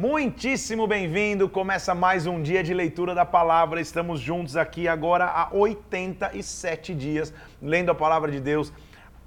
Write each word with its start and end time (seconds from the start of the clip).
Muitíssimo 0.00 0.86
bem-vindo. 0.86 1.46
Começa 1.46 1.94
mais 1.94 2.26
um 2.26 2.40
dia 2.40 2.62
de 2.62 2.72
leitura 2.72 3.14
da 3.14 3.26
palavra. 3.26 3.82
Estamos 3.82 4.18
juntos 4.18 4.56
aqui 4.56 4.88
agora 4.88 5.26
há 5.26 5.50
87 5.52 6.94
dias, 6.94 7.34
lendo 7.60 7.90
a 7.90 7.94
palavra 7.94 8.32
de 8.32 8.40
Deus. 8.40 8.72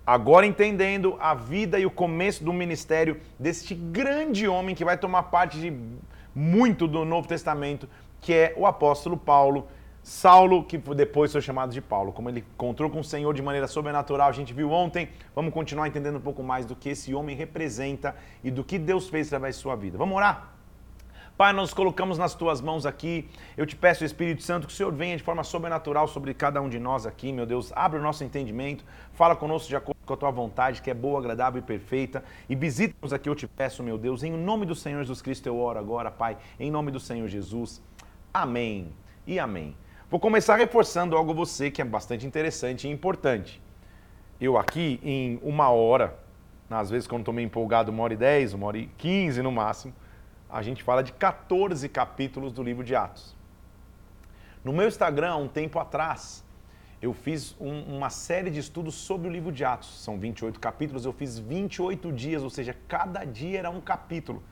Agora 0.04 0.48
entendendo 0.48 1.16
a 1.20 1.36
vida 1.36 1.78
e 1.78 1.86
o 1.86 1.92
começo 1.92 2.44
do 2.44 2.52
ministério 2.52 3.22
deste 3.38 3.76
grande 3.76 4.48
homem 4.48 4.74
que 4.74 4.84
vai 4.84 4.98
tomar 4.98 5.22
parte 5.24 5.60
de 5.60 5.72
muito 6.34 6.88
do 6.88 7.06
Novo 7.06 7.28
Testamento, 7.28 7.88
que 8.20 8.34
é 8.34 8.56
o 8.58 8.66
apóstolo 8.66 9.16
Paulo. 9.16 9.68
Saulo, 10.02 10.64
que 10.64 10.80
depois 10.80 11.32
foi 11.32 11.40
chamado 11.40 11.72
de 11.72 11.82
Paulo, 11.82 12.12
como 12.12 12.30
ele 12.30 12.44
encontrou 12.56 12.90
com 12.90 13.00
o 13.00 13.04
Senhor 13.04 13.32
de 13.32 13.44
maneira 13.44 13.68
sobrenatural, 13.68 14.28
a 14.28 14.34
gente 14.34 14.52
viu 14.54 14.72
ontem. 14.72 15.10
Vamos 15.36 15.54
continuar 15.54 15.88
entendendo 15.88 16.18
um 16.18 16.22
pouco 16.22 16.42
mais 16.42 16.66
do 16.66 16.76
que 16.76 16.90
esse 16.90 17.14
homem 17.14 17.36
representa 17.36 18.16
e 18.44 18.50
do 18.50 18.64
que 18.64 18.80
Deus 18.80 19.08
fez 19.08 19.28
através 19.28 19.56
de 19.56 19.62
sua 19.62 19.76
vida. 19.76 20.00
Vamos 20.00 20.18
orar? 20.18 20.53
Pai, 21.36 21.52
nós 21.52 21.74
colocamos 21.74 22.20
nas 22.20 22.36
tuas 22.36 22.62
mãos 22.62 22.86
aqui. 22.86 23.28
Eu 23.58 23.66
te 23.66 23.76
peço, 23.76 24.06
Espírito 24.06 24.44
Santo, 24.44 24.68
que 24.68 24.74
o 24.74 24.76
Senhor 24.76 24.94
venha 24.94 25.18
de 25.18 25.24
forma 25.24 25.44
sobrenatural 25.44 26.08
sobre 26.08 26.32
cada 26.32 26.62
um 26.62 26.70
de 26.70 26.78
nós 26.78 27.08
aqui, 27.08 27.34
meu 27.34 27.44
Deus. 27.44 27.74
Abre 27.76 27.98
o 27.98 28.04
nosso 28.04 28.24
entendimento, 28.24 28.86
fala 29.14 29.36
conosco 29.36 29.68
de 29.68 29.76
acordo 29.76 29.98
com 30.06 30.14
a 30.14 30.18
tua 30.18 30.30
vontade, 30.30 30.80
que 30.80 30.92
é 30.92 30.94
boa, 30.94 31.18
agradável 31.18 31.60
e 31.60 31.64
perfeita. 31.64 32.24
E 32.48 32.56
visita-nos 32.56 33.12
aqui, 33.12 33.28
eu 33.28 33.34
te 33.34 33.48
peço, 33.48 33.82
meu 33.82 33.98
Deus. 33.98 34.22
Em 34.22 34.32
nome 34.32 34.64
do 34.68 34.76
Senhor 34.76 35.00
Jesus 35.00 35.24
Cristo 35.24 35.48
eu 35.48 35.58
oro 35.58 35.80
agora, 35.80 36.12
Pai. 36.12 36.38
Em 36.60 36.70
nome 36.70 36.92
do 36.92 37.00
Senhor 37.00 37.28
Jesus. 37.28 37.82
Amém 38.32 38.94
e 39.26 39.40
amém. 39.40 39.76
Vou 40.12 40.20
começar 40.20 40.56
reforçando 40.58 41.18
algo 41.18 41.34
você 41.34 41.72
que 41.72 41.82
é 41.82 41.86
bastante 41.86 42.28
interessante 42.28 42.88
e 42.88 42.92
importante. 42.92 43.60
Eu 44.40 44.56
aqui, 44.56 45.00
em 45.02 45.40
uma 45.42 45.70
hora, 45.70 46.16
às 46.70 46.92
vezes 46.92 47.08
quando 47.08 47.22
estou 47.22 47.34
meio 47.34 47.48
empolgado, 47.48 47.92
uma 47.92 48.04
hora 48.04 48.14
e 48.14 48.18
dez, 48.18 48.54
uma 48.54 48.68
hora 48.68 48.78
e 48.78 48.86
quinze 48.86 49.42
no 49.42 49.52
máximo, 49.52 49.96
a 50.54 50.62
gente 50.62 50.84
fala 50.84 51.04
de 51.04 51.12
14 51.12 51.90
capítulos 51.90 52.54
do 52.54 52.62
livro 52.62 52.84
de 52.84 52.96
Atos. 52.96 53.36
No 54.64 54.72
meu 54.72 54.88
Instagram, 54.88 55.36
um 55.38 55.48
tempo 55.48 55.80
atrás, 55.80 56.46
eu 57.02 57.12
fiz 57.12 57.56
um, 57.60 57.98
uma 57.98 58.12
série 58.12 58.52
de 58.52 58.60
estudos 58.60 58.94
sobre 58.94 59.28
o 59.28 59.32
livro 59.32 59.52
de 59.52 59.66
Atos. 59.66 60.02
São 60.04 60.18
28 60.20 60.60
capítulos, 60.60 61.06
eu 61.06 61.12
fiz 61.12 61.40
28 61.40 62.12
dias, 62.12 62.44
ou 62.44 62.52
seja, 62.52 62.76
cada 62.88 63.26
dia 63.26 63.60
era 63.60 63.70
um 63.72 63.82
capítulo. 63.82 64.44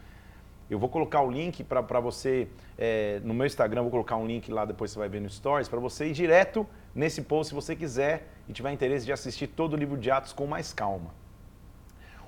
Eu 0.68 0.80
vou 0.80 0.90
colocar 0.90 1.22
o 1.22 1.30
link 1.30 1.64
para 1.64 2.00
você, 2.00 2.48
é, 2.78 3.22
no 3.24 3.34
meu 3.34 3.46
Instagram, 3.46 3.84
vou 3.84 3.92
colocar 3.92 4.16
um 4.16 4.26
link 4.26 4.52
lá, 4.52 4.66
depois 4.66 4.90
você 4.90 4.98
vai 4.98 5.08
ver 5.08 5.22
no 5.22 5.30
Stories, 5.30 5.70
para 5.70 5.80
você 5.80 6.08
ir 6.08 6.14
direto 6.14 6.66
nesse 6.96 7.22
post 7.22 7.50
se 7.50 7.56
você 7.56 7.76
quiser 7.76 8.28
e 8.50 8.54
tiver 8.54 8.72
interesse 8.72 9.06
de 9.06 9.12
assistir 9.12 9.48
todo 9.48 9.74
o 9.74 9.76
livro 9.76 9.98
de 9.98 10.10
Atos 10.10 10.34
com 10.34 10.48
mais 10.48 10.74
calma. 10.74 11.14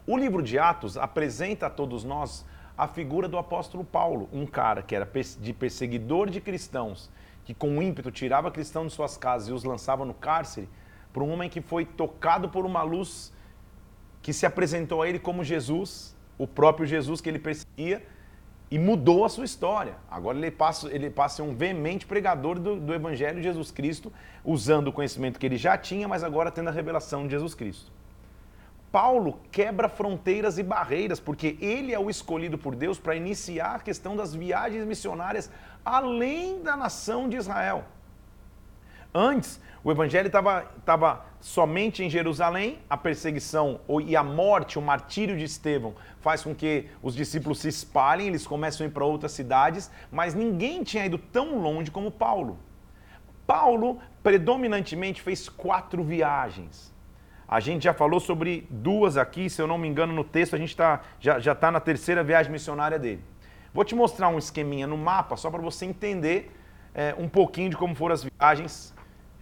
O 0.06 0.16
livro 0.16 0.44
de 0.44 0.60
Atos 0.60 0.96
apresenta 0.96 1.68
a 1.68 1.70
todos 1.70 2.04
nós 2.04 2.46
a 2.78 2.88
figura 2.88 3.28
do 3.28 3.38
apóstolo 3.38 3.84
Paulo, 3.84 4.28
um 4.34 4.46
cara 4.46 4.82
que 4.82 4.96
era 4.96 5.10
de 5.40 5.54
perseguidor 5.54 6.30
de 6.30 6.42
cristãos, 6.42 7.10
que 7.46 7.54
com 7.54 7.82
ímpeto 7.82 8.12
tirava 8.12 8.50
cristãos 8.50 8.88
de 8.88 8.94
suas 8.94 9.18
casas 9.18 9.50
e 9.50 9.52
os 9.52 9.64
lançava 9.64 10.06
no 10.06 10.14
cárcere, 10.14 10.68
para 11.12 11.24
um 11.24 11.32
homem 11.32 11.50
que 11.50 11.62
foi 11.62 11.86
tocado 11.86 12.50
por 12.50 12.66
uma 12.66 12.82
luz 12.82 13.32
que 14.22 14.34
se 14.34 14.46
apresentou 14.46 15.02
a 15.02 15.10
ele 15.10 15.20
como 15.20 15.44
Jesus, 15.44 16.16
o 16.38 16.48
próprio 16.48 16.88
Jesus 16.88 17.22
que 17.22 17.30
ele 17.30 17.40
perseguia, 17.40 18.04
e 18.72 18.80
mudou 18.80 19.24
a 19.24 19.30
sua 19.30 19.46
história. 19.46 19.96
Agora 20.10 20.36
ele 20.36 20.50
passa, 20.50 20.92
ele 20.92 21.10
passa 21.10 21.44
a 21.44 21.46
ser 21.46 21.52
um 21.52 21.56
veemente 21.56 22.08
pregador 22.08 22.58
do, 22.58 22.80
do 22.80 22.94
Evangelho 22.94 23.38
de 23.38 23.44
Jesus 23.44 23.70
Cristo, 23.70 24.12
usando 24.44 24.88
o 24.88 24.92
conhecimento 24.92 25.40
que 25.40 25.46
ele 25.46 25.58
já 25.58 25.78
tinha, 25.78 26.08
mas 26.08 26.24
agora 26.24 26.50
tendo 26.50 26.70
a 26.70 26.72
revelação 26.72 27.26
de 27.26 27.32
Jesus 27.32 27.54
Cristo. 27.54 27.92
Paulo 28.94 29.40
quebra 29.52 29.90
fronteiras 29.90 30.60
e 30.60 30.62
barreiras, 30.62 31.20
porque 31.20 31.58
ele 31.60 31.92
é 31.92 31.98
o 31.98 32.12
escolhido 32.12 32.60
por 32.60 32.76
Deus 32.76 33.00
para 33.00 33.16
iniciar 33.16 33.78
a 33.78 33.80
questão 33.80 34.16
das 34.16 34.36
viagens 34.36 34.86
missionárias 34.86 35.50
além 35.84 36.62
da 36.62 36.78
nação 36.78 37.28
de 37.28 37.36
Israel. 37.36 37.86
Antes, 39.12 39.60
o 39.84 39.92
evangelho 39.92 40.28
estava 40.28 41.26
somente 41.42 42.04
em 42.04 42.10
Jerusalém, 42.10 42.78
a 42.88 42.96
perseguição 42.96 43.80
e 44.06 44.16
a 44.16 44.24
morte, 44.24 44.78
o 44.78 44.82
martírio 44.82 45.36
de 45.36 45.46
Estevão 45.46 45.96
faz 46.22 46.44
com 46.44 46.54
que 46.54 46.88
os 47.02 47.16
discípulos 47.16 47.62
se 47.62 47.70
espalhem, 47.70 48.28
eles 48.28 48.46
começam 48.46 48.86
a 48.86 48.90
ir 48.90 48.92
para 48.92 49.04
outras 49.04 49.32
cidades, 49.32 49.90
mas 50.12 50.36
ninguém 50.36 50.84
tinha 50.84 51.08
ido 51.08 51.18
tão 51.18 51.58
longe 51.58 51.90
como 51.90 52.12
Paulo. 52.12 52.60
Paulo 53.48 54.00
predominantemente 54.22 55.20
fez 55.20 55.50
quatro 55.50 56.04
viagens. 56.04 56.93
A 57.48 57.60
gente 57.60 57.84
já 57.84 57.94
falou 57.94 58.20
sobre 58.20 58.68
duas 58.70 59.18
aqui, 59.18 59.50
se 59.50 59.62
eu 59.62 59.68
não 59.68 59.78
me 59.78 59.88
engano, 59.88 60.14
no 60.14 60.24
texto 60.24 60.56
a 60.56 60.60
gente 60.60 60.76
tá, 60.76 61.02
já 61.20 61.38
está 61.38 61.72
na 61.72 61.80
terceira 61.80 62.24
viagem 62.24 62.52
missionária 62.52 62.98
dele. 62.98 63.24
Vou 63.74 63.84
te 63.84 63.96
mostrar 63.96 64.30
um 64.30 64.38
esqueminha 64.38 64.88
no 64.88 64.98
mapa, 64.98 65.36
só 65.36 65.50
para 65.50 65.62
você 65.62 65.86
entender 65.86 66.52
é, 66.94 67.16
um 67.18 67.28
pouquinho 67.28 67.70
de 67.70 67.78
como 67.78 67.96
foram 67.96 68.14
as 68.14 68.24
viagens 68.24 68.94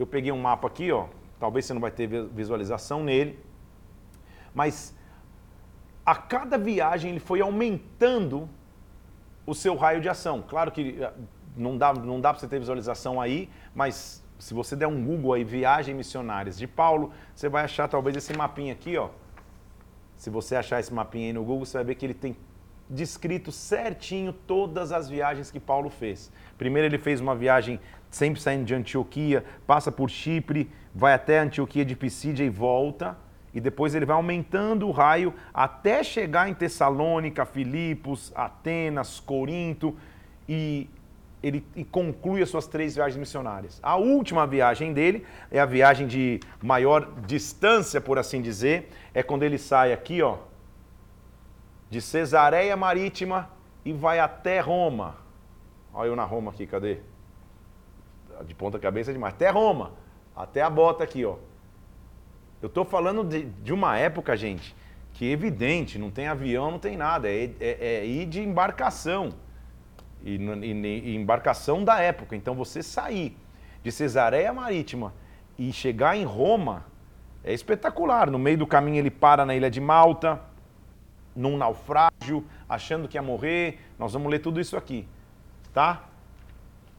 eu 0.02 0.08
peguei 0.08 0.32
um 0.32 0.42
mapa 0.42 0.68
aqui, 0.68 0.92
ó. 0.92 1.06
Talvez 1.40 1.66
você 1.66 1.74
não 1.74 1.82
vai 1.82 1.92
ter 1.92 2.08
visualização 2.08 3.04
nele. 3.04 3.40
Mas 4.54 4.96
a 6.04 6.16
cada 6.16 6.58
viagem 6.58 7.12
ele 7.12 7.20
foi 7.20 7.40
aumentando 7.40 8.50
o 9.46 9.54
seu 9.54 9.76
raio 9.76 10.02
de 10.02 10.10
ação. 10.10 10.44
Claro 10.48 10.72
que 10.72 10.98
eh, 11.00 11.14
não 11.56 11.78
dá, 11.78 11.94
não 11.94 12.20
dá 12.20 12.32
para 12.32 12.40
você 12.40 12.48
ter 12.48 12.58
visualização 12.58 13.22
aí, 13.22 13.48
mas 13.76 14.21
se 14.42 14.56
você 14.56 14.76
der 14.76 14.88
um 14.88 15.04
Google 15.06 15.34
aí, 15.34 15.44
viagem 15.44 15.94
missionárias 15.94 16.58
de 16.58 16.66
Paulo, 16.66 17.12
você 17.36 17.48
vai 17.48 17.64
achar 17.64 17.88
talvez 17.88 18.16
esse 18.16 18.36
mapinha 18.36 18.74
aqui, 18.74 18.98
ó. 18.98 19.10
Se 20.16 20.32
você 20.32 20.56
achar 20.56 20.80
esse 20.80 20.92
mapinha 20.92 21.28
aí 21.28 21.34
no 21.34 21.44
Google, 21.44 21.64
você 21.64 21.78
vai 21.78 21.86
ver 21.86 21.96
que 21.96 22.06
ele 22.08 22.16
tem 22.16 22.36
descrito 22.90 23.52
certinho 23.52 24.34
todas 24.34 24.92
as 24.92 25.08
viagens 25.08 25.52
que 25.52 25.60
Paulo 25.60 25.92
fez. 25.92 26.32
Primeiro 26.58 26.88
ele 26.88 26.98
fez 26.98 27.22
uma 27.22 27.36
viagem 27.36 27.80
sempre 28.10 28.42
saindo 28.42 28.66
de 28.66 28.74
Antioquia, 28.74 29.46
passa 29.68 29.92
por 29.92 30.10
Chipre, 30.10 30.72
vai 30.94 31.14
até 31.14 31.38
Antioquia 31.38 31.86
de 31.86 31.96
Pisídia 31.96 32.44
e 32.44 32.50
volta. 32.50 33.16
E 33.54 33.62
depois 33.62 33.94
ele 33.94 34.06
vai 34.06 34.16
aumentando 34.16 34.88
o 34.88 34.92
raio 34.92 35.36
até 35.54 36.04
chegar 36.04 36.50
em 36.50 36.54
Tessalônica, 36.56 37.46
Filipos, 37.46 38.32
Atenas, 38.34 39.20
Corinto 39.20 39.96
e 40.50 40.90
ele 41.44 41.66
conclui 41.92 42.42
as 42.42 42.50
suas 42.50 42.68
três 42.68 42.96
viagens 42.96 43.18
missionárias. 43.18 43.80
A 43.82 43.96
última 43.96 44.46
viagem 44.46 44.94
dele 44.94 45.26
é 45.50 45.60
a 45.60 45.66
viagem 45.66 46.08
de 46.08 46.40
maior 46.62 47.12
distância, 47.26 48.00
por 48.00 48.20
assim 48.20 48.42
dizer, 48.42 48.90
é 49.14 49.24
quando 49.24 49.44
ele 49.44 49.58
sai 49.58 49.92
aqui, 49.92 50.22
ó, 50.22 50.38
de 51.90 52.00
Cesareia 52.02 52.78
Marítima 52.78 53.50
e 53.84 53.92
vai 53.92 54.20
até 54.20 54.60
Roma. 54.60 55.16
Olha 55.94 56.08
eu 56.08 56.16
na 56.16 56.24
Roma 56.24 56.52
aqui, 56.52 56.66
cadê? 56.66 57.00
de 58.44 58.56
ponta 58.56 58.80
cabeça 58.80 59.12
demais. 59.12 59.34
Até 59.34 59.50
Roma, 59.50 59.92
até 60.36 60.62
a 60.62 60.70
bota 60.70 61.04
aqui, 61.04 61.26
ó. 61.26 61.36
Eu 62.62 62.68
estou 62.68 62.86
falando 62.86 63.24
de, 63.24 63.44
de, 63.44 63.74
uma 63.74 63.98
época, 63.98 64.38
gente, 64.38 64.76
que 65.14 65.28
é 65.28 65.32
evidente, 65.32 65.98
não 65.98 66.12
tem 66.12 66.28
avião, 66.28 66.72
não 66.72 66.80
tem 66.80 66.96
nada, 66.96 67.28
é, 67.30 67.50
é, 67.60 67.78
é 67.80 68.06
ir 68.06 68.26
de 68.26 68.42
embarcação. 68.42 69.34
E, 70.24 70.36
e, 70.36 71.12
e, 71.12 71.16
embarcação 71.16 71.84
da 71.84 72.00
época. 72.00 72.36
Então 72.36 72.56
você 72.56 72.84
sair 72.84 73.36
de 73.84 73.92
Cesareia 73.92 74.54
Marítima 74.54 75.14
e 75.58 75.72
chegar 75.74 76.16
em 76.16 76.24
Roma 76.24 76.86
é 77.44 77.54
espetacular. 77.54 78.30
No 78.30 78.38
meio 78.38 78.58
do 78.58 78.68
caminho 78.68 78.98
ele 78.98 79.12
para 79.12 79.46
na 79.46 79.56
ilha 79.56 79.70
de 79.70 79.82
Malta, 79.82 80.40
num 81.36 81.58
naufrágio, 81.58 82.46
achando 82.68 83.08
que 83.08 83.18
ia 83.18 83.22
morrer. 83.22 83.80
Nós 83.98 84.14
vamos 84.14 84.30
ler 84.30 84.40
tudo 84.40 84.60
isso 84.60 84.78
aqui, 84.78 85.08
tá? 85.74 86.06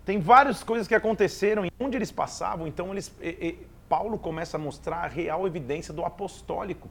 Tem 0.04 0.18
várias 0.18 0.64
coisas 0.64 0.88
que 0.88 0.94
aconteceram 0.94 1.64
e 1.64 1.70
onde 1.78 1.96
eles 1.96 2.10
passavam, 2.10 2.66
então 2.66 2.90
eles, 2.90 3.14
e, 3.20 3.28
e, 3.28 3.66
Paulo 3.88 4.18
começa 4.18 4.56
a 4.56 4.60
mostrar 4.60 5.04
a 5.04 5.06
real 5.06 5.46
evidência 5.46 5.94
do 5.94 6.04
apostólico, 6.04 6.88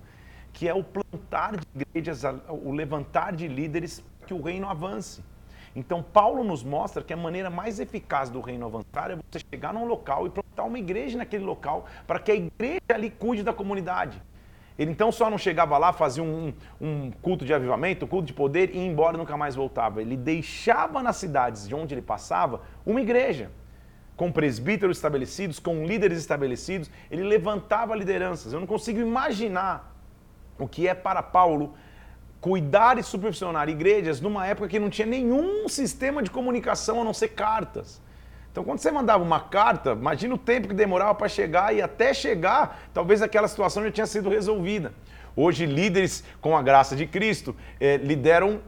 que 0.54 0.68
é 0.68 0.74
o 0.74 0.84
plantar 0.84 1.57
de 1.57 1.66
igrejas, 1.81 2.24
o 2.48 2.72
levantar 2.72 3.36
de 3.36 3.48
líderes 3.48 4.04
que 4.25 4.34
o 4.34 4.42
reino 4.42 4.69
avance. 4.69 5.22
Então 5.76 6.04
Paulo 6.04 6.44
nos 6.44 6.64
mostra 6.64 7.02
que 7.02 7.14
a 7.14 7.18
maneira 7.18 7.50
mais 7.50 7.80
eficaz 7.80 8.30
do 8.30 8.42
reino 8.42 8.66
avançar 8.66 9.12
é 9.12 9.16
você 9.16 9.40
chegar 9.50 9.74
num 9.74 9.86
local 9.86 10.28
e 10.28 10.30
plantar 10.30 10.64
uma 10.64 10.78
igreja 10.78 11.18
naquele 11.18 11.46
local 11.46 11.86
para 12.06 12.20
que 12.20 12.32
a 12.32 12.36
igreja 12.36 12.82
ali 12.94 13.10
cuide 13.10 13.44
da 13.44 13.54
comunidade. 13.54 14.22
Ele 14.78 14.92
então 14.92 15.12
só 15.12 15.30
não 15.30 15.38
chegava 15.38 15.78
lá, 15.78 15.94
fazia 15.94 16.24
um, 16.24 16.54
um 16.80 17.12
culto 17.22 17.46
de 17.46 17.54
avivamento, 17.54 18.06
um 18.06 18.08
culto 18.08 18.26
de 18.26 18.34
poder 18.34 18.72
e 18.74 18.80
ia 18.80 18.86
embora 18.86 19.16
e 19.16 19.20
nunca 19.20 19.38
mais 19.38 19.56
voltava. 19.56 20.02
Ele 20.02 20.18
deixava 20.18 21.04
nas 21.04 21.18
cidades 21.18 21.68
de 21.68 21.76
onde 21.76 21.94
ele 21.94 22.02
passava 22.02 22.62
uma 22.86 23.00
igreja, 23.00 23.52
com 24.16 24.32
presbíteros 24.32 24.98
estabelecidos, 24.98 25.60
com 25.60 25.86
líderes 25.86 26.18
estabelecidos. 26.18 26.90
Ele 27.10 27.24
levantava 27.24 27.96
lideranças. 27.96 28.54
Eu 28.54 28.60
não 28.60 28.68
consigo 28.68 29.00
imaginar 29.00 29.96
o 30.58 30.68
que 30.68 30.88
é 30.88 30.94
para 30.94 31.22
Paulo 31.22 31.74
cuidar 32.42 32.98
e 32.98 33.04
supervisionar 33.04 33.70
igrejas 33.70 34.20
numa 34.20 34.48
época 34.48 34.68
que 34.68 34.80
não 34.80 34.90
tinha 34.90 35.06
nenhum 35.06 35.70
sistema 35.70 36.24
de 36.24 36.32
comunicação 36.32 37.00
a 37.00 37.04
não 37.04 37.14
ser 37.14 37.30
cartas. 37.30 38.02
Então, 38.52 38.64
quando 38.64 38.80
você 38.80 38.92
mandava 38.92 39.24
uma 39.24 39.40
carta, 39.40 39.92
imagina 39.92 40.34
o 40.34 40.38
tempo 40.38 40.68
que 40.68 40.74
demorava 40.74 41.14
para 41.16 41.30
chegar 41.30 41.74
e 41.74 41.82
até 41.82 42.14
chegar, 42.14 42.82
talvez 42.94 43.22
aquela 43.22 43.48
situação 43.48 43.84
já 43.84 43.92
tinha 43.92 44.08
sido 44.08 44.28
resolvida. 44.28 44.92
Hoje, 45.36 45.66
líderes, 45.66 46.24
com 46.42 46.58
a 46.58 46.62
graça 46.62 46.96
de 46.96 47.06
Cristo, 47.06 47.56
eh, 47.80 47.96
lideram 47.98 48.60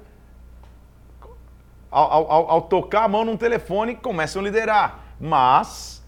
ao, 1.92 2.32
ao, 2.32 2.50
ao 2.52 2.62
tocar 2.62 3.04
a 3.04 3.08
mão 3.08 3.26
num 3.26 3.36
telefone, 3.36 3.96
começam 3.96 4.42
a 4.42 4.46
liderar. 4.46 5.00
Mas, 5.20 6.02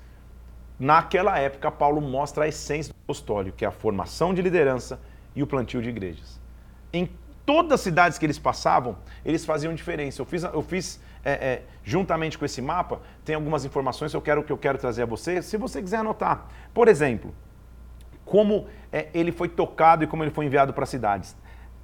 naquela 0.79 1.37
época, 1.37 1.69
Paulo 1.69 1.99
mostra 1.99 2.45
a 2.45 2.47
essência 2.47 2.93
do 2.93 2.97
apostólico, 3.03 3.57
que 3.57 3.65
é 3.65 3.67
a 3.67 3.71
formação 3.71 4.33
de 4.33 4.41
liderança 4.41 4.99
e 5.35 5.43
o 5.43 5.47
plantio 5.47 5.81
de 5.81 5.89
igrejas. 5.89 6.39
Em 6.93 7.09
todas 7.45 7.73
as 7.73 7.81
cidades 7.81 8.17
que 8.17 8.25
eles 8.25 8.39
passavam, 8.39 8.97
eles 9.23 9.45
faziam 9.45 9.73
diferença. 9.73 10.21
Eu 10.21 10.25
fiz, 10.25 10.43
eu 10.43 10.61
fiz 10.61 10.99
é, 11.23 11.31
é, 11.31 11.61
juntamente 11.83 12.37
com 12.37 12.45
esse 12.45 12.61
mapa, 12.61 13.01
tem 13.23 13.35
algumas 13.35 13.63
informações 13.65 14.11
que 14.11 14.17
eu 14.17 14.21
quero, 14.21 14.43
que 14.43 14.51
eu 14.51 14.57
quero 14.57 14.77
trazer 14.77 15.03
a 15.03 15.05
você, 15.05 15.41
se 15.41 15.57
você 15.57 15.81
quiser 15.81 15.97
anotar. 15.97 16.47
Por 16.73 16.87
exemplo, 16.87 17.33
como 18.25 18.67
é, 18.91 19.07
ele 19.13 19.31
foi 19.31 19.47
tocado 19.47 20.03
e 20.03 20.07
como 20.07 20.23
ele 20.23 20.31
foi 20.31 20.45
enviado 20.45 20.73
para 20.73 20.85
cidades. 20.85 21.37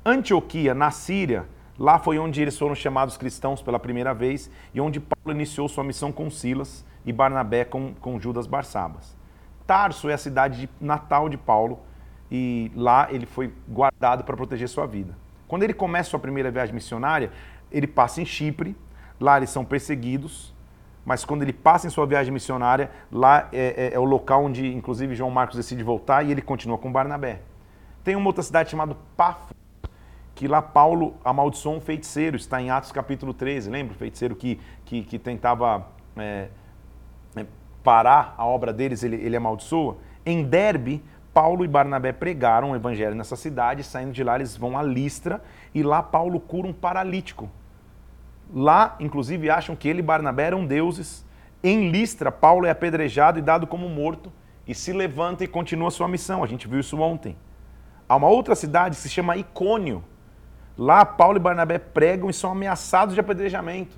Antioquia, 0.04 0.74
na 0.74 0.90
Síria, 0.90 1.48
lá 1.78 2.00
foi 2.00 2.18
onde 2.18 2.42
eles 2.42 2.58
foram 2.58 2.74
chamados 2.74 3.18
cristãos 3.18 3.62
pela 3.62 3.80
primeira 3.80 4.13
vez 4.13 4.50
e 4.74 4.81
onde 4.81 5.00
Paulo 5.00 5.38
iniciou 5.38 5.69
sua 5.69 5.84
missão 5.84 6.12
com 6.12 6.30
Silas 6.30 6.84
e 7.06 7.13
Barnabé 7.13 7.66
com, 7.66 7.94
com 7.94 8.19
Judas 8.19 8.48
Barsabas. 8.48 9.16
Tarso 9.68 10.10
é 10.10 10.13
a 10.13 10.18
cidade 10.18 10.62
de 10.62 10.69
natal 10.80 11.30
de 11.30 11.38
Paulo 11.38 11.80
e 12.31 12.72
lá 12.75 13.08
ele 13.12 13.25
foi 13.25 13.54
guardado 13.68 14.24
para 14.24 14.36
proteger 14.36 14.68
sua 14.68 14.88
vida. 14.88 15.20
Quando 15.51 15.63
ele 15.63 15.74
começa 15.74 16.12
sua 16.12 16.18
primeira 16.18 16.50
viagem 16.50 16.74
missionária, 16.74 17.30
ele 17.69 17.86
passa 17.86 18.21
em 18.21 18.25
Chipre, 18.25 18.74
lá 19.19 19.36
eles 19.36 19.50
são 19.50 19.65
perseguidos, 19.65 20.56
mas 21.03 21.25
quando 21.25 21.42
ele 21.42 21.51
passa 21.51 21.86
em 21.86 21.89
sua 21.89 22.06
viagem 22.06 22.31
missionária, 22.31 22.89
lá 23.12 23.50
é, 23.51 23.89
é, 23.92 23.95
é 23.95 24.00
o 24.00 24.06
local 24.06 24.45
onde, 24.45 24.74
inclusive, 24.74 25.13
João 25.13 25.30
Marcos 25.30 25.57
decide 25.57 25.83
voltar 25.83 26.24
e 26.24 26.31
ele 26.31 26.42
continua 26.42 26.77
com 26.77 26.89
Barnabé. 26.89 27.42
Tem 28.01 28.15
uma 28.15 28.27
outra 28.27 28.42
cidade 28.42 28.69
chamada 28.69 28.95
Pafos, 29.18 29.53
que 30.36 30.48
lá 30.48 30.62
Paulo 30.62 31.15
amaldiçoou 31.21 31.75
um 31.75 31.81
feiticeiro, 31.81 32.38
está 32.38 32.62
em 32.62 32.69
Atos 32.69 32.94
capítulo 32.94 33.33
13, 33.33 33.69
lembra? 33.69 33.94
O 33.94 33.98
feiticeiro 33.98 34.38
que, 34.38 34.57
que, 34.86 35.03
que 35.03 35.19
tentava 35.19 35.86
é, 36.15 36.48
é, 37.36 37.45
parar 37.83 38.36
a 38.38 38.45
obra 38.45 38.71
deles, 38.71 39.03
ele, 39.03 39.18
ele 39.18 39.36
amaldiçoa. 39.36 39.98
Em 40.25 40.45
Derbe, 40.45 41.03
Paulo 41.33 41.63
e 41.63 41.68
Barnabé 41.68 42.12
pregaram 42.12 42.72
o 42.72 42.75
evangelho 42.75 43.16
nessa 43.16 43.36
cidade, 43.36 43.83
saindo 43.83 44.12
de 44.12 44.24
lá 44.24 44.36
eles 44.36 44.57
vão 44.57 44.78
a 44.78 44.83
Listra 44.83 45.42
e 45.74 45.81
lá 45.81 46.04
Paulo 46.04 46.39
cura 46.39 46.68
um 46.68 46.74
paralítico. 46.74 47.50
Lá, 48.54 48.98
inclusive, 49.00 49.50
acham 49.50 49.75
que 49.75 49.88
ele 49.88 50.00
e 50.00 50.04
Barnabé 50.04 50.48
eram 50.48 50.66
deuses. 50.66 51.25
Em 51.63 51.89
Listra, 51.89 52.31
Paulo 52.31 52.66
é 52.66 52.69
apedrejado 52.69 53.39
e 53.39 53.42
dado 53.42 53.66
como 53.66 53.88
morto 53.88 54.31
e 54.68 54.75
se 54.75 54.92
levanta 54.92 55.44
e 55.44 55.48
continua 55.48 55.89
sua 55.89 56.07
missão. 56.07 56.44
A 56.44 56.48
gente 56.48 56.68
viu 56.68 56.81
isso 56.81 57.00
ontem. 57.00 57.38
Há 58.10 58.18
uma 58.18 58.27
outra 58.27 58.54
cidade 58.54 58.98
que 58.98 59.01
se 59.01 59.10
chama 59.10 59.38
Icônio. 59.38 60.04
Lá, 60.77 61.06
Paulo 61.06 61.38
e 61.38 61.39
Barnabé 61.39 61.80
pregam 61.80 62.30
e 62.30 62.34
são 62.34 62.51
ameaçados 62.51 63.13
de 63.13 63.22
apedrejamento. 63.22 63.98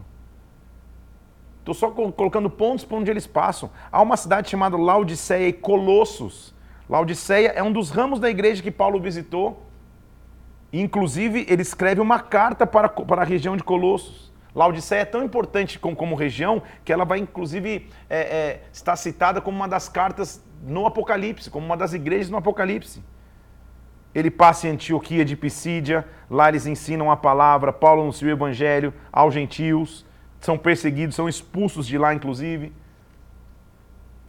Estou 1.60 1.74
só 1.74 1.90
colocando 1.90 2.50
pontos 2.50 2.86
para 2.86 2.98
onde 2.98 3.10
eles 3.10 3.26
passam. 3.26 3.72
Há 3.92 4.02
uma 4.02 4.18
cidade 4.18 4.52
chamada 4.52 4.78
Laodiceia 4.78 5.48
e 5.48 5.54
Colossos 5.54 6.53
Laodiceia 6.94 7.48
é 7.56 7.64
um 7.64 7.72
dos 7.72 7.90
ramos 7.90 8.20
da 8.20 8.30
igreja 8.30 8.62
que 8.62 8.70
Paulo 8.70 9.00
visitou. 9.00 9.66
Inclusive, 10.72 11.44
ele 11.50 11.64
escreve 11.64 12.00
uma 12.00 12.20
carta 12.20 12.68
para, 12.68 12.88
para 12.88 13.24
a 13.24 13.26
região 13.26 13.58
de 13.58 13.64
Colossos. 13.64 14.32
Laodiceia 14.54 15.00
é 15.00 15.06
tão 15.06 15.24
importante 15.24 15.80
como, 15.80 15.96
como 15.96 16.14
região 16.14 16.62
que 16.86 16.94
ela 16.94 17.04
vai, 17.04 17.18
inclusive, 17.18 17.90
é, 18.08 18.20
é, 18.20 18.64
estar 18.72 18.96
citada 18.96 19.42
como 19.42 19.58
uma 19.58 19.68
das 19.68 19.90
cartas 19.90 20.40
no 20.62 20.86
Apocalipse, 20.86 21.50
como 21.50 21.66
uma 21.66 21.76
das 21.76 21.96
igrejas 21.96 22.30
no 22.30 22.38
Apocalipse. 22.38 23.04
Ele 24.14 24.30
passa 24.30 24.68
em 24.68 24.74
Antioquia 24.74 25.26
de 25.26 25.36
Pisídia, 25.36 26.08
lá 26.30 26.48
eles 26.48 26.68
ensinam 26.68 27.10
a 27.10 27.18
palavra, 27.18 27.74
Paulo 27.74 28.04
anuncia 28.04 28.28
o 28.28 28.32
evangelho 28.32 28.94
aos 29.12 29.34
gentios, 29.34 30.06
são 30.40 30.60
perseguidos, 30.60 31.16
são 31.16 31.28
expulsos 31.28 31.88
de 31.88 31.98
lá, 31.98 32.14
inclusive. 32.14 32.72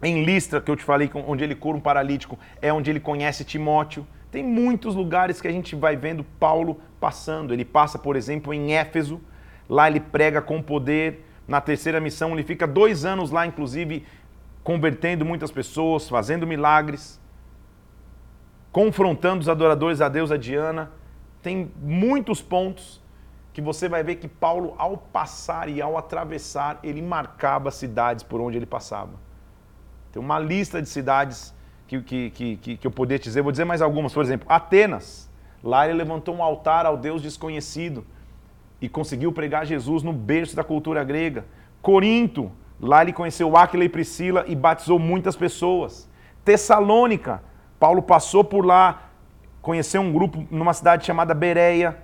Em 0.03 0.25
Listra, 0.25 0.61
que 0.61 0.71
eu 0.71 0.77
te 0.77 0.85
falei, 0.85 1.11
onde 1.15 1.43
ele 1.43 1.55
cura 1.55 1.77
um 1.77 1.81
paralítico, 1.81 2.39
é 2.61 2.73
onde 2.73 2.91
ele 2.91 3.01
conhece 3.01 3.45
Timóteo. 3.45 4.07
Tem 4.31 4.43
muitos 4.43 4.95
lugares 4.95 5.41
que 5.41 5.49
a 5.49 5.53
gente 5.53 5.77
vai 5.77 5.97
vendo 5.97 6.25
Paulo 6.25 6.81
passando. 7.01 7.55
Ele 7.55 7.65
passa, 7.65 7.99
por 7.99 8.17
exemplo, 8.17 8.53
em 8.53 8.73
Éfeso. 8.75 9.21
Lá 9.69 9.89
ele 9.89 10.01
prega 10.01 10.43
com 10.43 10.61
poder. 10.61 11.25
Na 11.47 11.61
terceira 11.61 12.01
missão, 12.01 12.33
ele 12.33 12.43
fica 12.43 12.67
dois 12.67 13.05
anos 13.05 13.31
lá, 13.31 13.47
inclusive, 13.47 14.05
convertendo 14.63 15.25
muitas 15.25 15.53
pessoas, 15.53 16.09
fazendo 16.09 16.47
milagres, 16.47 17.21
confrontando 18.73 19.41
os 19.41 19.49
adoradores 19.49 20.01
a 20.01 20.09
Deus, 20.09 20.33
a 20.33 20.37
Diana. 20.37 20.91
Tem 21.43 21.71
muitos 21.81 22.43
pontos 22.43 23.01
que 23.53 23.61
você 23.61 23.89
vai 23.89 24.03
ver 24.03 24.17
que 24.17 24.27
Paulo, 24.27 24.75
ao 24.77 24.97
passar 24.97 25.69
e 25.69 25.81
ao 25.81 25.97
atravessar, 25.97 26.81
ele 26.83 27.01
marcava 27.01 27.71
cidades 27.71 28.25
por 28.25 28.41
onde 28.41 28.57
ele 28.57 28.67
passava. 28.67 29.13
Tem 30.15 30.23
uma 30.23 30.39
lista 30.39 30.81
de 30.81 30.89
cidades 30.89 31.53
que, 31.89 32.01
que, 32.01 32.31
que, 32.31 32.77
que 32.77 32.87
eu 32.87 32.91
poderia 32.93 33.19
dizer. 33.19 33.43
Vou 33.43 33.51
dizer 33.51 33.65
mais 33.65 33.83
algumas. 33.83 34.13
Por 34.13 34.23
exemplo, 34.23 34.47
Atenas. 34.49 35.29
Lá 35.61 35.89
ele 35.89 35.99
levantou 35.99 36.37
um 36.37 36.43
altar 36.43 36.87
ao 36.87 36.97
Deus 36.97 37.21
desconhecido 37.21 38.07
e 38.81 38.89
conseguiu 38.89 39.33
pregar 39.33 39.67
Jesus 39.67 40.05
no 40.05 40.13
berço 40.13 40.55
da 40.55 40.63
cultura 40.63 41.03
grega. 41.03 41.45
Corinto. 41.83 42.53
Lá 42.81 43.03
ele 43.03 43.13
conheceu 43.13 43.57
Aquila 43.57 43.83
e 43.83 43.89
Priscila 43.89 44.45
e 44.47 44.55
batizou 44.55 45.01
muitas 45.01 45.35
pessoas. 45.35 46.09
Tessalônica. 46.45 47.43
Paulo 47.81 48.01
passou 48.01 48.45
por 48.45 48.65
lá, 48.65 49.11
conheceu 49.61 50.01
um 50.01 50.13
grupo 50.13 50.47
numa 50.49 50.73
cidade 50.73 51.05
chamada 51.05 51.35
Bereia, 51.35 51.99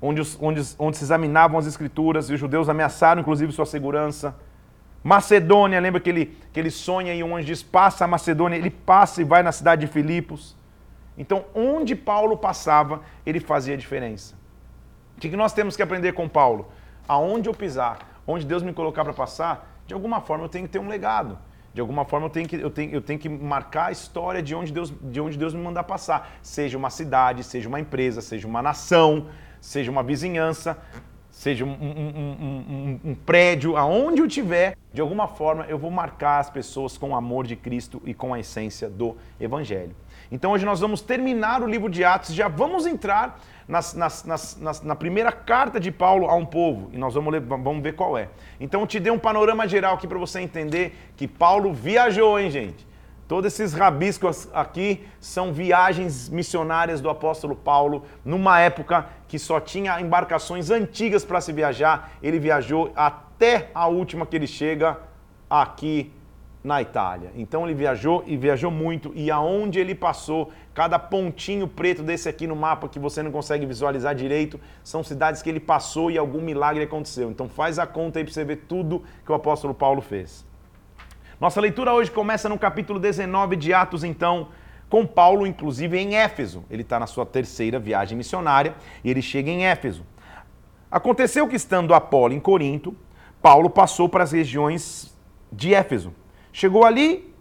onde, 0.00 0.22
os, 0.22 0.38
onde, 0.40 0.62
onde 0.78 0.96
se 0.96 1.04
examinavam 1.04 1.58
as 1.58 1.66
escrituras 1.66 2.30
e 2.30 2.34
os 2.34 2.40
judeus 2.40 2.70
ameaçaram 2.70 3.20
inclusive 3.20 3.52
sua 3.52 3.66
segurança. 3.66 4.34
Macedônia, 5.06 5.78
lembra 5.78 6.00
que 6.00 6.10
ele, 6.10 6.36
que 6.52 6.58
ele 6.58 6.68
sonha 6.68 7.14
e 7.14 7.22
um 7.22 7.36
anjo 7.36 7.46
diz: 7.46 7.62
passa 7.62 8.04
a 8.04 8.08
Macedônia, 8.08 8.56
ele 8.56 8.70
passa 8.70 9.22
e 9.22 9.24
vai 9.24 9.40
na 9.40 9.52
cidade 9.52 9.86
de 9.86 9.92
Filipos. 9.92 10.56
Então, 11.16 11.44
onde 11.54 11.94
Paulo 11.94 12.36
passava, 12.36 13.02
ele 13.24 13.38
fazia 13.38 13.76
diferença. 13.76 14.34
O 15.16 15.20
que 15.20 15.28
nós 15.36 15.52
temos 15.52 15.76
que 15.76 15.82
aprender 15.82 16.12
com 16.12 16.28
Paulo? 16.28 16.72
Aonde 17.06 17.48
eu 17.48 17.54
pisar, 17.54 18.20
onde 18.26 18.44
Deus 18.44 18.64
me 18.64 18.72
colocar 18.72 19.04
para 19.04 19.12
passar, 19.12 19.80
de 19.86 19.94
alguma 19.94 20.20
forma 20.20 20.46
eu 20.46 20.48
tenho 20.48 20.66
que 20.66 20.72
ter 20.72 20.80
um 20.80 20.88
legado. 20.88 21.38
De 21.72 21.80
alguma 21.80 22.04
forma 22.04 22.26
eu 22.26 22.30
tenho 22.30 22.48
que, 22.48 22.56
eu 22.56 22.70
tenho, 22.70 22.92
eu 22.92 23.00
tenho 23.00 23.20
que 23.20 23.28
marcar 23.28 23.86
a 23.86 23.92
história 23.92 24.42
de 24.42 24.56
onde, 24.56 24.72
Deus, 24.72 24.92
de 25.00 25.20
onde 25.20 25.38
Deus 25.38 25.54
me 25.54 25.62
mandar 25.62 25.84
passar. 25.84 26.32
Seja 26.42 26.76
uma 26.76 26.90
cidade, 26.90 27.44
seja 27.44 27.68
uma 27.68 27.78
empresa, 27.78 28.20
seja 28.20 28.48
uma 28.48 28.60
nação, 28.60 29.28
seja 29.60 29.88
uma 29.88 30.02
vizinhança 30.02 30.76
seja 31.36 31.66
um, 31.66 31.68
um, 31.68 33.00
um, 33.04 33.10
um, 33.10 33.14
prédio, 33.14 33.76
aonde 33.76 34.22
eu 34.22 34.26
tiver, 34.26 34.74
de 34.90 35.02
alguma 35.02 35.28
forma 35.28 35.66
eu 35.68 35.76
vou 35.76 35.90
marcar 35.90 36.38
as 36.38 36.48
pessoas 36.48 36.96
com 36.96 37.10
o 37.10 37.14
amor 37.14 37.46
de 37.46 37.54
Cristo 37.54 38.00
e 38.06 38.14
com 38.14 38.32
a 38.32 38.40
essência 38.40 38.88
do 38.88 39.14
Evangelho. 39.38 39.94
Então 40.32 40.52
hoje 40.52 40.64
nós 40.64 40.80
vamos 40.80 41.02
terminar 41.02 41.62
o 41.62 41.66
livro 41.66 41.90
de 41.90 42.02
Atos, 42.02 42.34
já 42.34 42.48
vamos 42.48 42.86
entrar 42.86 43.38
nas, 43.68 43.92
nas, 43.92 44.24
nas, 44.24 44.82
na 44.82 44.96
primeira 44.96 45.30
carta 45.30 45.78
de 45.78 45.92
Paulo 45.92 46.26
a 46.26 46.34
um 46.34 46.46
povo, 46.46 46.88
e 46.90 46.96
nós 46.96 47.12
vamos, 47.12 47.38
vamos 47.46 47.82
ver 47.82 47.92
qual 47.92 48.16
é. 48.16 48.30
Então 48.58 48.80
eu 48.80 48.86
te 48.86 48.98
dei 48.98 49.12
um 49.12 49.18
panorama 49.18 49.68
geral 49.68 49.96
aqui 49.96 50.08
para 50.08 50.18
você 50.18 50.40
entender 50.40 50.96
que 51.18 51.28
Paulo 51.28 51.70
viajou, 51.70 52.40
hein, 52.40 52.50
gente? 52.50 52.86
Todos 53.28 53.52
esses 53.52 53.74
rabiscos 53.74 54.48
aqui 54.54 55.04
são 55.18 55.52
viagens 55.52 56.28
missionárias 56.28 57.00
do 57.00 57.10
apóstolo 57.10 57.56
Paulo, 57.56 58.04
numa 58.24 58.60
época 58.60 59.08
que 59.28 59.38
só 59.38 59.60
tinha 59.60 60.00
embarcações 60.00 60.70
antigas 60.70 61.24
para 61.24 61.40
se 61.40 61.52
viajar. 61.52 62.12
Ele 62.22 62.38
viajou 62.38 62.92
até 62.94 63.70
a 63.74 63.86
última 63.86 64.26
que 64.26 64.36
ele 64.36 64.46
chega 64.46 64.98
aqui 65.48 66.12
na 66.66 66.82
Itália. 66.82 67.30
Então 67.36 67.64
ele 67.64 67.74
viajou 67.74 68.24
e 68.26 68.36
viajou 68.36 68.72
muito 68.72 69.12
e 69.14 69.30
aonde 69.30 69.78
ele 69.78 69.94
passou, 69.94 70.50
cada 70.74 70.98
pontinho 70.98 71.68
preto 71.68 72.02
desse 72.02 72.28
aqui 72.28 72.44
no 72.44 72.56
mapa 72.56 72.88
que 72.88 72.98
você 72.98 73.22
não 73.22 73.30
consegue 73.30 73.64
visualizar 73.64 74.14
direito, 74.16 74.58
são 74.82 75.04
cidades 75.04 75.42
que 75.42 75.48
ele 75.48 75.60
passou 75.60 76.10
e 76.10 76.18
algum 76.18 76.40
milagre 76.40 76.82
aconteceu. 76.82 77.30
Então 77.30 77.48
faz 77.48 77.78
a 77.78 77.86
conta 77.86 78.18
aí 78.18 78.24
para 78.24 78.34
você 78.34 78.44
ver 78.44 78.64
tudo 78.68 79.04
que 79.24 79.30
o 79.30 79.34
apóstolo 79.34 79.72
Paulo 79.72 80.02
fez. 80.02 80.44
Nossa 81.40 81.60
leitura 81.60 81.92
hoje 81.92 82.10
começa 82.10 82.48
no 82.48 82.58
capítulo 82.58 82.98
19 82.98 83.56
de 83.56 83.72
Atos, 83.72 84.02
então, 84.02 84.48
com 84.88 85.06
Paulo, 85.06 85.46
inclusive, 85.46 85.98
em 85.98 86.16
Éfeso. 86.16 86.64
Ele 86.70 86.82
está 86.82 86.98
na 86.98 87.06
sua 87.06 87.26
terceira 87.26 87.78
viagem 87.78 88.16
missionária 88.16 88.74
e 89.02 89.10
ele 89.10 89.22
chega 89.22 89.50
em 89.50 89.66
Éfeso. 89.66 90.04
Aconteceu 90.90 91.48
que, 91.48 91.56
estando 91.56 91.94
Apolo 91.94 92.32
em 92.32 92.40
Corinto, 92.40 92.96
Paulo 93.42 93.68
passou 93.68 94.08
para 94.08 94.24
as 94.24 94.32
regiões 94.32 95.14
de 95.50 95.74
Éfeso. 95.74 96.14
Chegou 96.52 96.84
ali, 96.84 97.34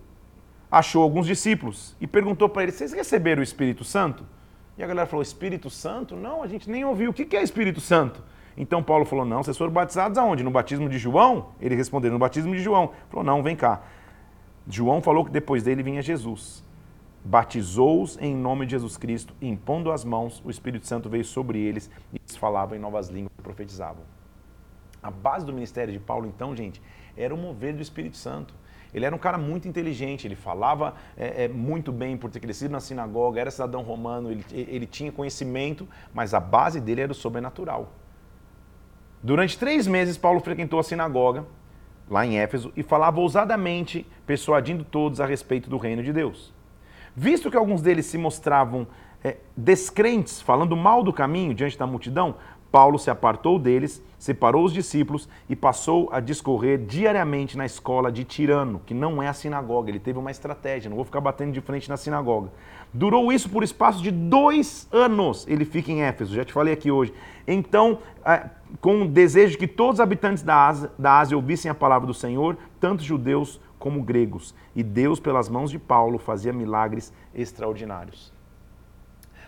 achou 0.69 1.03
alguns 1.03 1.27
discípulos 1.27 1.95
e 2.01 2.07
perguntou 2.07 2.49
para 2.49 2.63
eles: 2.63 2.75
Vocês 2.75 2.91
receberam 2.91 3.39
o 3.41 3.43
Espírito 3.43 3.83
Santo? 3.83 4.25
E 4.77 4.83
a 4.83 4.87
galera 4.87 5.07
falou: 5.07 5.21
Espírito 5.21 5.69
Santo? 5.69 6.15
Não, 6.15 6.43
a 6.43 6.47
gente 6.47 6.69
nem 6.69 6.83
ouviu. 6.83 7.11
O 7.11 7.13
que 7.13 7.35
é 7.37 7.41
Espírito 7.41 7.79
Santo? 7.79 8.23
Então 8.57 8.81
Paulo 8.81 9.05
falou: 9.05 9.23
Não, 9.23 9.43
vocês 9.43 9.57
foram 9.57 9.71
batizados 9.71 10.17
aonde? 10.17 10.43
No 10.43 10.51
batismo 10.51 10.89
de 10.89 10.97
João? 10.97 11.49
Ele 11.61 11.75
respondeu: 11.75 12.11
No 12.11 12.19
batismo 12.19 12.55
de 12.55 12.61
João. 12.61 12.85
Ele 12.85 12.93
falou: 13.09 13.25
Não, 13.25 13.43
vem 13.43 13.55
cá. 13.55 13.83
João 14.67 15.01
falou 15.01 15.23
que 15.23 15.31
depois 15.31 15.61
dele 15.63 15.83
vinha 15.83 16.01
Jesus. 16.01 16.64
Batizou-os 17.27 18.19
em 18.21 18.35
nome 18.35 18.67
de 18.67 18.73
Jesus 18.73 18.97
Cristo, 18.97 19.33
impondo 19.41 19.91
as 19.91 20.05
mãos, 20.05 20.43
o 20.45 20.51
Espírito 20.51 20.85
Santo 20.85 21.09
veio 21.09 21.25
sobre 21.25 21.57
eles 21.57 21.89
e 22.13 22.17
eles 22.17 22.35
falavam 22.35 22.77
em 22.77 22.79
novas 22.79 23.09
línguas 23.09 23.31
e 23.39 23.41
profetizavam. 23.41 24.03
A 25.01 25.09
base 25.09 25.43
do 25.43 25.51
ministério 25.51 25.91
de 25.91 25.99
Paulo, 25.99 26.27
então, 26.27 26.55
gente, 26.55 26.79
era 27.17 27.33
o 27.33 27.37
mover 27.37 27.75
do 27.75 27.81
Espírito 27.81 28.15
Santo. 28.15 28.53
Ele 28.93 29.05
era 29.05 29.15
um 29.15 29.17
cara 29.17 29.39
muito 29.39 29.67
inteligente, 29.67 30.27
ele 30.27 30.35
falava 30.35 30.93
é, 31.17 31.45
é, 31.45 31.47
muito 31.47 31.91
bem 31.91 32.15
por 32.15 32.29
ter 32.29 32.39
crescido 32.39 32.71
na 32.71 32.79
sinagoga, 32.79 33.41
era 33.41 33.49
cidadão 33.49 33.81
romano, 33.81 34.29
ele, 34.29 34.45
ele 34.51 34.85
tinha 34.85 35.11
conhecimento, 35.11 35.87
mas 36.13 36.31
a 36.35 36.39
base 36.39 36.79
dele 36.79 37.01
era 37.01 37.11
o 37.11 37.15
sobrenatural. 37.15 37.91
Durante 39.23 39.57
três 39.57 39.87
meses, 39.87 40.15
Paulo 40.15 40.39
frequentou 40.41 40.79
a 40.79 40.83
sinagoga, 40.83 41.43
lá 42.07 42.23
em 42.23 42.37
Éfeso, 42.37 42.71
e 42.77 42.83
falava 42.83 43.19
ousadamente, 43.19 44.05
persuadindo 44.27 44.83
todos 44.83 45.19
a 45.19 45.25
respeito 45.25 45.71
do 45.71 45.77
reino 45.77 46.03
de 46.03 46.13
Deus. 46.13 46.54
Visto 47.15 47.49
que 47.49 47.57
alguns 47.57 47.81
deles 47.81 48.05
se 48.05 48.17
mostravam 48.17 48.85
é, 49.23 49.37
descrentes, 49.55 50.41
falando 50.41 50.75
mal 50.75 51.01
do 51.01 51.13
caminho 51.13 51.53
diante 51.53 51.77
da 51.77 51.87
multidão, 51.87 52.35
Paulo 52.75 52.99
se 52.99 53.09
apartou 53.09 53.57
deles, 53.57 54.03
separou 54.19 54.65
os 54.65 54.73
discípulos 54.73 55.29
e 55.47 55.55
passou 55.55 56.09
a 56.11 56.19
discorrer 56.19 56.77
diariamente 56.77 57.57
na 57.57 57.65
escola 57.65 58.11
de 58.11 58.25
Tirano, 58.25 58.81
que 58.85 58.93
não 58.93 59.23
é 59.23 59.29
a 59.29 59.33
sinagoga. 59.33 59.89
Ele 59.89 59.99
teve 59.99 60.19
uma 60.19 60.29
estratégia, 60.29 60.89
não 60.89 60.97
vou 60.97 61.05
ficar 61.05 61.21
batendo 61.21 61.53
de 61.53 61.61
frente 61.61 61.87
na 61.87 61.95
sinagoga. 61.95 62.51
Durou 62.93 63.31
isso 63.31 63.49
por 63.49 63.63
espaço 63.63 64.03
de 64.03 64.11
dois 64.11 64.89
anos. 64.91 65.47
Ele 65.47 65.63
fica 65.63 65.89
em 65.89 66.01
Éfeso, 66.01 66.35
já 66.35 66.43
te 66.43 66.51
falei 66.51 66.73
aqui 66.73 66.91
hoje. 66.91 67.13
Então, 67.47 67.99
é, 68.25 68.49
com 68.81 69.03
o 69.03 69.07
desejo 69.07 69.57
que 69.57 69.67
todos 69.67 69.95
os 69.95 69.99
habitantes 70.01 70.43
da 70.43 70.67
Ásia, 70.67 70.91
da 70.99 71.19
Ásia 71.19 71.37
ouvissem 71.37 71.71
a 71.71 71.75
palavra 71.75 72.05
do 72.05 72.13
Senhor, 72.13 72.57
tanto 72.77 73.03
judeus 73.03 73.57
como 73.79 74.01
gregos. 74.01 74.55
E 74.75 74.83
Deus, 74.83 75.19
pelas 75.19 75.49
mãos 75.49 75.71
de 75.71 75.79
Paulo, 75.79 76.17
fazia 76.17 76.53
milagres 76.53 77.13
extraordinários. 77.33 78.33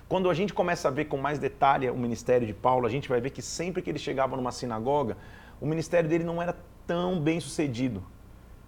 Quando 0.07 0.29
a 0.29 0.33
gente 0.33 0.53
começa 0.53 0.87
a 0.87 0.91
ver 0.91 1.05
com 1.05 1.17
mais 1.17 1.37
detalhe 1.37 1.89
o 1.89 1.97
ministério 1.97 2.47
de 2.47 2.53
Paulo, 2.53 2.87
a 2.87 2.89
gente 2.89 3.09
vai 3.09 3.19
ver 3.19 3.29
que 3.31 3.41
sempre 3.41 3.81
que 3.81 3.89
ele 3.89 3.99
chegava 3.99 4.37
numa 4.37 4.51
sinagoga, 4.51 5.17
o 5.59 5.65
ministério 5.65 6.09
dele 6.09 6.23
não 6.23 6.41
era 6.41 6.55
tão 6.85 7.19
bem 7.19 7.39
sucedido. 7.39 8.01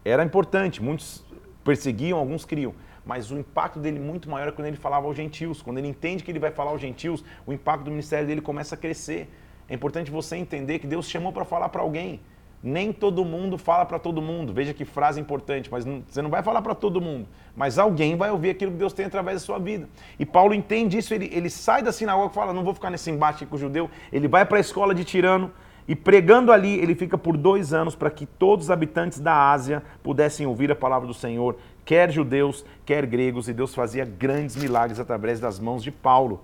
Era 0.04 0.24
importante, 0.24 0.82
muitos 0.84 1.26
perseguiam, 1.64 2.18
alguns 2.18 2.44
criam, 2.44 2.74
mas 3.06 3.32
o 3.32 3.38
impacto 3.38 3.80
dele 3.80 4.00
muito 4.00 4.30
maior 4.30 4.50
é 4.50 4.52
quando 4.52 4.68
ele 4.68 4.78
falava 4.78 5.08
aos 5.08 5.16
gentios. 5.16 5.62
Quando 5.62 5.78
ele 5.78 5.88
entende 5.88 6.24
que 6.24 6.32
ele 6.32 6.40
vai 6.40 6.52
falar 6.52 6.72
aos 6.72 6.82
gentios, 6.82 7.24
o 7.46 7.54
impacto 7.54 7.84
do 7.84 7.92
ministério 7.92 8.28
dele 8.28 8.42
começa 8.42 8.76
a 8.76 8.78
crescer. 8.78 9.30
É 9.68 9.74
importante 9.74 10.12
você 10.12 10.36
entender 10.36 10.80
que 10.80 10.88
Deus 10.88 11.10
chamou 11.10 11.32
para 11.32 11.46
falar 11.46 11.70
para 11.70 11.82
alguém. 11.82 12.20
Nem 12.62 12.92
todo 12.92 13.24
mundo 13.24 13.58
fala 13.58 13.86
para 13.86 13.98
todo 13.98 14.22
mundo. 14.22 14.54
Veja 14.54 14.74
que 14.74 14.84
frase 14.84 15.20
importante, 15.20 15.72
mas 15.72 15.86
não, 15.86 16.04
você 16.08 16.22
não 16.22 16.30
vai 16.30 16.44
falar 16.44 16.62
para 16.62 16.76
todo 16.76 17.00
mundo. 17.00 17.28
Mas 17.56 17.80
alguém 17.80 18.18
vai 18.18 18.32
ouvir 18.32 18.50
aquilo 18.50 18.72
que 18.72 18.78
Deus 18.78 18.92
tem 18.92 19.06
através 19.06 19.42
da 19.42 19.46
sua 19.46 19.58
vida. 19.58 19.88
E 20.20 20.26
Paulo 20.26 20.54
entende 20.54 20.98
isso, 20.98 21.14
ele, 21.14 21.30
ele 21.34 21.50
sai 21.50 21.82
da 21.82 21.92
sinagoga 21.92 22.32
e 22.32 22.36
fala: 22.36 22.54
não 22.54 22.64
vou 22.64 22.74
ficar 22.74 22.90
nesse 22.90 23.10
embate 23.10 23.46
com 23.46 23.56
o 23.56 23.60
judeu. 23.60 23.90
Ele 24.12 24.28
vai 24.28 24.46
para 24.46 24.58
a 24.58 24.62
escola 24.62 24.94
de 24.94 25.06
Tirano 25.06 25.52
e 25.88 25.96
pregando 25.96 26.52
ali, 26.52 26.78
ele 26.80 26.94
fica 26.94 27.18
por 27.18 27.36
dois 27.36 27.74
anos 27.74 27.96
para 27.96 28.12
que 28.12 28.26
todos 28.26 28.66
os 28.66 28.72
habitantes 28.72 29.20
da 29.20 29.52
Ásia 29.52 29.82
pudessem 30.04 30.46
ouvir 30.46 30.72
a 30.72 30.76
palavra 30.76 31.08
do 31.08 31.16
Senhor, 31.16 31.58
quer 31.84 32.12
judeus, 32.12 32.64
quer 32.86 33.08
gregos, 33.08 33.50
e 33.50 33.54
Deus 33.54 33.74
fazia 33.74 34.06
grandes 34.06 34.56
milagres 34.56 35.00
através 35.00 35.40
das 35.40 35.60
mãos 35.60 35.82
de 35.82 35.90
Paulo 35.90 36.42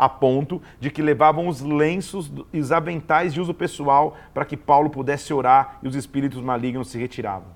a 0.00 0.08
ponto 0.08 0.62
de 0.80 0.90
que 0.90 1.02
levavam 1.02 1.46
os 1.46 1.60
lenços 1.60 2.32
e 2.54 2.58
os 2.58 2.72
aventais 2.72 3.34
de 3.34 3.40
uso 3.40 3.52
pessoal 3.52 4.16
para 4.32 4.46
que 4.46 4.56
Paulo 4.56 4.88
pudesse 4.88 5.34
orar 5.34 5.76
e 5.82 5.88
os 5.88 5.94
espíritos 5.94 6.40
malignos 6.40 6.88
se 6.88 6.96
retiravam. 6.98 7.48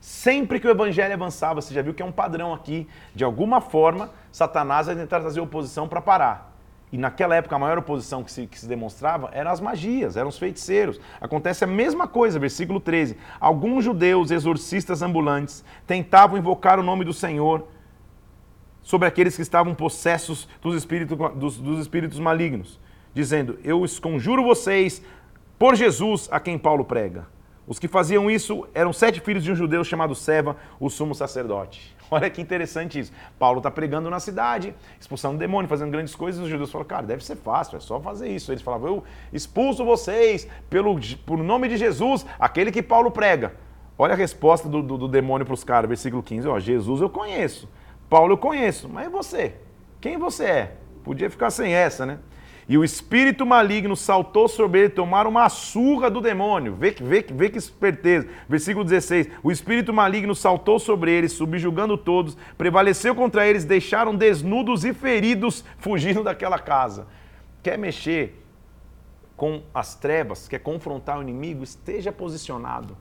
Sempre 0.00 0.58
que 0.58 0.66
o 0.66 0.70
evangelho 0.70 1.12
avançava, 1.12 1.60
você 1.60 1.74
já 1.74 1.82
viu 1.82 1.92
que 1.92 2.02
é 2.02 2.04
um 2.06 2.12
padrão 2.12 2.54
aqui, 2.54 2.88
de 3.14 3.24
alguma 3.24 3.60
forma, 3.60 4.08
Satanás 4.32 4.86
vai 4.86 4.96
tentar 4.96 5.20
trazer 5.20 5.38
oposição 5.38 5.86
para 5.86 6.00
parar. 6.00 6.56
E 6.90 6.96
naquela 6.96 7.36
época 7.36 7.56
a 7.56 7.58
maior 7.58 7.76
oposição 7.76 8.24
que 8.24 8.32
se, 8.32 8.46
que 8.46 8.58
se, 8.58 8.66
demonstrava 8.66 9.28
eram 9.34 9.50
as 9.50 9.60
magias, 9.60 10.16
eram 10.16 10.30
os 10.30 10.38
feiticeiros. 10.38 10.98
Acontece 11.20 11.62
a 11.62 11.66
mesma 11.66 12.08
coisa, 12.08 12.38
versículo 12.38 12.80
13. 12.80 13.18
Alguns 13.38 13.84
judeus, 13.84 14.30
exorcistas 14.30 15.02
ambulantes, 15.02 15.62
tentavam 15.86 16.38
invocar 16.38 16.80
o 16.80 16.82
nome 16.82 17.04
do 17.04 17.12
Senhor 17.12 17.66
sobre 18.86 19.08
aqueles 19.08 19.34
que 19.34 19.42
estavam 19.42 19.74
possessos 19.74 20.48
dos 20.62 20.76
espíritos, 20.76 21.18
dos, 21.34 21.58
dos 21.58 21.80
espíritos 21.80 22.20
malignos, 22.20 22.78
dizendo: 23.12 23.58
Eu 23.64 23.84
conjuro 24.00 24.44
vocês 24.44 25.02
por 25.58 25.74
Jesus 25.74 26.28
a 26.30 26.38
quem 26.38 26.56
Paulo 26.56 26.84
prega. 26.84 27.26
Os 27.66 27.80
que 27.80 27.88
faziam 27.88 28.30
isso 28.30 28.64
eram 28.72 28.92
sete 28.92 29.18
filhos 29.18 29.42
de 29.42 29.50
um 29.50 29.56
judeu 29.56 29.82
chamado 29.82 30.14
Seva, 30.14 30.56
o 30.78 30.88
sumo 30.88 31.16
sacerdote. 31.16 31.96
Olha 32.08 32.30
que 32.30 32.40
interessante 32.40 33.00
isso. 33.00 33.12
Paulo 33.40 33.58
está 33.58 33.72
pregando 33.72 34.08
na 34.08 34.20
cidade, 34.20 34.72
expulsando 35.00 35.36
demônio, 35.36 35.68
fazendo 35.68 35.90
grandes 35.90 36.14
coisas, 36.14 36.40
os 36.40 36.48
judeus 36.48 36.70
falam, 36.70 36.86
cara, 36.86 37.04
deve 37.04 37.24
ser 37.24 37.34
fácil, 37.34 37.78
é 37.78 37.80
só 37.80 37.98
fazer 37.98 38.28
isso. 38.28 38.52
Eles 38.52 38.62
falavam, 38.62 38.88
eu 38.88 39.04
expulso 39.32 39.84
vocês 39.84 40.46
pelo, 40.70 40.96
por 41.26 41.38
nome 41.38 41.66
de 41.66 41.76
Jesus, 41.76 42.24
aquele 42.38 42.70
que 42.70 42.84
Paulo 42.84 43.10
prega. 43.10 43.56
Olha 43.98 44.12
a 44.12 44.16
resposta 44.16 44.68
do, 44.68 44.80
do, 44.80 44.96
do 44.96 45.08
demônio 45.08 45.44
para 45.44 45.54
os 45.54 45.64
caras, 45.64 45.88
versículo 45.88 46.22
15, 46.22 46.46
ó, 46.46 46.60
Jesus 46.60 47.00
eu 47.00 47.10
conheço, 47.10 47.68
Paulo 48.08 48.34
eu 48.34 48.38
conheço, 48.38 48.88
mas 48.88 49.10
você? 49.10 49.54
Quem 50.00 50.16
você 50.16 50.44
é? 50.44 50.76
Podia 51.02 51.30
ficar 51.30 51.50
sem 51.50 51.72
essa, 51.72 52.06
né? 52.06 52.18
E 52.68 52.76
o 52.76 52.82
espírito 52.82 53.46
maligno 53.46 53.94
saltou 53.94 54.48
sobre 54.48 54.80
ele, 54.80 54.88
tomaram 54.88 55.30
uma 55.30 55.48
surra 55.48 56.10
do 56.10 56.20
demônio. 56.20 56.74
Vê, 56.74 56.90
vê, 56.90 57.24
vê 57.28 57.48
que 57.48 57.58
esperteza. 57.58 58.26
Versículo 58.48 58.84
16. 58.84 59.28
O 59.40 59.52
espírito 59.52 59.92
maligno 59.92 60.34
saltou 60.34 60.80
sobre 60.80 61.12
eles, 61.12 61.32
subjugando 61.32 61.96
todos, 61.96 62.36
prevaleceu 62.58 63.14
contra 63.14 63.46
eles, 63.46 63.64
deixaram 63.64 64.16
desnudos 64.16 64.84
e 64.84 64.92
feridos, 64.92 65.64
fugindo 65.78 66.24
daquela 66.24 66.58
casa. 66.58 67.06
Quer 67.62 67.78
mexer 67.78 68.42
com 69.36 69.62
as 69.72 69.94
trevas, 69.94 70.48
quer 70.48 70.58
confrontar 70.58 71.18
o 71.18 71.22
inimigo, 71.22 71.62
esteja 71.62 72.10
posicionado. 72.10 72.96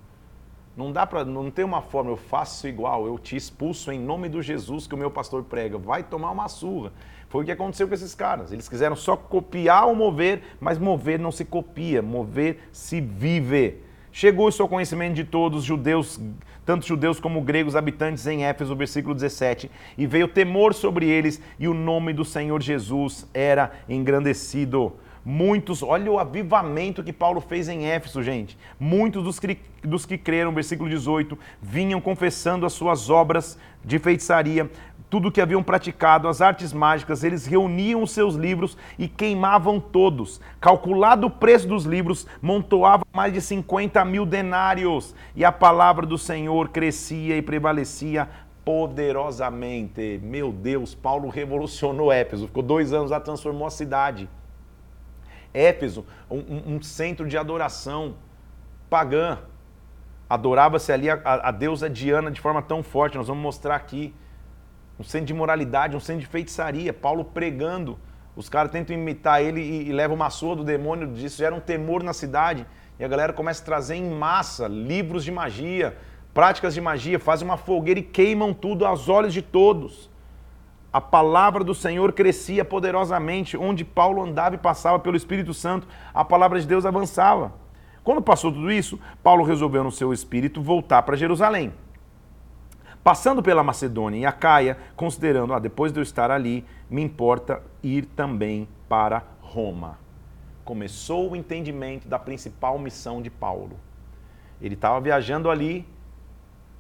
Não 0.76 0.92
dá 0.92 1.06
para, 1.06 1.24
não 1.24 1.50
tem 1.50 1.64
uma 1.64 1.82
forma, 1.82 2.12
eu 2.12 2.18
faço 2.18 2.68
igual, 2.68 3.08
eu 3.08 3.18
te 3.18 3.36
expulso 3.36 3.92
em 3.94 4.00
nome 4.00 4.28
do 4.28 4.42
Jesus 4.42 4.86
que 4.86 4.94
o 4.94 4.98
meu 4.98 5.10
pastor 5.10 5.44
prega. 5.44 5.78
Vai 5.78 6.04
tomar 6.04 6.32
uma 6.32 6.50
surra. 6.50 6.92
Foi 7.30 7.44
o 7.44 7.46
que 7.46 7.52
aconteceu 7.52 7.88
com 7.88 7.94
esses 7.94 8.14
caras. 8.14 8.52
Eles 8.52 8.68
quiseram 8.68 8.96
só 8.96 9.16
copiar 9.16 9.88
o 9.88 9.96
mover, 9.96 10.44
mas 10.60 10.78
mover 10.78 11.18
não 11.18 11.32
se 11.32 11.46
copia, 11.46 12.02
mover 12.02 12.68
se 12.74 13.00
vive. 13.00 13.82
Chegou 14.12 14.48
isso 14.48 14.62
ao 14.62 14.70
conhecimento 14.70 15.14
de 15.14 15.24
todos, 15.24 15.64
judeus, 15.64 16.20
tanto 16.66 16.86
judeus 16.86 17.20
como 17.20 17.42
gregos 17.42 17.76
habitantes 17.76 18.26
em 18.28 18.46
Éfeso, 18.46 18.76
versículo 18.76 19.14
17, 19.14 19.70
e 19.98 20.08
veio 20.08 20.28
temor 20.28 20.74
sobre 20.74 21.06
eles, 21.10 21.42
e 21.60 21.68
o 21.68 21.74
nome 21.74 22.14
do 22.14 22.24
Senhor 22.24 22.62
Jesus 22.62 23.28
era 23.34 23.74
engrandecido. 23.90 24.94
Muitos, 25.28 25.82
olha 25.82 26.12
o 26.12 26.20
avivamento 26.20 27.04
que 27.04 27.12
Paulo 27.12 27.42
fez 27.42 27.68
em 27.68 27.88
Éfeso, 27.88 28.22
gente. 28.22 28.56
Muitos 28.80 29.24
dos 29.24 29.40
que, 29.40 29.58
dos 29.82 30.06
que 30.06 30.20
creram, 30.20 30.54
versículo 30.54 30.88
18, 30.88 31.36
vinham 31.60 32.00
confessando 32.00 32.64
as 32.64 32.74
suas 32.74 33.10
obras 33.10 33.58
de 33.84 33.98
feitiçaria, 33.98 34.70
tudo 35.10 35.32
que 35.32 35.42
haviam 35.42 35.64
praticado, 35.64 36.28
as 36.28 36.42
artes 36.42 36.72
mágicas, 36.72 37.24
eles 37.24 37.46
reuniam 37.46 38.04
os 38.04 38.12
seus 38.12 38.36
livros 38.36 38.78
e 39.00 39.08
queimavam 39.08 39.80
todos. 39.80 40.40
Calculado 40.62 41.26
o 41.26 41.32
preço 41.32 41.68
dos 41.68 41.86
livros, 41.86 42.28
montoava 42.40 43.04
mais 43.12 43.34
de 43.34 43.42
50 43.42 44.06
mil 44.06 44.28
denários. 44.28 45.16
E 45.36 45.44
a 45.44 45.52
palavra 45.52 46.06
do 46.06 46.20
Senhor 46.20 46.70
crescia 46.70 47.36
e 47.36 47.42
prevalecia 47.42 48.30
poderosamente. 48.64 50.20
Meu 50.22 50.52
Deus, 50.52 50.94
Paulo 50.94 51.30
revolucionou 51.30 52.12
Éfeso, 52.12 52.48
ficou 52.48 52.62
dois 52.62 52.94
anos 52.94 53.10
lá, 53.10 53.20
transformou 53.20 53.68
a 53.68 53.72
cidade. 53.72 54.30
Éfeso, 55.56 56.06
um, 56.30 56.76
um 56.76 56.82
centro 56.82 57.28
de 57.28 57.38
adoração 57.38 58.16
pagã. 58.90 59.40
Adorava-se 60.30 60.92
ali 60.92 61.10
a, 61.10 61.20
a, 61.24 61.52
deusa 61.52 61.90
Diana 61.90 62.30
de 62.30 62.42
forma 62.42 62.62
tão 62.62 62.84
forte, 62.84 63.18
nós 63.18 63.28
vamos 63.28 63.42
mostrar 63.42 63.76
aqui. 63.76 64.14
Um 65.00 65.04
centro 65.04 65.28
de 65.28 65.34
moralidade, 65.34 65.96
um 65.96 66.00
centro 66.00 66.22
de 66.22 66.28
feitiçaria. 66.28 66.94
Paulo 66.94 67.24
pregando. 67.26 67.98
Os 68.36 68.50
caras 68.50 68.72
tentam 68.72 68.96
imitar 68.96 69.42
ele 69.42 69.62
e, 69.62 69.90
e 69.90 69.94
levam 69.94 70.16
uma 70.16 70.30
surra 70.30 70.58
do 70.58 70.64
demônio 70.64 71.08
disso. 71.14 71.38
Gera 71.38 71.56
um 71.56 71.60
temor 71.60 72.04
na 72.04 72.14
cidade. 72.14 72.66
E 73.00 73.04
a 73.04 73.08
galera 73.08 73.34
começa 73.34 73.62
a 73.62 73.66
trazer 73.66 73.96
em 73.96 74.10
massa 74.10 74.68
livros 74.68 75.24
de 75.24 75.32
magia, 75.32 75.98
práticas 76.34 76.74
de 76.74 76.82
magia, 76.82 77.20
fazem 77.20 77.46
uma 77.46 77.58
fogueira 77.58 78.00
e 78.00 78.04
queimam 78.04 78.54
tudo 78.54 78.86
aos 78.86 79.10
olhos 79.10 79.34
de 79.34 79.42
todos 79.42 80.10
a 80.96 81.02
palavra 81.02 81.62
do 81.62 81.76
Senhor 81.76 82.14
crescia 82.14 82.64
poderosamente, 82.64 83.58
onde 83.58 83.84
Paulo 83.84 84.24
andava 84.24 84.56
e 84.56 84.58
passava 84.58 84.98
pelo 84.98 85.18
Espírito 85.18 85.54
Santo, 85.54 85.86
a 86.14 86.24
palavra 86.24 86.58
de 86.58 86.66
Deus 86.66 86.86
avançava. 86.86 87.54
Quando 88.02 88.22
passou 88.22 88.50
tudo 88.50 88.72
isso, 88.72 88.98
Paulo 89.22 89.44
resolveu 89.44 89.84
no 89.84 89.92
seu 89.92 90.14
espírito 90.14 90.62
voltar 90.62 91.04
para 91.04 91.18
Jerusalém. 91.18 91.74
Passando 93.04 93.44
pela 93.44 93.62
Macedônia 93.62 94.20
e 94.20 94.26
Acaia, 94.26 94.78
considerando, 94.96 95.54
ah, 95.54 95.60
depois 95.60 95.92
de 95.92 96.00
eu 96.00 96.02
estar 96.02 96.32
ali, 96.32 96.64
me 96.90 97.02
importa 97.02 97.62
ir 97.84 98.06
também 98.06 98.66
para 98.88 99.22
Roma. 99.42 100.00
Começou 100.64 101.30
o 101.30 101.36
entendimento 101.36 102.08
da 102.08 102.18
principal 102.18 102.80
missão 102.80 103.22
de 103.22 103.30
Paulo. 103.30 103.78
Ele 104.62 104.76
estava 104.76 105.02
viajando 105.02 105.50
ali 105.50 105.86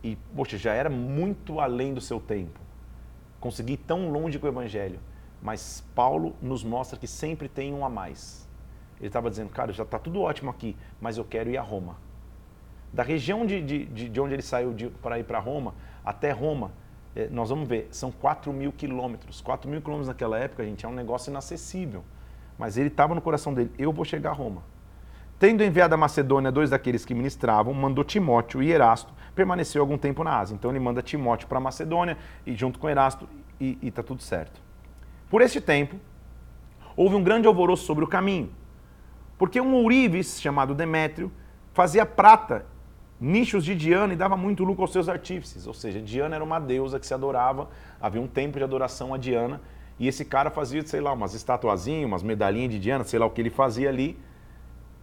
e, 0.01 0.17
poxa, 0.33 0.57
já 0.57 0.71
era 0.71 0.89
muito 0.89 1.59
além 1.59 1.93
do 1.93 1.99
seu 1.99 2.21
tempo 2.21 2.63
conseguir 3.45 3.73
ir 3.73 3.77
tão 3.77 4.09
longe 4.09 4.39
com 4.39 4.47
o 4.47 4.49
Evangelho. 4.49 4.99
Mas 5.39 5.83
Paulo 5.93 6.35
nos 6.41 6.63
mostra 6.63 6.97
que 6.97 7.05
sempre 7.05 7.47
tem 7.47 7.71
um 7.71 7.85
a 7.85 7.89
mais. 7.89 8.49
Ele 8.97 9.05
estava 9.05 9.29
dizendo, 9.29 9.51
cara, 9.51 9.71
já 9.71 9.83
está 9.83 9.99
tudo 9.99 10.21
ótimo 10.21 10.49
aqui, 10.49 10.75
mas 10.99 11.15
eu 11.15 11.23
quero 11.23 11.51
ir 11.51 11.57
a 11.57 11.61
Roma. 11.61 11.95
Da 12.91 13.03
região 13.03 13.45
de, 13.45 13.61
de, 13.61 14.09
de 14.09 14.19
onde 14.19 14.33
ele 14.33 14.41
saiu 14.41 14.73
para 14.99 15.19
ir 15.19 15.25
para 15.25 15.37
Roma, 15.37 15.75
até 16.03 16.31
Roma, 16.31 16.71
é, 17.15 17.27
nós 17.29 17.51
vamos 17.51 17.69
ver, 17.69 17.87
são 17.91 18.11
4 18.11 18.51
mil 18.51 18.71
quilômetros. 18.71 19.41
4 19.41 19.69
mil 19.69 19.79
quilômetros 19.79 20.07
naquela 20.07 20.39
época, 20.39 20.65
gente, 20.65 20.83
é 20.83 20.89
um 20.89 20.93
negócio 20.93 21.29
inacessível. 21.29 22.03
Mas 22.57 22.77
ele 22.77 22.87
estava 22.87 23.13
no 23.13 23.21
coração 23.21 23.53
dele, 23.53 23.69
eu 23.77 23.93
vou 23.93 24.05
chegar 24.05 24.31
a 24.31 24.33
Roma. 24.33 24.63
Tendo 25.37 25.63
enviado 25.63 25.93
a 25.93 25.97
Macedônia 25.97 26.51
dois 26.51 26.71
daqueles 26.71 27.05
que 27.05 27.13
ministravam, 27.13 27.75
mandou 27.75 28.03
Timóteo 28.03 28.63
e 28.63 28.71
Erasto, 28.71 29.13
permaneceu 29.35 29.81
algum 29.81 29.97
tempo 29.97 30.23
na 30.23 30.39
Ásia. 30.39 30.55
Então 30.55 30.71
ele 30.71 30.79
manda 30.79 31.01
Timóteo 31.01 31.47
para 31.47 31.59
Macedônia, 31.59 32.17
e 32.45 32.55
junto 32.55 32.79
com 32.79 32.89
Erasto, 32.89 33.27
e 33.59 33.77
está 33.83 34.01
tudo 34.01 34.23
certo. 34.23 34.61
Por 35.29 35.41
este 35.41 35.59
tempo, 35.59 35.97
houve 36.95 37.15
um 37.15 37.23
grande 37.23 37.47
alvoroço 37.47 37.85
sobre 37.85 38.03
o 38.03 38.07
caminho, 38.07 38.49
porque 39.37 39.59
um 39.59 39.75
ourives 39.75 40.39
chamado 40.39 40.73
Demétrio 40.73 41.31
fazia 41.73 42.05
prata, 42.05 42.65
nichos 43.19 43.65
de 43.65 43.75
Diana 43.75 44.13
e 44.13 44.15
dava 44.15 44.37
muito 44.37 44.63
lucro 44.63 44.83
aos 44.83 44.91
seus 44.91 45.09
artífices. 45.09 45.67
Ou 45.67 45.73
seja, 45.73 46.01
Diana 46.01 46.35
era 46.35 46.43
uma 46.43 46.59
deusa 46.59 46.99
que 46.99 47.05
se 47.05 47.13
adorava, 47.13 47.69
havia 47.99 48.21
um 48.21 48.27
templo 48.27 48.59
de 48.59 48.63
adoração 48.63 49.13
a 49.13 49.17
Diana, 49.17 49.61
e 49.97 50.07
esse 50.07 50.25
cara 50.25 50.49
fazia, 50.49 50.85
sei 50.85 51.01
lá, 51.01 51.13
umas 51.13 51.33
estatuazinhas, 51.33 52.05
umas 52.05 52.23
medalhinhas 52.23 52.71
de 52.71 52.79
Diana, 52.79 53.03
sei 53.03 53.19
lá 53.19 53.25
o 53.25 53.29
que 53.29 53.41
ele 53.41 53.49
fazia 53.49 53.89
ali, 53.89 54.17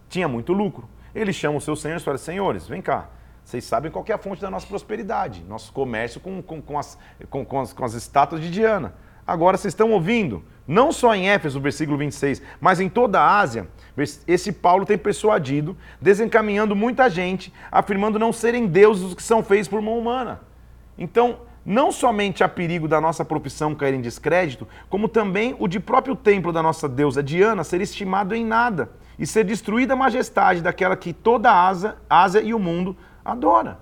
tinha 0.07 0.27
muito 0.27 0.53
lucro. 0.53 0.87
Ele 1.13 1.33
chama 1.33 1.57
os 1.57 1.63
seus 1.63 1.81
senhores 1.81 2.01
e 2.01 2.05
fala: 2.05 2.17
Senhores, 2.17 2.67
vem 2.67 2.81
cá. 2.81 3.09
Vocês 3.43 3.63
sabem 3.63 3.91
qual 3.91 4.05
é 4.07 4.13
a 4.13 4.17
fonte 4.17 4.41
da 4.41 4.49
nossa 4.49 4.65
prosperidade, 4.65 5.43
nosso 5.47 5.71
comércio 5.73 6.19
com, 6.19 6.41
com, 6.41 6.61
com, 6.61 6.79
as, 6.79 6.97
com, 7.29 7.45
com, 7.45 7.59
as, 7.59 7.73
com 7.73 7.85
as 7.85 7.93
estátuas 7.93 8.41
de 8.41 8.49
Diana. 8.49 8.93
Agora 9.25 9.57
vocês 9.57 9.73
estão 9.73 9.91
ouvindo, 9.91 10.43
não 10.67 10.91
só 10.91 11.15
em 11.15 11.29
Éfeso, 11.29 11.59
versículo 11.59 11.97
26, 11.97 12.41
mas 12.59 12.79
em 12.79 12.89
toda 12.89 13.19
a 13.19 13.39
Ásia, 13.39 13.67
esse 14.27 14.51
Paulo 14.51 14.85
tem 14.85 14.97
persuadido, 14.97 15.77
desencaminhando 16.01 16.75
muita 16.75 17.09
gente, 17.09 17.53
afirmando 17.71 18.19
não 18.19 18.33
serem 18.33 18.67
deuses 18.67 19.03
os 19.03 19.13
que 19.13 19.23
são 19.23 19.43
feitos 19.43 19.67
por 19.67 19.81
mão 19.81 19.97
humana. 19.97 20.41
Então, 20.97 21.39
não 21.65 21.91
somente 21.91 22.43
há 22.43 22.49
perigo 22.49 22.87
da 22.87 22.99
nossa 22.99 23.23
profissão 23.23 23.73
cair 23.73 23.93
em 23.93 24.01
descrédito, 24.01 24.67
como 24.89 25.07
também 25.07 25.55
o 25.57 25.67
de 25.67 25.79
próprio 25.79 26.15
templo 26.15 26.51
da 26.51 26.61
nossa 26.61 26.89
deusa 26.89 27.23
Diana 27.23 27.63
ser 27.63 27.79
estimado 27.79 28.35
em 28.35 28.45
nada 28.45 28.91
e 29.17 29.25
ser 29.25 29.45
destruída 29.45 29.93
a 29.93 29.97
majestade 29.97 30.61
daquela 30.61 30.97
que 30.97 31.13
toda 31.13 31.49
a 31.49 31.67
Ásia, 31.67 31.95
Ásia 32.09 32.41
e 32.41 32.53
o 32.53 32.59
mundo 32.59 32.97
adora. 33.23 33.79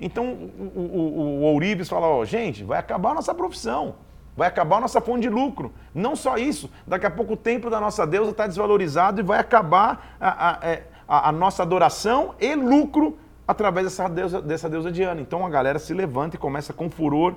Então 0.00 0.24
o, 0.24 0.80
o, 0.80 1.40
o 1.40 1.42
Ourives 1.42 1.88
fala, 1.88 2.06
ó, 2.06 2.24
gente, 2.24 2.64
vai 2.64 2.78
acabar 2.78 3.10
a 3.10 3.14
nossa 3.14 3.34
profissão, 3.34 3.96
vai 4.36 4.48
acabar 4.48 4.78
a 4.78 4.80
nossa 4.80 5.00
fonte 5.00 5.22
de 5.22 5.28
lucro. 5.28 5.72
Não 5.94 6.16
só 6.16 6.38
isso, 6.38 6.70
daqui 6.86 7.06
a 7.06 7.10
pouco 7.10 7.34
o 7.34 7.36
templo 7.36 7.70
da 7.70 7.80
nossa 7.80 8.06
deusa 8.06 8.30
está 8.30 8.46
desvalorizado 8.46 9.20
e 9.20 9.24
vai 9.24 9.38
acabar 9.38 10.16
a, 10.18 10.50
a, 10.50 10.68
é, 10.68 10.86
a, 11.06 11.28
a, 11.28 11.32
nossa 11.32 11.62
adoração 11.62 12.34
e 12.40 12.54
lucro 12.54 13.18
através 13.46 13.86
dessa 13.86 14.08
deusa, 14.08 14.40
dessa 14.40 14.68
deusa 14.70 14.90
Diana. 14.90 15.20
Então 15.20 15.44
a 15.44 15.50
galera 15.50 15.78
se 15.78 15.92
levanta 15.92 16.36
e 16.36 16.38
começa 16.38 16.72
com 16.72 16.88
furor 16.88 17.34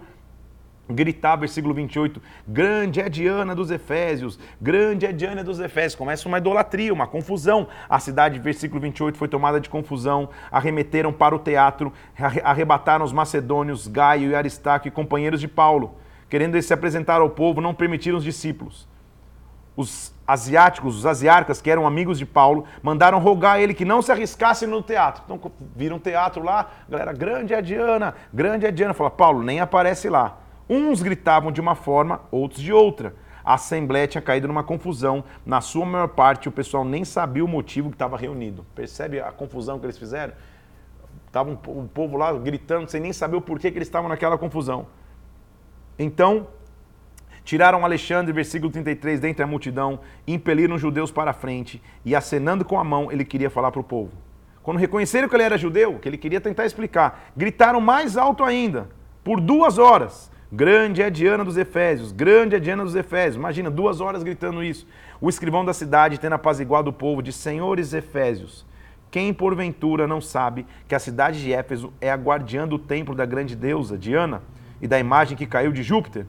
gritar, 0.90 1.38
versículo 1.38 1.74
28, 1.74 2.22
grande 2.48 3.00
é 3.00 3.08
Diana 3.08 3.56
dos 3.56 3.72
Efésios, 3.72 4.38
grande 4.62 5.06
é 5.06 5.12
Diana 5.12 5.44
dos 5.44 5.60
Efésios. 5.60 5.96
Começa 5.96 6.28
uma 6.28 6.38
idolatria, 6.38 6.94
uma 6.94 7.08
confusão. 7.08 7.68
A 7.90 8.00
cidade, 8.00 8.40
versículo 8.40 8.82
28, 8.82 9.18
foi 9.18 9.28
tomada 9.28 9.60
de 9.60 9.70
confusão, 9.70 10.30
arremeteram 10.52 11.14
para 11.14 11.36
o 11.36 11.40
teatro, 11.40 11.94
arrebataram 12.44 13.06
os 13.06 13.14
macedônios, 13.14 13.88
Gaio 13.88 14.32
e 14.32 14.36
Aristarco 14.36 14.88
e 14.88 14.92
companheiros 14.92 15.40
de 15.40 15.48
Paulo. 15.48 15.96
Querendo 16.30 16.62
se 16.62 16.74
apresentar 16.74 17.22
ao 17.22 17.30
povo, 17.30 17.62
não 17.62 17.74
permitiram 17.74 18.18
os 18.18 18.24
discípulos. 18.24 18.88
Os 19.76 20.14
asiáticos, 20.28 20.98
os 20.98 21.06
asiarcas, 21.06 21.62
que 21.62 21.70
eram 21.70 21.88
amigos 21.88 22.18
de 22.20 22.26
Paulo, 22.26 22.66
mandaram 22.82 23.20
rogar 23.20 23.56
a 23.56 23.62
ele 23.62 23.74
que 23.74 23.86
não 23.86 24.02
se 24.02 24.12
arriscasse 24.12 24.66
no 24.68 24.82
teatro. 24.82 25.24
Então 25.26 25.52
viram 25.76 25.98
um 25.98 26.00
teatro 26.00 26.44
lá, 26.44 26.70
galera, 26.90 27.14
grande 27.14 27.54
é 27.54 27.62
Diana, 27.62 28.16
grande 28.34 28.66
é 28.66 28.72
Diana. 28.72 28.94
Fala, 28.94 29.10
Paulo, 29.10 29.44
nem 29.44 29.60
aparece 29.60 30.10
lá. 30.10 30.43
Uns 30.70 31.02
gritavam 31.02 31.52
de 31.52 31.60
uma 31.60 31.76
forma, 31.76 32.22
outros 32.32 32.62
de 32.62 32.72
outra. 32.72 33.16
A 33.44 33.56
assembleia 33.56 34.08
tinha 34.08 34.22
caído 34.22 34.48
numa 34.48 34.64
confusão. 34.64 35.24
Na 35.46 35.60
sua 35.60 35.86
maior 35.86 36.08
parte, 36.08 36.48
o 36.48 36.52
pessoal 36.52 36.86
nem 36.86 37.04
sabia 37.04 37.44
o 37.44 37.48
motivo 37.48 37.90
que 37.90 37.96
estava 37.96 38.16
reunido. 38.16 38.66
Percebe 38.74 39.20
a 39.20 39.32
confusão 39.32 39.80
que 39.80 39.86
eles 39.86 39.98
fizeram? 39.98 40.34
Estava 41.28 41.52
o 41.52 41.90
povo 41.94 42.16
lá 42.16 42.32
gritando, 42.34 42.90
sem 42.90 43.02
nem 43.02 43.12
saber 43.12 43.36
o 43.36 43.42
porquê 43.42 43.72
que 43.72 43.78
eles 43.78 43.88
estavam 43.88 44.08
naquela 44.08 44.38
confusão. 44.38 44.88
Então, 46.00 46.48
tiraram 47.44 47.84
Alexandre, 47.84 48.32
versículo 48.32 48.72
33, 48.72 49.20
dentre 49.20 49.44
a 49.44 49.48
multidão, 49.48 50.00
impeliram 50.28 50.76
os 50.76 50.82
judeus 50.82 51.12
para 51.12 51.32
a 51.32 51.34
frente 51.34 51.82
e, 52.06 52.16
acenando 52.16 52.64
com 52.64 52.80
a 52.80 52.84
mão, 52.84 53.12
ele 53.12 53.26
queria 53.26 53.50
falar 53.50 53.72
para 53.72 53.82
o 53.82 53.84
povo. 53.84 54.12
Quando 54.62 54.78
reconheceram 54.78 55.28
que 55.28 55.36
ele 55.36 55.44
era 55.44 55.58
judeu, 55.58 56.00
que 56.00 56.08
ele 56.08 56.18
queria 56.18 56.40
tentar 56.40 56.66
explicar, 56.66 57.32
gritaram 57.36 57.82
mais 57.82 58.16
alto 58.16 58.44
ainda, 58.44 58.90
por 59.24 59.42
duas 59.42 59.78
horas. 59.78 60.32
Grande 60.56 61.02
é 61.02 61.10
Diana 61.10 61.44
dos 61.44 61.58
Efésios, 61.58 62.12
grande 62.12 62.56
é 62.56 62.60
Diana 62.60 62.84
dos 62.84 62.94
Efésios. 62.94 63.38
Imagina, 63.38 63.72
duas 63.72 64.00
horas 64.00 64.22
gritando 64.22 64.64
isso. 64.64 64.86
O 65.20 65.28
escrivão 65.28 65.66
da 65.66 65.74
cidade, 65.74 66.20
tendo 66.20 66.34
apaziguado 66.34 66.92
o 66.92 66.94
povo, 66.94 67.24
de 67.24 67.34
senhores 67.34 67.92
Efésios, 67.92 68.64
quem 69.10 69.34
porventura 69.34 70.06
não 70.06 70.22
sabe 70.22 70.68
que 70.88 70.94
a 70.94 71.00
cidade 71.00 71.42
de 71.42 71.52
Éfeso 71.52 71.92
é 72.00 72.12
a 72.12 72.16
guardiã 72.16 72.68
do 72.68 72.78
templo 72.78 73.16
da 73.16 73.26
grande 73.26 73.56
deusa, 73.56 73.98
Diana, 73.98 74.44
e 74.80 74.88
da 74.88 75.00
imagem 75.00 75.36
que 75.36 75.48
caiu 75.48 75.72
de 75.72 75.82
Júpiter? 75.82 76.28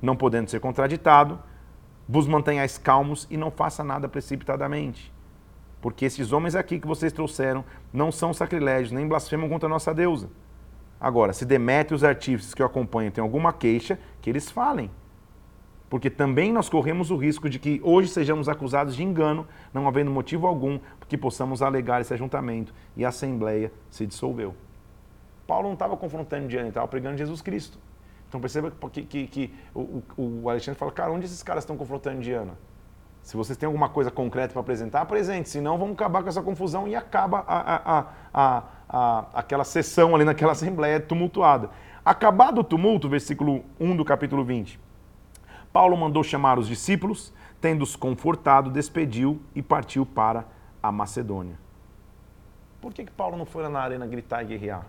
Não 0.00 0.16
podendo 0.16 0.48
ser 0.48 0.58
contraditado, 0.58 1.38
vos 2.08 2.26
mantenhais 2.26 2.78
calmos 2.78 3.26
e 3.30 3.36
não 3.36 3.50
faça 3.50 3.84
nada 3.84 4.08
precipitadamente. 4.08 5.12
Porque 5.82 6.06
esses 6.06 6.32
homens 6.32 6.54
aqui 6.54 6.80
que 6.80 6.86
vocês 6.86 7.12
trouxeram 7.12 7.66
não 7.92 8.10
são 8.10 8.32
sacrilégios, 8.32 8.92
nem 8.92 9.06
blasfemam 9.06 9.50
contra 9.50 9.66
a 9.66 9.70
nossa 9.70 9.92
deusa. 9.92 10.30
Agora, 11.02 11.32
se 11.32 11.44
Demétrio 11.44 11.96
e 11.96 11.96
os 11.96 12.04
artífices 12.04 12.54
que 12.54 12.62
o 12.62 12.64
acompanham 12.64 13.10
têm 13.10 13.20
alguma 13.20 13.52
queixa, 13.52 13.98
que 14.20 14.30
eles 14.30 14.48
falem. 14.48 14.88
Porque 15.90 16.08
também 16.08 16.52
nós 16.52 16.68
corremos 16.68 17.10
o 17.10 17.16
risco 17.16 17.50
de 17.50 17.58
que 17.58 17.80
hoje 17.82 18.08
sejamos 18.08 18.48
acusados 18.48 18.94
de 18.94 19.02
engano, 19.02 19.44
não 19.74 19.88
havendo 19.88 20.12
motivo 20.12 20.46
algum 20.46 20.78
que 21.08 21.18
possamos 21.18 21.60
alegar 21.60 22.00
esse 22.00 22.14
ajuntamento. 22.14 22.72
E 22.96 23.04
a 23.04 23.08
Assembleia 23.08 23.72
se 23.90 24.06
dissolveu. 24.06 24.54
Paulo 25.44 25.66
não 25.66 25.74
estava 25.74 25.96
confrontando 25.96 26.46
Diana, 26.46 26.66
ele 26.66 26.70
estava 26.70 26.86
pregando 26.86 27.18
Jesus 27.18 27.42
Cristo. 27.42 27.80
Então 28.28 28.40
perceba 28.40 28.72
que, 28.92 29.02
que, 29.02 29.26
que 29.26 29.54
o, 29.74 30.02
o, 30.16 30.48
Alexandre 30.48 30.78
fala, 30.78 30.92
cara, 30.92 31.10
onde 31.10 31.26
esses 31.26 31.42
caras 31.42 31.64
estão 31.64 31.76
confrontando 31.76 32.20
Diana? 32.20 32.56
Se 33.22 33.36
vocês 33.36 33.56
têm 33.56 33.66
alguma 33.66 33.88
coisa 33.88 34.10
concreta 34.10 34.52
para 34.52 34.60
apresentar, 34.60 35.00
apresente. 35.00 35.48
Senão, 35.48 35.78
vamos 35.78 35.94
acabar 35.94 36.22
com 36.22 36.28
essa 36.28 36.42
confusão 36.42 36.88
e 36.88 36.96
acaba 36.96 37.44
a, 37.46 37.98
a, 37.98 38.06
a, 38.34 38.62
a, 38.88 39.26
aquela 39.34 39.64
sessão 39.64 40.14
ali 40.14 40.24
naquela 40.24 40.52
assembleia 40.52 40.98
tumultuada. 40.98 41.70
Acabado 42.04 42.60
o 42.60 42.64
tumulto, 42.64 43.08
versículo 43.08 43.64
1 43.78 43.96
do 43.96 44.04
capítulo 44.04 44.44
20, 44.44 44.78
Paulo 45.72 45.96
mandou 45.96 46.24
chamar 46.24 46.58
os 46.58 46.66
discípulos, 46.66 47.32
tendo-os 47.60 47.94
confortado, 47.94 48.70
despediu 48.70 49.40
e 49.54 49.62
partiu 49.62 50.04
para 50.04 50.44
a 50.82 50.90
Macedônia. 50.90 51.56
Por 52.80 52.92
que, 52.92 53.04
que 53.04 53.12
Paulo 53.12 53.36
não 53.36 53.46
foi 53.46 53.62
lá 53.62 53.68
na 53.68 53.80
arena 53.80 54.04
gritar 54.04 54.42
e 54.42 54.46
guerrear? 54.46 54.84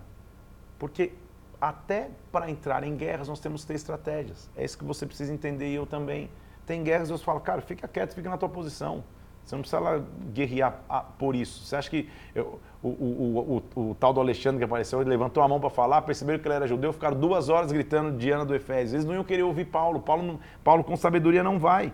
Porque 0.79 1.13
até 1.61 2.09
para 2.31 2.49
entrar 2.49 2.83
em 2.83 2.97
guerras 2.97 3.29
nós 3.29 3.39
temos 3.39 3.61
que 3.61 3.67
ter 3.67 3.75
estratégias. 3.75 4.49
É 4.57 4.65
isso 4.65 4.77
que 4.77 4.83
você 4.83 5.05
precisa 5.05 5.31
entender 5.31 5.71
e 5.71 5.75
eu 5.75 5.85
também. 5.85 6.29
Tem 6.65 6.83
guerras, 6.83 7.09
Deus 7.09 7.21
fala, 7.21 7.39
cara, 7.39 7.61
fica 7.61 7.87
quieto, 7.87 8.13
fica 8.13 8.29
na 8.29 8.37
tua 8.37 8.49
posição. 8.49 9.03
Você 9.43 9.55
não 9.55 9.61
precisa 9.61 9.81
lá 9.81 10.01
guerrear 10.33 10.79
ah, 10.89 11.01
por 11.01 11.35
isso. 11.35 11.65
Você 11.65 11.75
acha 11.75 11.89
que 11.89 12.09
eu, 12.33 12.59
o, 12.81 12.87
o, 12.87 13.63
o, 13.75 13.89
o, 13.89 13.95
tal 13.95 14.13
do 14.13 14.21
Alexandre 14.21 14.57
que 14.57 14.63
apareceu, 14.63 15.01
ele 15.01 15.09
levantou 15.09 15.43
a 15.43 15.47
mão 15.47 15.59
para 15.59 15.69
falar, 15.69 16.01
perceberam 16.03 16.39
que 16.39 16.47
ele 16.47 16.55
era 16.55 16.65
judeu, 16.65 16.93
ficaram 16.93 17.19
duas 17.19 17.49
horas 17.49 17.71
gritando 17.71 18.17
Diana 18.17 18.45
do 18.45 18.55
Efésio. 18.55 18.95
Eles 18.95 19.05
não 19.05 19.13
iam 19.13 19.23
querer 19.23 19.43
ouvir 19.43 19.65
Paulo. 19.65 19.99
Paulo, 19.99 20.39
Paulo 20.63 20.83
com 20.83 20.95
sabedoria 20.95 21.43
não 21.43 21.59
vai. 21.59 21.91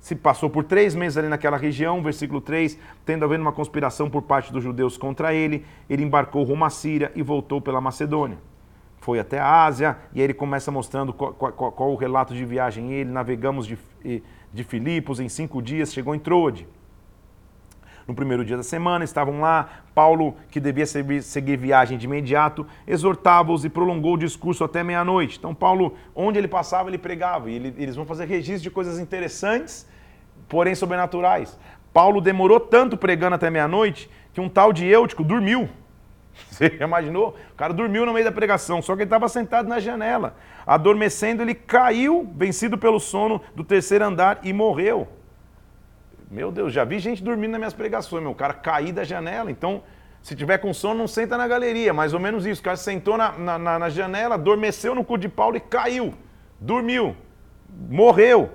Se 0.00 0.14
passou 0.14 0.48
por 0.48 0.64
três 0.64 0.94
meses 0.94 1.18
ali 1.18 1.28
naquela 1.28 1.56
região, 1.56 2.02
versículo 2.02 2.40
3, 2.40 2.78
tendo 3.04 3.24
havido 3.24 3.42
uma 3.42 3.52
conspiração 3.52 4.08
por 4.08 4.22
parte 4.22 4.52
dos 4.52 4.62
judeus 4.62 4.98
contra 4.98 5.32
ele, 5.34 5.64
ele 5.88 6.02
embarcou 6.02 6.42
rumo 6.44 6.64
à 6.64 6.70
Síria 6.70 7.10
e 7.14 7.22
voltou 7.22 7.60
pela 7.60 7.80
Macedônia 7.80 8.38
foi 9.04 9.18
até 9.18 9.38
a 9.38 9.64
Ásia, 9.66 9.98
e 10.14 10.18
aí 10.18 10.24
ele 10.24 10.32
começa 10.32 10.70
mostrando 10.70 11.12
qual, 11.12 11.34
qual, 11.34 11.70
qual 11.72 11.92
o 11.92 11.94
relato 11.94 12.32
de 12.32 12.42
viagem. 12.42 12.90
Ele 12.90 13.10
navegamos 13.10 13.66
de, 13.66 13.78
de 14.50 14.64
Filipos 14.64 15.20
em 15.20 15.28
cinco 15.28 15.60
dias, 15.60 15.92
chegou 15.92 16.14
em 16.14 16.18
Troade. 16.18 16.66
No 18.08 18.14
primeiro 18.14 18.46
dia 18.46 18.56
da 18.56 18.62
semana, 18.62 19.04
estavam 19.04 19.42
lá. 19.42 19.68
Paulo, 19.94 20.34
que 20.50 20.58
devia 20.58 20.86
seguir 20.86 21.58
viagem 21.58 21.98
de 21.98 22.06
imediato, 22.06 22.66
exortava-os 22.86 23.62
e 23.66 23.68
prolongou 23.68 24.14
o 24.14 24.18
discurso 24.18 24.64
até 24.64 24.82
meia-noite. 24.82 25.36
Então, 25.36 25.54
Paulo, 25.54 25.94
onde 26.14 26.38
ele 26.38 26.48
passava, 26.48 26.88
ele 26.88 26.96
pregava. 26.96 27.50
E 27.50 27.56
ele, 27.56 27.74
eles 27.76 27.96
vão 27.96 28.06
fazer 28.06 28.24
registro 28.24 28.62
de 28.62 28.70
coisas 28.70 28.98
interessantes, 28.98 29.86
porém 30.48 30.74
sobrenaturais. 30.74 31.58
Paulo 31.92 32.22
demorou 32.22 32.58
tanto 32.58 32.96
pregando 32.96 33.34
até 33.34 33.50
meia-noite 33.50 34.08
que 34.32 34.40
um 34.40 34.48
tal 34.48 34.72
de 34.72 34.86
Eutico 34.86 35.22
dormiu. 35.22 35.68
Você 36.50 36.66
imaginou? 36.80 37.36
O 37.52 37.54
cara 37.54 37.72
dormiu 37.72 38.04
no 38.04 38.12
meio 38.12 38.24
da 38.24 38.32
pregação, 38.32 38.82
só 38.82 38.94
que 38.94 39.02
ele 39.02 39.06
estava 39.06 39.28
sentado 39.28 39.68
na 39.68 39.80
janela. 39.80 40.36
Adormecendo, 40.66 41.42
ele 41.42 41.54
caiu, 41.54 42.30
vencido 42.34 42.78
pelo 42.78 42.98
sono 42.98 43.40
do 43.54 43.64
terceiro 43.64 44.04
andar 44.04 44.40
e 44.42 44.52
morreu. 44.52 45.08
Meu 46.30 46.50
Deus, 46.50 46.72
já 46.72 46.84
vi 46.84 46.98
gente 46.98 47.22
dormindo 47.22 47.52
nas 47.52 47.60
minhas 47.60 47.74
pregações, 47.74 48.22
meu. 48.22 48.32
O 48.32 48.34
cara 48.34 48.54
cair 48.54 48.92
da 48.92 49.04
janela. 49.04 49.50
Então, 49.50 49.82
se 50.22 50.34
tiver 50.34 50.58
com 50.58 50.72
sono, 50.72 50.98
não 50.98 51.06
senta 51.06 51.36
na 51.36 51.46
galeria. 51.46 51.92
Mais 51.92 52.14
ou 52.14 52.18
menos 52.18 52.46
isso. 52.46 52.60
O 52.60 52.64
cara 52.64 52.76
sentou 52.76 53.16
na, 53.16 53.32
na, 53.32 53.78
na 53.78 53.88
janela, 53.88 54.34
adormeceu 54.34 54.94
no 54.94 55.04
cu 55.04 55.18
de 55.18 55.28
Paulo 55.28 55.56
e 55.56 55.60
caiu. 55.60 56.14
Dormiu. 56.58 57.14
Morreu. 57.68 58.50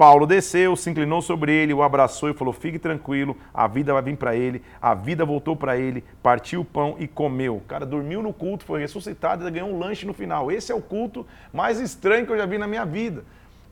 Paulo 0.00 0.26
desceu, 0.26 0.74
se 0.76 0.88
inclinou 0.88 1.20
sobre 1.20 1.52
ele, 1.52 1.74
o 1.74 1.82
abraçou 1.82 2.30
e 2.30 2.32
falou: 2.32 2.54
Fique 2.54 2.78
tranquilo, 2.78 3.36
a 3.52 3.68
vida 3.68 3.92
vai 3.92 4.00
vir 4.00 4.16
para 4.16 4.34
ele. 4.34 4.62
A 4.80 4.94
vida 4.94 5.26
voltou 5.26 5.54
para 5.54 5.76
ele, 5.76 6.02
partiu 6.22 6.62
o 6.62 6.64
pão 6.64 6.96
e 6.98 7.06
comeu. 7.06 7.58
O 7.58 7.60
cara 7.60 7.84
dormiu 7.84 8.22
no 8.22 8.32
culto, 8.32 8.64
foi 8.64 8.80
ressuscitado 8.80 9.46
e 9.46 9.50
ganhou 9.50 9.68
um 9.68 9.78
lanche 9.78 10.06
no 10.06 10.14
final. 10.14 10.50
Esse 10.50 10.72
é 10.72 10.74
o 10.74 10.80
culto 10.80 11.26
mais 11.52 11.78
estranho 11.78 12.24
que 12.24 12.32
eu 12.32 12.38
já 12.38 12.46
vi 12.46 12.56
na 12.56 12.66
minha 12.66 12.86
vida. 12.86 13.24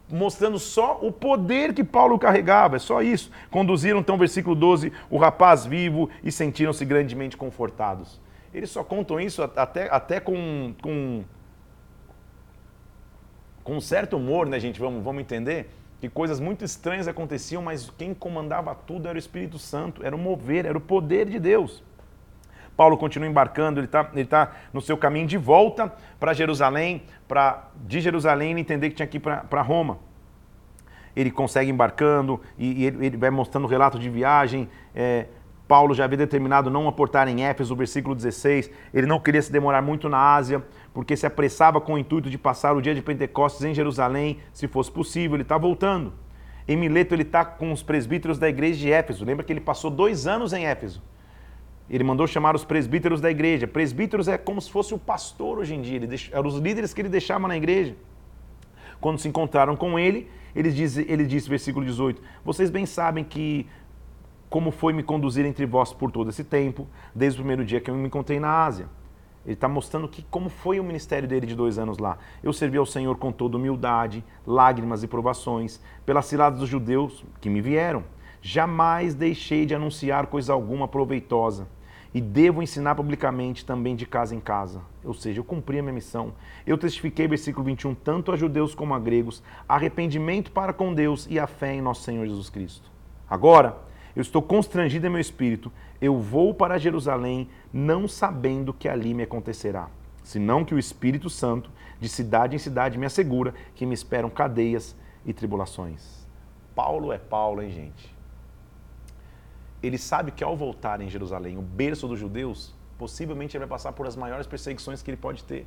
Mostrando 0.07 0.59
só 0.59 0.99
o 1.01 1.11
poder 1.11 1.73
que 1.73 1.83
Paulo 1.83 2.19
carregava, 2.19 2.77
é 2.77 2.79
só 2.79 3.01
isso. 3.01 3.31
Conduziram 3.51 4.01
então, 4.01 4.19
versículo 4.19 4.55
12, 4.55 4.93
o 5.09 5.17
rapaz 5.17 5.65
vivo 5.65 6.11
e 6.23 6.31
sentiram-se 6.31 6.85
grandemente 6.85 7.39
confortados. 7.39 8.21
Eles 8.53 8.69
só 8.69 8.85
contam 8.85 9.19
isso 9.19 9.43
até, 9.43 9.89
até 9.91 10.21
com, 10.21 10.75
com, 10.83 11.25
com 13.65 13.77
um 13.79 13.81
certo 13.81 14.19
humor, 14.19 14.47
né, 14.47 14.61
gente? 14.61 14.79
Vamos, 14.79 15.03
vamos 15.03 15.23
entender 15.23 15.71
que 16.01 16.09
coisas 16.09 16.39
muito 16.39 16.65
estranhas 16.65 17.09
aconteciam, 17.09 17.63
mas 17.63 17.91
quem 17.99 18.15
comandava 18.15 18.75
tudo 18.75 19.09
era 19.09 19.17
o 19.17 19.19
Espírito 19.19 19.59
Santo, 19.59 20.05
era 20.05 20.15
o 20.15 20.19
mover, 20.19 20.65
era 20.65 20.79
o 20.79 20.81
poder 20.81 21.29
de 21.29 21.39
Deus. 21.39 21.83
Paulo 22.77 22.97
continua 22.97 23.29
embarcando, 23.29 23.81
ele 23.81 23.87
está 23.87 24.09
ele 24.15 24.25
tá 24.25 24.53
no 24.73 24.81
seu 24.81 24.97
caminho 24.97 25.27
de 25.27 25.37
volta 25.37 25.93
para 26.21 26.33
Jerusalém, 26.33 27.03
para 27.27 27.69
de 27.85 28.01
Jerusalém 28.01 28.57
entender 28.57 28.91
que 28.91 28.95
tinha 28.95 29.07
que 29.09 29.17
ir 29.17 29.21
para 29.21 29.63
Roma. 29.63 29.99
Ele 31.17 31.33
consegue 31.33 31.69
embarcando 31.69 32.41
e, 32.57 32.83
e 32.83 32.87
ele, 32.87 33.07
ele, 33.07 33.17
vai 33.17 33.31
mostrando 33.31 33.65
o 33.65 33.67
relato 33.67 33.99
de 33.99 34.09
viagem. 34.09 34.69
É, 34.95 35.27
Paulo 35.69 35.95
já 35.95 36.05
havia 36.05 36.17
determinado 36.17 36.71
não 36.71 36.89
aportar 36.89 37.29
em 37.29 37.45
Éfeso, 37.45 37.77
versículo 37.77 38.15
16. 38.15 38.71
Ele 38.93 39.07
não 39.07 39.21
queria 39.21 39.43
se 39.43 39.53
demorar 39.53 39.83
muito 39.83 40.09
na 40.09 40.35
Ásia 40.35 40.65
porque 40.95 41.15
se 41.15 41.27
apressava 41.27 41.79
com 41.79 41.93
o 41.93 41.99
intuito 41.99 42.31
de 42.31 42.39
passar 42.39 42.75
o 42.75 42.81
dia 42.81 42.95
de 42.95 43.03
Pentecostes 43.03 43.63
em 43.65 43.75
Jerusalém, 43.75 44.39
se 44.53 44.67
fosse 44.67 44.91
possível. 44.91 45.37
Ele 45.37 45.43
está 45.43 45.59
voltando. 45.59 46.15
Em 46.67 46.77
Mileto, 46.77 47.15
ele 47.15 47.23
está 47.23 47.45
com 47.45 47.71
os 47.71 47.83
presbíteros 47.83 48.39
da 48.39 48.49
igreja 48.49 48.81
de 48.81 48.91
Éfeso. 48.91 49.25
Lembra 49.25 49.45
que 49.45 49.53
ele 49.53 49.61
passou 49.61 49.91
dois 49.91 50.27
anos 50.27 50.55
em 50.55 50.65
Éfeso. 50.65 51.03
Ele 51.89 52.05
mandou 52.05 52.27
chamar 52.27 52.55
os 52.57 52.65
presbíteros 52.65 53.21
da 53.21 53.31
igreja. 53.31 53.67
Presbíteros 53.67 54.27
é 54.27 54.39
como 54.39 54.61
se 54.61 54.71
fosse 54.71 54.95
o 54.95 54.99
pastor 54.99 55.59
hoje 55.59 55.75
em 55.75 55.83
dia. 55.83 56.01
Deix... 56.01 56.31
Eram 56.33 56.49
os 56.49 56.57
líderes 56.57 56.95
que 56.95 57.01
ele 57.01 57.09
deixava 57.09 57.47
na 57.47 57.57
igreja. 57.57 57.95
Quando 59.01 59.19
se 59.19 59.29
encontraram 59.29 59.77
com 59.77 59.99
ele, 59.99 60.31
ele 60.55 60.71
disse, 60.71 61.07
ele 61.09 61.25
disse, 61.25 61.49
versículo 61.49 61.85
18: 61.85 62.21
Vocês 62.45 62.69
bem 62.69 62.85
sabem 62.85 63.23
que 63.23 63.67
como 64.49 64.71
foi 64.71 64.93
me 64.93 65.03
conduzir 65.03 65.45
entre 65.45 65.67
vós 65.67 65.93
por 65.93 66.11
todo 66.11 66.31
esse 66.31 66.45
tempo, 66.45 66.87
desde 67.15 67.39
o 67.39 67.43
primeiro 67.43 67.65
dia 67.65 67.81
que 67.81 67.91
eu 67.91 67.95
me 67.95 68.07
encontrei 68.07 68.41
na 68.41 68.65
Ásia. 68.65 68.89
Ele 69.45 69.55
está 69.55 69.69
mostrando 69.69 70.09
que, 70.09 70.23
como 70.31 70.51
foi 70.51 70.79
o 70.79 70.85
ministério 70.85 71.27
dele 71.27 71.47
de 71.47 71.55
dois 71.55 71.79
anos 71.79 71.99
lá. 71.99 72.19
Eu 72.43 72.53
servi 72.53 72.77
ao 72.77 72.85
Senhor 72.85 73.17
com 73.17 73.33
toda 73.33 73.57
humildade, 73.57 74.23
lágrimas 74.47 75.03
e 75.03 75.09
provações, 75.09 75.81
pelas 76.05 76.27
ciladas 76.27 76.59
dos 76.59 76.69
judeus 76.69 77.25
que 77.41 77.49
me 77.49 77.61
vieram. 77.61 78.05
Jamais 78.43 79.15
deixei 79.15 79.65
de 79.65 79.75
anunciar 79.75 80.27
coisa 80.27 80.53
alguma 80.53 80.87
proveitosa. 80.87 81.67
E 82.13 82.21
devo 82.21 82.63
ensinar 82.63 82.95
publicamente 82.95 83.65
também 83.65 83.95
de 83.95 84.07
casa 84.07 84.35
em 84.35 84.41
casa. 84.41 84.81
Ou 85.05 85.15
seja, 85.15 85.41
eu 85.41 85.45
cumpri 85.45 85.79
a 85.79 85.83
minha 85.83 85.95
missão. 85.95 86.33
Eu 86.67 86.77
testifiquei, 86.77 87.29
versículo 87.29 87.65
21, 87.65 87.95
tanto 87.95 88.33
a 88.33 88.37
judeus 88.37 88.75
como 88.75 88.95
a 88.95 88.99
gregos, 88.99 89.43
arrependimento 89.69 90.51
para 90.51 90.73
com 90.73 90.93
Deus 90.93 91.27
e 91.31 91.39
a 91.39 91.47
fé 91.47 91.75
em 91.75 91.83
nosso 91.83 92.03
Senhor 92.03 92.27
Jesus 92.27 92.51
Cristo. 92.51 92.91
Agora, 93.31 93.88
eu 94.19 94.23
estou 94.23 94.43
constrangido 94.43 95.07
em 95.07 95.11
meu 95.11 95.21
espírito. 95.21 95.71
Eu 96.01 96.19
vou 96.19 96.53
para 96.53 96.77
Jerusalém, 96.77 97.49
não 97.73 98.09
sabendo 98.09 98.75
que 98.75 98.89
ali 98.89 99.15
me 99.15 99.23
acontecerá, 99.23 99.89
senão 100.25 100.65
que 100.65 100.75
o 100.75 100.79
Espírito 100.79 101.31
Santo, 101.31 101.71
de 102.01 102.09
cidade 102.09 102.57
em 102.57 102.59
cidade, 102.59 102.99
me 102.99 103.07
assegura 103.07 103.55
que 103.77 103.87
me 103.87 103.95
esperam 103.95 104.29
cadeias 104.29 104.97
e 105.25 105.33
tribulações. 105.33 106.27
Paulo 106.75 107.13
é 107.13 107.19
Paulo, 107.19 107.63
hein, 107.63 107.71
gente? 107.71 108.13
Ele 109.81 109.97
sabe 109.97 110.33
que 110.33 110.43
ao 110.43 110.57
voltar 110.57 111.01
em 111.01 111.09
Jerusalém, 111.09 111.57
o 111.57 111.63
berço 111.63 112.09
dos 112.09 112.19
judeus, 112.19 112.75
possivelmente 112.99 113.57
ele 113.57 113.67
vai 113.67 113.79
passar 113.79 113.93
por 113.93 114.05
as 114.05 114.17
maiores 114.17 114.49
perseguições 114.49 115.01
que 115.01 115.09
ele 115.13 115.17
pode 115.17 115.45
ter. 115.45 115.65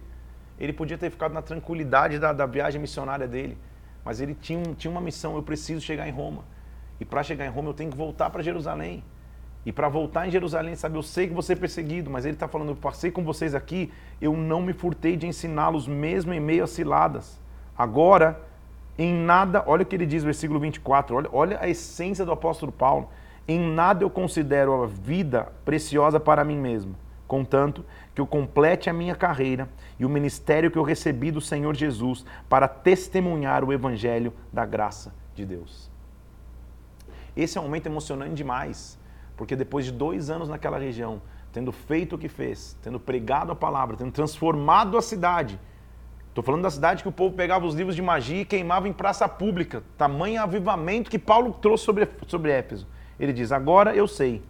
Ele 0.60 0.74
podia 0.74 0.98
ter 0.98 1.10
ficado 1.10 1.34
na 1.34 1.42
tranquilidade 1.42 2.20
da, 2.20 2.34
da 2.34 2.46
viagem 2.46 2.82
missionária 2.82 3.30
dele, 3.30 3.58
mas 4.04 4.20
ele 4.20 4.36
tinha, 4.36 4.62
tinha 4.76 4.92
uma 4.92 5.00
missão: 5.00 5.38
eu 5.38 5.42
preciso 5.42 5.80
chegar 5.80 6.06
em 6.06 6.12
Roma. 6.12 6.44
E 7.02 7.06
para 7.06 7.24
chegar 7.24 7.48
em 7.48 7.50
Roma 7.50 7.70
eu 7.70 7.74
tenho 7.74 7.90
que 7.90 7.98
voltar 7.98 8.30
para 8.30 8.44
Jerusalém. 8.44 9.04
E 9.66 9.72
para 9.72 9.90
voltar 9.90 10.28
em 10.28 10.32
Jerusalém, 10.32 10.76
sabe, 10.76 10.98
eu 10.98 11.02
sei 11.02 11.28
que 11.28 11.34
você 11.34 11.54
é 11.54 11.56
perseguido, 11.56 12.12
mas 12.12 12.26
ele 12.26 12.36
está 12.36 12.48
falando, 12.48 12.70
eu 12.70 12.76
passei 12.76 13.10
com 13.10 13.24
vocês 13.24 13.56
aqui, 13.56 13.92
eu 14.22 14.38
não 14.38 14.62
me 14.62 14.72
furtei 14.72 15.18
de 15.18 15.26
ensiná-los 15.26 15.88
mesmo 15.88 16.32
em 16.32 16.40
meio 16.40 16.64
a 16.64 16.68
ciladas. 16.68 17.42
Agora, 17.76 18.40
em 19.00 19.12
nada, 19.12 19.64
olha 19.66 19.82
o 19.82 19.86
que 19.86 19.96
ele 19.96 20.06
diz, 20.06 20.24
versículo 20.24 20.60
24, 20.60 21.16
olha, 21.16 21.30
olha 21.34 21.58
a 21.60 21.68
essência 21.68 22.24
do 22.24 22.32
apóstolo 22.32 22.72
Paulo. 22.72 23.10
Em 23.48 23.60
nada 23.60 24.04
eu 24.04 24.10
considero 24.10 24.84
a 24.84 24.86
vida 24.86 25.52
preciosa 25.66 26.20
para 26.20 26.44
mim 26.44 26.58
mesmo, 26.58 26.96
contanto 27.28 27.84
que 28.14 28.22
eu 28.22 28.28
complete 28.28 28.92
a 28.92 28.94
minha 28.94 29.16
carreira 29.16 29.68
e 30.00 30.06
o 30.06 30.10
ministério 30.10 30.70
que 30.70 30.78
eu 30.78 30.84
recebi 30.84 31.32
do 31.32 31.42
Senhor 31.42 31.76
Jesus 31.76 32.24
para 32.48 32.68
testemunhar 32.68 33.64
o 33.64 33.74
evangelho 33.74 34.34
da 34.54 34.66
graça 34.68 35.12
de 35.34 35.46
Deus. 35.46 35.91
Esse 37.36 37.58
é 37.58 37.62
um 37.62 37.66
momento 37.66 37.86
emocionante 37.86 38.34
demais, 38.34 39.00
porque 39.38 39.56
depois 39.56 39.86
de 39.86 39.92
dois 39.92 40.30
anos 40.30 40.50
naquela 40.50 40.78
região, 40.78 41.22
tendo 41.52 41.72
feito 41.72 42.16
o 42.16 42.18
que 42.18 42.28
fez, 42.28 42.78
tendo 42.82 43.00
pregado 43.00 43.52
a 43.52 43.56
palavra, 43.56 43.98
tendo 43.98 44.12
transformado 44.12 44.98
a 44.98 45.02
cidade, 45.02 45.60
estou 46.30 46.44
falando 46.44 46.64
da 46.64 46.70
cidade 46.70 47.04
que 47.04 47.10
o 47.10 47.12
povo 47.12 47.36
pegava 47.36 47.66
os 47.66 47.76
livros 47.76 47.96
de 47.96 48.02
magia 48.02 48.42
e 48.42 48.46
queimava 48.46 48.88
em 48.88 48.94
praça 48.94 49.28
pública, 49.28 49.84
tamanho 49.98 50.42
avivamento 50.42 51.10
que 51.10 51.20
Paulo 51.20 51.54
trouxe 51.54 51.84
sobre, 51.84 52.08
sobre 52.28 52.52
Éfeso. 52.52 52.88
Ele 53.20 53.34
diz: 53.34 53.52
Agora 53.52 53.96
eu 53.96 54.08
sei. 54.08 54.42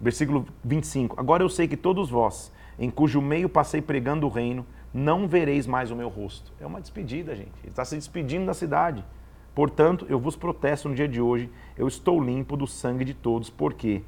Versículo 0.00 0.46
25: 0.64 1.18
Agora 1.18 1.42
eu 1.42 1.48
sei 1.48 1.68
que 1.68 1.76
todos 1.76 2.10
vós, 2.10 2.52
em 2.78 2.90
cujo 2.90 3.20
meio 3.20 3.48
passei 3.48 3.82
pregando 3.82 4.26
o 4.26 4.30
reino, 4.30 4.66
não 4.92 5.26
vereis 5.26 5.66
mais 5.66 5.90
o 5.90 5.96
meu 5.96 6.08
rosto. 6.08 6.52
É 6.60 6.66
uma 6.66 6.80
despedida, 6.80 7.34
gente. 7.34 7.52
Ele 7.62 7.70
está 7.70 7.84
se 7.84 7.96
despedindo 7.96 8.46
da 8.46 8.54
cidade. 8.54 9.04
Portanto, 9.54 10.04
eu 10.08 10.18
vos 10.18 10.34
protesto 10.34 10.88
no 10.88 10.94
dia 10.94 11.06
de 11.06 11.20
hoje, 11.20 11.48
eu 11.78 11.86
estou 11.86 12.22
limpo 12.22 12.56
do 12.56 12.66
sangue 12.66 13.04
de 13.04 13.14
todos, 13.14 13.48
porque, 13.48 14.02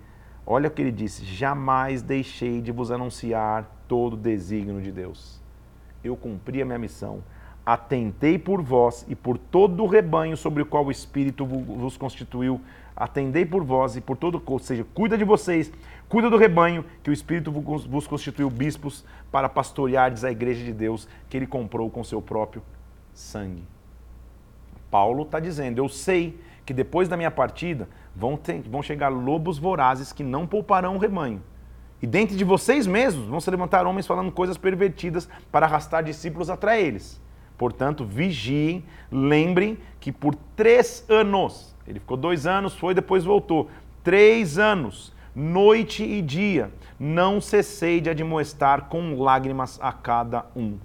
olha 0.44 0.68
o 0.68 0.70
que 0.70 0.82
ele 0.82 0.90
disse: 0.90 1.24
jamais 1.24 2.02
deixei 2.02 2.60
de 2.60 2.72
vos 2.72 2.90
anunciar 2.90 3.84
todo 3.86 4.14
o 4.14 4.16
desígnio 4.16 4.82
de 4.82 4.90
Deus. 4.90 5.40
Eu 6.02 6.16
cumpri 6.16 6.60
a 6.60 6.64
minha 6.64 6.78
missão, 6.78 7.22
atentei 7.64 8.38
por 8.38 8.60
vós 8.60 9.06
e 9.08 9.14
por 9.14 9.38
todo 9.38 9.84
o 9.84 9.86
rebanho 9.86 10.36
sobre 10.36 10.62
o 10.62 10.66
qual 10.66 10.84
o 10.84 10.90
Espírito 10.90 11.46
vos 11.46 11.96
constituiu, 11.96 12.60
atendei 12.96 13.46
por 13.46 13.62
vós 13.62 13.96
e 13.96 14.00
por 14.00 14.16
todo, 14.16 14.42
ou 14.44 14.58
seja, 14.58 14.84
cuida 14.94 15.16
de 15.16 15.24
vocês, 15.24 15.72
cuida 16.08 16.28
do 16.28 16.36
rebanho 16.36 16.84
que 17.04 17.10
o 17.10 17.12
Espírito 17.12 17.52
vos 17.52 18.06
constituiu 18.08 18.50
bispos 18.50 19.04
para 19.30 19.48
pastoreardes 19.48 20.24
a 20.24 20.30
igreja 20.30 20.64
de 20.64 20.72
Deus 20.72 21.08
que 21.28 21.36
ele 21.36 21.46
comprou 21.46 21.88
com 21.88 22.02
seu 22.02 22.20
próprio 22.20 22.62
sangue. 23.14 23.75
Paulo 24.96 25.24
está 25.24 25.38
dizendo: 25.38 25.76
eu 25.76 25.90
sei 25.90 26.40
que 26.64 26.72
depois 26.72 27.06
da 27.06 27.18
minha 27.18 27.30
partida 27.30 27.86
vão, 28.14 28.34
ter, 28.34 28.62
vão 28.62 28.82
chegar 28.82 29.10
lobos 29.10 29.58
vorazes 29.58 30.10
que 30.10 30.24
não 30.24 30.46
pouparão 30.46 30.96
o 30.96 30.98
rebanho. 30.98 31.42
E 32.00 32.06
dentro 32.06 32.34
de 32.34 32.44
vocês 32.44 32.86
mesmos 32.86 33.26
vão 33.26 33.38
se 33.38 33.50
levantar 33.50 33.86
homens 33.86 34.06
falando 34.06 34.32
coisas 34.32 34.56
pervertidas 34.56 35.28
para 35.52 35.66
arrastar 35.66 36.02
discípulos 36.02 36.48
atrás 36.48 36.82
eles. 36.82 37.20
Portanto, 37.58 38.06
vigiem, 38.06 38.84
lembrem 39.12 39.76
que 40.00 40.10
por 40.10 40.34
três 40.56 41.04
anos, 41.10 41.76
ele 41.86 42.00
ficou 42.00 42.16
dois 42.16 42.46
anos, 42.46 42.74
foi, 42.74 42.94
depois 42.94 43.22
voltou, 43.22 43.68
três 44.02 44.56
anos, 44.56 45.12
noite 45.34 46.02
e 46.04 46.22
dia, 46.22 46.72
não 46.98 47.38
cessei 47.38 48.00
de 48.00 48.08
admoestar 48.08 48.86
com 48.86 49.20
lágrimas 49.20 49.78
a 49.82 49.92
cada 49.92 50.46
um. 50.56 50.78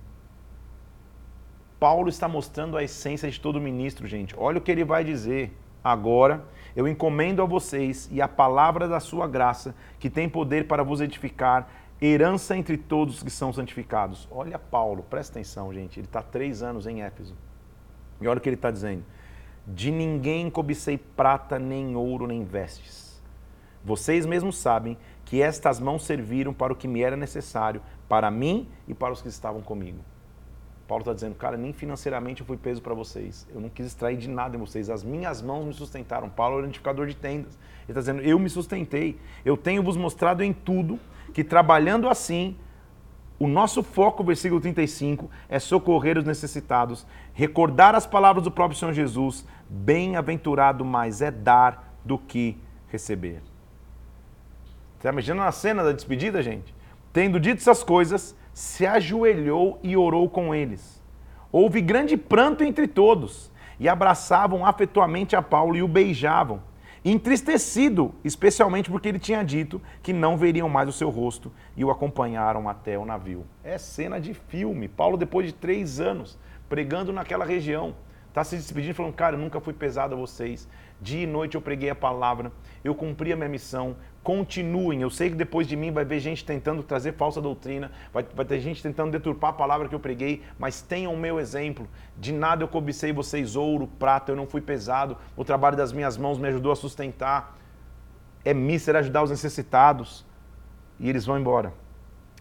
Paulo 1.82 2.10
está 2.10 2.28
mostrando 2.28 2.78
a 2.78 2.84
essência 2.84 3.28
de 3.32 3.40
todo 3.40 3.60
ministro, 3.60 4.06
gente. 4.06 4.36
Olha 4.38 4.60
o 4.60 4.62
que 4.62 4.70
ele 4.70 4.86
vai 4.86 5.04
dizer. 5.04 5.52
Agora 5.84 6.46
eu 6.76 6.88
encomendo 6.88 7.42
a 7.42 7.46
vocês 7.46 8.08
e 8.12 8.22
a 8.22 8.28
palavra 8.28 8.88
da 8.88 9.00
sua 9.00 9.28
graça, 9.28 9.74
que 10.00 10.08
tem 10.08 10.30
poder 10.30 10.68
para 10.68 10.84
vos 10.84 11.02
edificar, 11.02 11.68
herança 12.00 12.56
entre 12.56 12.78
todos 12.78 13.24
que 13.24 13.32
são 13.32 13.52
santificados. 13.52 14.28
Olha 14.30 14.60
Paulo, 14.60 15.02
presta 15.10 15.40
atenção, 15.40 15.74
gente. 15.74 16.00
Ele 16.00 16.06
está 16.06 16.22
três 16.22 16.62
anos 16.62 16.86
em 16.86 17.02
Éfeso. 17.02 17.36
E 18.22 18.28
olha 18.28 18.38
o 18.38 18.42
que 18.42 18.50
ele 18.50 18.58
está 18.58 18.70
dizendo. 18.70 19.04
De 19.66 19.90
ninguém 19.90 20.52
cobicei 20.52 21.00
prata, 21.00 21.58
nem 21.58 21.96
ouro, 21.96 22.28
nem 22.28 22.44
vestes. 22.44 23.20
Vocês 23.84 24.28
mesmos 24.28 24.56
sabem 24.56 25.00
que 25.26 25.42
estas 25.42 25.80
mãos 25.80 26.04
serviram 26.04 26.54
para 26.54 26.74
o 26.74 26.76
que 26.76 26.88
me 26.88 27.02
era 27.02 27.18
necessário, 27.18 27.82
para 28.08 28.30
mim 28.30 28.70
e 28.88 28.94
para 28.94 29.12
os 29.12 29.20
que 29.20 29.30
estavam 29.30 29.64
comigo. 29.64 30.11
Paulo 30.92 31.04
está 31.04 31.14
dizendo, 31.14 31.36
cara, 31.36 31.56
nem 31.56 31.72
financeiramente 31.72 32.42
eu 32.42 32.46
fui 32.46 32.58
peso 32.58 32.82
para 32.82 32.94
vocês. 32.94 33.48
Eu 33.56 33.62
não 33.62 33.70
quis 33.70 33.86
extrair 33.86 34.18
de 34.18 34.28
nada 34.28 34.58
em 34.58 34.60
vocês. 34.60 34.90
As 34.90 35.06
minhas 35.06 35.42
mãos 35.42 35.64
me 35.64 35.74
sustentaram. 35.74 36.28
Paulo 36.28 36.58
é 36.58 36.58
o 36.58 36.64
identificador 36.64 37.08
de 37.08 37.16
tendas. 37.16 37.58
Ele 37.84 37.98
está 37.98 38.02
dizendo, 38.02 38.22
eu 38.22 38.38
me 38.38 38.50
sustentei. 38.50 39.18
Eu 39.46 39.56
tenho 39.56 39.82
vos 39.82 39.96
mostrado 39.96 40.44
em 40.44 40.52
tudo 40.52 41.00
que 41.34 41.46
trabalhando 41.46 42.10
assim, 42.10 42.58
o 43.40 43.48
nosso 43.48 43.82
foco, 43.82 44.22
versículo 44.22 44.60
35, 44.60 45.32
é 45.48 45.60
socorrer 45.60 46.18
os 46.18 46.26
necessitados, 46.26 47.08
recordar 47.34 47.96
as 47.96 48.06
palavras 48.06 48.44
do 48.44 48.52
próprio 48.52 48.78
Senhor 48.78 48.92
Jesus, 48.92 49.48
bem-aventurado 49.70 50.84
mais 50.84 51.22
é 51.22 51.32
dar 51.32 51.96
do 52.04 52.18
que 52.18 52.58
receber. 52.90 53.42
Está 54.98 55.10
imaginando 55.10 55.44
a 55.44 55.54
cena 55.54 55.86
da 55.86 55.94
despedida, 55.94 56.44
gente? 56.44 56.76
Tendo 57.14 57.40
dito 57.40 57.60
essas 57.60 57.82
coisas, 57.82 58.36
se 58.54 58.86
ajoelhou 58.86 59.80
e 59.82 59.96
orou 59.96 60.30
com 60.30 60.54
eles. 60.54 61.02
Houve 61.52 61.82
grande 61.82 62.16
pranto 62.16 62.64
entre 62.64 62.88
todos, 62.88 63.52
e 63.80 63.90
abraçavam 63.90 64.66
afetuamente 64.66 65.36
a 65.36 65.42
Paulo 65.42 65.76
e 65.76 65.82
o 65.82 65.88
beijavam, 65.88 66.62
entristecido, 67.04 68.14
especialmente 68.24 68.92
porque 68.92 69.10
ele 69.10 69.18
tinha 69.18 69.44
dito 69.44 69.82
que 70.04 70.14
não 70.14 70.38
veriam 70.38 70.70
mais 70.70 70.88
o 70.88 70.92
seu 70.92 71.10
rosto, 71.10 71.52
e 71.76 71.84
o 71.84 71.90
acompanharam 71.90 72.70
até 72.70 72.98
o 72.98 73.06
navio. 73.06 73.44
É 73.64 73.78
cena 73.80 74.20
de 74.20 74.36
filme. 74.36 74.88
Paulo, 74.88 75.18
depois 75.18 75.48
de 75.48 75.54
três 75.54 76.00
anos 76.00 76.38
pregando 76.70 77.12
naquela 77.12 77.44
região, 77.44 77.96
está 78.30 78.44
se 78.44 78.56
despedindo, 78.56 78.94
falando: 78.94 79.14
Cara, 79.14 79.36
eu 79.36 79.40
nunca 79.40 79.60
fui 79.60 79.74
pesado 79.74 80.14
a 80.14 80.18
vocês. 80.18 80.68
Dia 81.02 81.24
e 81.24 81.28
noite 81.28 81.56
eu 81.56 81.62
preguei 81.62 81.90
a 81.90 81.96
palavra, 81.96 82.52
eu 82.84 82.94
cumpri 82.94 83.34
a 83.34 83.36
minha 83.36 83.50
missão, 83.50 83.96
continuem. 84.24 85.02
Eu 85.02 85.10
sei 85.10 85.30
que 85.30 85.36
depois 85.36 85.68
de 85.68 85.76
mim 85.76 85.92
vai 85.92 86.06
ver 86.06 86.20
gente 86.20 86.46
tentando 86.46 86.84
trazer 86.84 87.14
falsa 87.14 87.42
doutrina, 87.42 87.92
vai, 88.14 88.26
vai 88.36 88.46
ter 88.46 88.60
gente 88.60 88.82
tentando 88.82 89.12
deturpar 89.12 89.52
a 89.52 89.54
palavra 89.54 89.88
que 89.88 89.96
eu 89.96 90.00
preguei, 90.00 90.44
mas 90.60 90.82
tenham 90.82 91.14
o 91.14 91.18
meu 91.18 91.40
exemplo. 91.40 91.88
De 92.18 92.32
nada 92.32 92.64
eu 92.64 92.68
cobicei 92.68 93.12
vocês 93.12 93.56
ouro, 93.56 93.88
prata, 93.88 94.32
eu 94.32 94.36
não 94.36 94.46
fui 94.46 94.62
pesado, 94.62 95.18
o 95.36 95.44
trabalho 95.44 95.76
das 95.76 95.92
minhas 95.92 96.18
mãos 96.18 96.38
me 96.38 96.48
ajudou 96.48 96.72
a 96.72 96.76
sustentar. 96.76 97.58
É 98.44 98.54
mísero 98.54 98.98
ajudar 98.98 99.24
os 99.24 99.30
necessitados. 99.30 100.26
E 101.00 101.10
eles 101.10 101.26
vão 101.26 101.40
embora. 101.40 101.74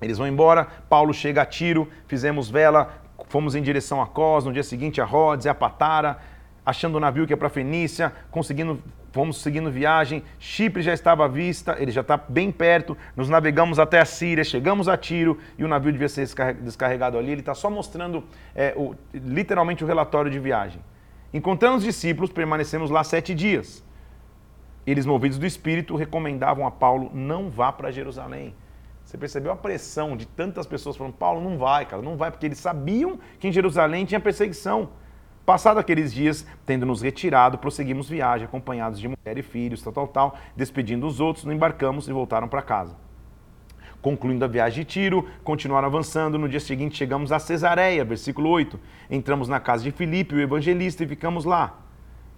Eles 0.00 0.16
vão 0.16 0.26
embora, 0.26 0.66
Paulo 0.88 1.12
chega 1.12 1.42
a 1.42 1.46
Tiro, 1.46 1.88
fizemos 2.06 2.48
vela, 2.48 3.02
fomos 3.28 3.54
em 3.54 3.62
direção 3.62 4.00
a 4.00 4.06
Cos, 4.06 4.46
no 4.46 4.52
dia 4.52 4.62
seguinte 4.62 5.00
a 5.00 5.04
Rhodes 5.04 5.44
e 5.44 5.48
a 5.48 5.54
Patara, 5.54 6.18
achando 6.64 6.96
o 6.96 7.00
navio 7.00 7.26
que 7.26 7.34
é 7.34 7.36
para 7.36 7.50
Fenícia, 7.50 8.12
conseguindo 8.30 8.82
fomos 9.12 9.40
seguindo 9.40 9.70
viagem, 9.70 10.22
Chipre 10.38 10.82
já 10.82 10.92
estava 10.92 11.24
à 11.24 11.28
vista, 11.28 11.76
ele 11.78 11.90
já 11.90 12.00
está 12.00 12.16
bem 12.16 12.50
perto, 12.52 12.96
nos 13.16 13.28
navegamos 13.28 13.78
até 13.78 14.00
a 14.00 14.04
Síria, 14.04 14.44
chegamos 14.44 14.88
a 14.88 14.96
Tiro 14.96 15.38
e 15.58 15.64
o 15.64 15.68
navio 15.68 15.92
devia 15.92 16.08
ser 16.08 16.26
descarregado 16.60 17.18
ali. 17.18 17.32
Ele 17.32 17.40
está 17.40 17.54
só 17.54 17.70
mostrando 17.70 18.24
é, 18.54 18.72
o, 18.76 18.94
literalmente 19.12 19.84
o 19.84 19.86
relatório 19.86 20.30
de 20.30 20.38
viagem. 20.38 20.80
Encontrando 21.32 21.76
os 21.76 21.84
discípulos, 21.84 22.30
permanecemos 22.30 22.90
lá 22.90 23.04
sete 23.04 23.34
dias. 23.34 23.84
Eles, 24.86 25.06
movidos 25.06 25.38
do 25.38 25.46
Espírito, 25.46 25.94
recomendavam 25.94 26.66
a 26.66 26.70
Paulo: 26.70 27.10
não 27.14 27.48
vá 27.50 27.70
para 27.70 27.90
Jerusalém. 27.90 28.54
Você 29.04 29.18
percebeu 29.18 29.52
a 29.52 29.56
pressão 29.56 30.16
de 30.16 30.26
tantas 30.26 30.66
pessoas 30.66 30.96
falando: 30.96 31.14
Paulo, 31.14 31.40
não 31.40 31.58
vai, 31.58 31.84
cara, 31.86 32.02
não 32.02 32.16
vai, 32.16 32.30
porque 32.30 32.46
eles 32.46 32.58
sabiam 32.58 33.18
que 33.38 33.48
em 33.48 33.52
Jerusalém 33.52 34.04
tinha 34.04 34.20
perseguição. 34.20 34.90
Passado 35.44 35.78
aqueles 35.78 36.12
dias, 36.12 36.46
tendo 36.64 36.86
nos 36.86 37.02
retirado, 37.02 37.58
prosseguimos 37.58 38.08
viagem, 38.08 38.46
acompanhados 38.46 39.00
de 39.00 39.08
mulher 39.08 39.38
e 39.38 39.42
filhos, 39.42 39.82
tal, 39.82 39.92
tal, 39.92 40.08
tal, 40.08 40.38
despedindo 40.54 41.06
os 41.06 41.18
outros, 41.18 41.44
nos 41.44 41.54
embarcamos 41.54 42.08
e 42.08 42.12
voltaram 42.12 42.46
para 42.48 42.62
casa. 42.62 42.94
Concluindo 44.00 44.44
a 44.44 44.48
viagem 44.48 44.84
de 44.84 44.90
Tiro, 44.90 45.28
continuaram 45.44 45.86
avançando. 45.86 46.38
No 46.38 46.48
dia 46.48 46.60
seguinte 46.60 46.96
chegamos 46.96 47.32
a 47.32 47.38
Cesareia, 47.38 48.04
versículo 48.04 48.48
8. 48.48 48.80
Entramos 49.10 49.48
na 49.48 49.60
casa 49.60 49.84
de 49.84 49.90
Filipe, 49.90 50.34
o 50.34 50.40
evangelista, 50.40 51.04
e 51.04 51.06
ficamos 51.06 51.44
lá. 51.44 51.78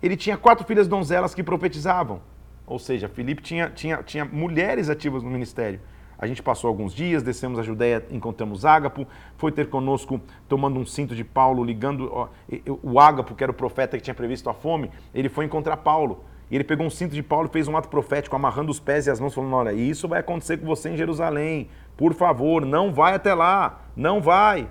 Ele 0.03 0.17
tinha 0.17 0.37
quatro 0.37 0.67
filhas 0.67 0.89
donzelas 0.89 1.35
que 1.35 1.43
profetizavam. 1.43 2.21
Ou 2.67 2.79
seja, 2.79 3.09
Filipe 3.09 3.43
tinha, 3.43 3.71
tinha, 3.71 4.03
tinha 4.03 4.25
mulheres 4.25 4.89
ativas 4.89 5.23
no 5.23 5.31
ministério. 5.31 5.81
A 6.23 6.27
gente 6.29 6.41
passou 6.41 6.69
alguns 6.69 6.95
dias, 6.95 7.21
descemos 7.21 7.59
a 7.59 7.65
Judéia, 7.65 8.07
encontramos 8.09 8.65
Ágapo, 8.65 9.05
foi 9.37 9.51
ter 9.51 9.69
conosco 9.69 10.21
tomando 10.49 10.79
um 10.79 10.87
cinto 10.87 11.17
de 11.17 11.25
Paulo, 11.25 11.65
ligando 11.65 12.09
ó, 12.13 12.29
o 12.81 13.01
Ágapo, 13.01 13.35
que 13.35 13.43
era 13.43 13.51
o 13.51 13.55
profeta 13.55 13.97
que 13.97 14.05
tinha 14.05 14.15
previsto 14.15 14.49
a 14.49 14.55
fome, 14.55 14.89
ele 15.13 15.29
foi 15.29 15.47
encontrar 15.47 15.79
Paulo. 15.79 16.23
E 16.49 16.55
ele 16.55 16.63
pegou 16.63 16.87
um 16.87 16.91
cinto 16.91 17.13
de 17.13 17.25
Paulo 17.25 17.49
e 17.49 17.53
fez 17.53 17.67
um 17.67 17.77
ato 17.77 17.89
profético, 17.89 18.37
amarrando 18.37 18.71
os 18.71 18.79
pés 18.79 19.09
e 19.09 19.11
as 19.11 19.19
mãos, 19.19 19.35
falando: 19.35 19.53
Olha, 19.53 19.73
isso 19.73 20.07
vai 20.07 20.21
acontecer 20.21 20.59
com 20.59 20.65
você 20.65 20.91
em 20.91 20.97
Jerusalém. 20.97 21.69
Por 21.97 22.15
favor, 22.15 22.65
não 22.65 22.93
vai 22.93 23.15
até 23.15 23.35
lá. 23.35 23.81
Não 23.97 24.21
vai. 24.21 24.69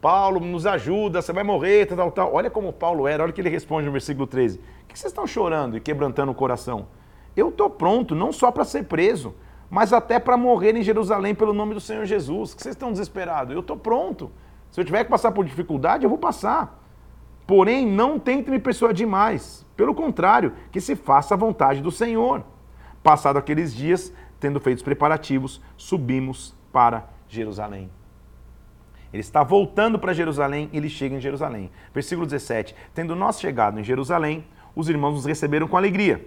Paulo, 0.00 0.38
nos 0.38 0.66
ajuda, 0.66 1.20
você 1.20 1.32
vai 1.32 1.42
morrer, 1.42 1.86
tal, 1.86 1.96
tal, 1.96 2.12
tal. 2.12 2.34
Olha 2.34 2.48
como 2.48 2.72
Paulo 2.72 3.08
era, 3.08 3.24
olha 3.24 3.30
o 3.30 3.32
que 3.32 3.40
ele 3.40 3.50
responde 3.50 3.86
no 3.86 3.92
versículo 3.92 4.24
13. 4.24 4.58
O 4.58 4.86
que 4.86 4.96
vocês 4.96 5.10
estão 5.10 5.26
chorando 5.26 5.76
e 5.76 5.80
quebrantando 5.80 6.30
o 6.30 6.34
coração? 6.34 6.86
Eu 7.36 7.48
estou 7.48 7.68
pronto, 7.68 8.14
não 8.14 8.32
só 8.32 8.52
para 8.52 8.64
ser 8.64 8.84
preso, 8.84 9.34
mas 9.70 9.92
até 9.92 10.18
para 10.18 10.36
morrer 10.36 10.76
em 10.76 10.82
Jerusalém 10.82 11.32
pelo 11.32 11.52
nome 11.52 11.74
do 11.74 11.80
Senhor 11.80 12.04
Jesus. 12.04 12.52
Que 12.52 12.62
vocês 12.62 12.74
estão 12.74 12.90
desesperados? 12.90 13.54
Eu 13.54 13.60
estou 13.60 13.76
pronto. 13.76 14.30
Se 14.72 14.80
eu 14.80 14.84
tiver 14.84 15.04
que 15.04 15.10
passar 15.10 15.30
por 15.30 15.44
dificuldade, 15.44 16.04
eu 16.04 16.10
vou 16.10 16.18
passar. 16.18 16.82
Porém, 17.46 17.86
não 17.86 18.18
tente 18.18 18.50
me 18.50 18.58
persuadir 18.58 19.06
mais. 19.06 19.64
Pelo 19.76 19.94
contrário, 19.94 20.52
que 20.72 20.80
se 20.80 20.96
faça 20.96 21.34
a 21.34 21.36
vontade 21.36 21.80
do 21.80 21.90
Senhor. 21.92 22.42
Passado 23.02 23.38
aqueles 23.38 23.72
dias, 23.72 24.12
tendo 24.40 24.58
feito 24.58 24.78
os 24.78 24.82
preparativos, 24.82 25.60
subimos 25.76 26.54
para 26.72 27.08
Jerusalém. 27.28 27.90
Ele 29.12 29.20
está 29.20 29.42
voltando 29.42 29.98
para 29.98 30.12
Jerusalém, 30.12 30.68
ele 30.72 30.88
chega 30.88 31.16
em 31.16 31.20
Jerusalém. 31.20 31.70
Versículo 31.94 32.26
17: 32.26 32.74
Tendo 32.92 33.16
nós 33.16 33.40
chegado 33.40 33.78
em 33.78 33.84
Jerusalém, 33.84 34.44
os 34.74 34.88
irmãos 34.88 35.14
nos 35.14 35.24
receberam 35.24 35.66
com 35.66 35.76
alegria 35.76 36.24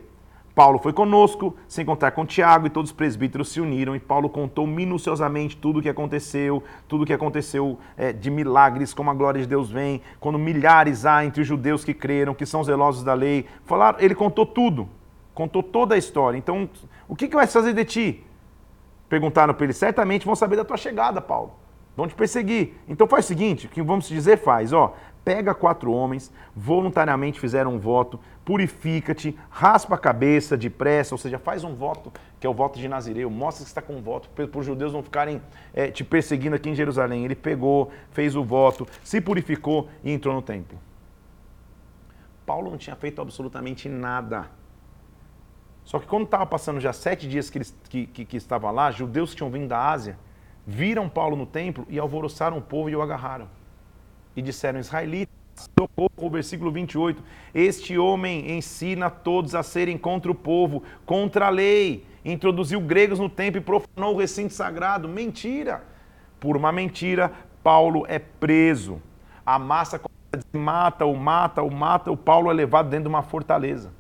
Paulo 0.55 0.77
foi 0.77 0.93
conosco, 0.93 1.55
sem 1.67 1.83
contar 1.83 2.11
com 2.11 2.25
Tiago, 2.25 2.67
e 2.67 2.69
todos 2.69 2.91
os 2.91 2.95
presbíteros 2.95 3.49
se 3.49 3.59
uniram, 3.59 3.95
e 3.95 3.99
Paulo 3.99 4.29
contou 4.29 4.67
minuciosamente 4.67 5.57
tudo 5.57 5.79
o 5.79 5.81
que 5.81 5.89
aconteceu, 5.89 6.63
tudo 6.87 7.03
o 7.03 7.05
que 7.07 7.13
aconteceu 7.13 7.79
é, 7.97 8.13
de 8.13 8.29
milagres, 8.29 8.93
como 8.93 9.09
a 9.09 9.13
glória 9.15 9.41
de 9.41 9.47
Deus 9.47 9.71
vem, 9.71 10.01
quando 10.19 10.37
milhares 10.37 11.05
há 11.05 11.25
entre 11.25 11.41
os 11.41 11.47
judeus 11.47 11.83
que 11.83 11.93
creram, 11.93 12.35
que 12.35 12.45
são 12.45 12.63
zelosos 12.63 13.03
da 13.03 13.15
lei. 13.15 13.47
Falaram, 13.65 13.97
ele 13.99 14.13
contou 14.13 14.45
tudo, 14.45 14.87
contou 15.33 15.63
toda 15.63 15.95
a 15.95 15.97
história. 15.97 16.37
Então, 16.37 16.69
o 17.07 17.15
que, 17.15 17.27
que 17.27 17.35
vai 17.35 17.47
fazer 17.47 17.73
de 17.73 17.83
ti? 17.83 18.23
Perguntaram 19.09 19.55
para 19.55 19.63
ele, 19.63 19.73
certamente 19.73 20.25
vão 20.25 20.35
saber 20.35 20.55
da 20.55 20.65
tua 20.65 20.77
chegada, 20.77 21.19
Paulo. 21.19 21.53
Vão 21.95 22.07
te 22.07 22.15
perseguir. 22.15 22.73
Então 22.87 23.07
faz 23.07 23.25
o 23.25 23.27
seguinte, 23.27 23.67
o 23.67 23.69
que 23.69 23.81
vamos 23.81 24.07
dizer 24.07 24.37
faz, 24.37 24.73
ó, 24.73 24.95
pega 25.23 25.53
quatro 25.53 25.91
homens, 25.91 26.31
voluntariamente 26.55 27.39
fizeram 27.39 27.75
um 27.75 27.79
voto, 27.79 28.19
purifica-te, 28.43 29.37
raspa 29.49 29.95
a 29.95 29.97
cabeça 29.97 30.57
depressa, 30.57 31.13
ou 31.13 31.17
seja, 31.17 31.39
faz 31.39 31.63
um 31.63 31.73
voto, 31.73 32.11
que 32.39 32.45
é 32.45 32.49
o 32.49 32.53
voto 32.53 32.77
de 32.77 32.87
Nazireu, 32.87 33.29
mostra 33.29 33.63
que 33.63 33.69
está 33.69 33.81
com 33.81 33.95
um 33.95 34.01
voto, 34.01 34.29
para 34.29 34.59
os 34.59 34.65
judeus 34.65 34.91
não 34.91 35.01
ficarem 35.01 35.41
é, 35.73 35.89
te 35.89 36.03
perseguindo 36.03 36.55
aqui 36.55 36.69
em 36.69 36.75
Jerusalém. 36.75 37.23
Ele 37.23 37.35
pegou, 37.35 37.91
fez 38.11 38.35
o 38.35 38.43
voto, 38.43 38.87
se 39.03 39.21
purificou 39.21 39.87
e 40.03 40.11
entrou 40.11 40.33
no 40.33 40.41
templo. 40.41 40.77
Paulo 42.45 42.69
não 42.69 42.77
tinha 42.77 42.95
feito 42.95 43.21
absolutamente 43.21 43.87
nada. 43.87 44.49
Só 45.85 45.99
que 45.99 46.07
quando 46.07 46.25
estava 46.25 46.45
passando 46.45 46.79
já 46.79 46.91
sete 46.91 47.27
dias 47.27 47.49
que, 47.49 47.57
ele, 47.57 47.65
que, 47.89 48.07
que, 48.07 48.25
que 48.25 48.37
estava 48.37 48.69
lá, 48.71 48.91
judeus 48.91 49.31
que 49.31 49.37
tinham 49.37 49.49
vindo 49.49 49.67
da 49.67 49.89
Ásia, 49.89 50.17
viram 50.67 51.07
Paulo 51.07 51.37
no 51.37 51.45
templo 51.45 51.85
e 51.89 51.97
alvoroçaram 51.97 52.57
o 52.57 52.61
povo 52.61 52.89
e 52.89 52.95
o 52.95 53.01
agarraram 53.01 53.47
e 54.35 54.41
disseram: 54.41 54.79
Israelitas, 54.79 55.33
socorro, 55.79 56.29
versículo 56.29 56.71
28. 56.71 57.23
Este 57.53 57.97
homem 57.97 58.51
ensina 58.51 59.09
todos 59.09 59.55
a 59.55 59.63
serem 59.63 59.97
contra 59.97 60.31
o 60.31 60.35
povo, 60.35 60.83
contra 61.05 61.47
a 61.47 61.49
lei. 61.49 62.05
Introduziu 62.25 62.79
gregos 62.79 63.19
no 63.19 63.29
templo 63.29 63.59
e 63.59 63.63
profanou 63.63 64.15
o 64.15 64.17
recinto 64.17 64.53
sagrado. 64.53 65.07
Mentira! 65.07 65.83
Por 66.39 66.57
uma 66.57 66.71
mentira, 66.71 67.31
Paulo 67.61 68.05
é 68.07 68.19
preso. 68.19 69.01
A 69.45 69.59
massa 69.59 69.99
mata, 70.51 71.05
o 71.05 71.15
mata, 71.15 71.61
o 71.61 71.71
mata, 71.71 72.11
o 72.11 72.17
Paulo 72.17 72.49
é 72.49 72.53
levado 72.53 72.89
dentro 72.89 73.03
de 73.03 73.09
uma 73.09 73.21
fortaleza. 73.21 73.91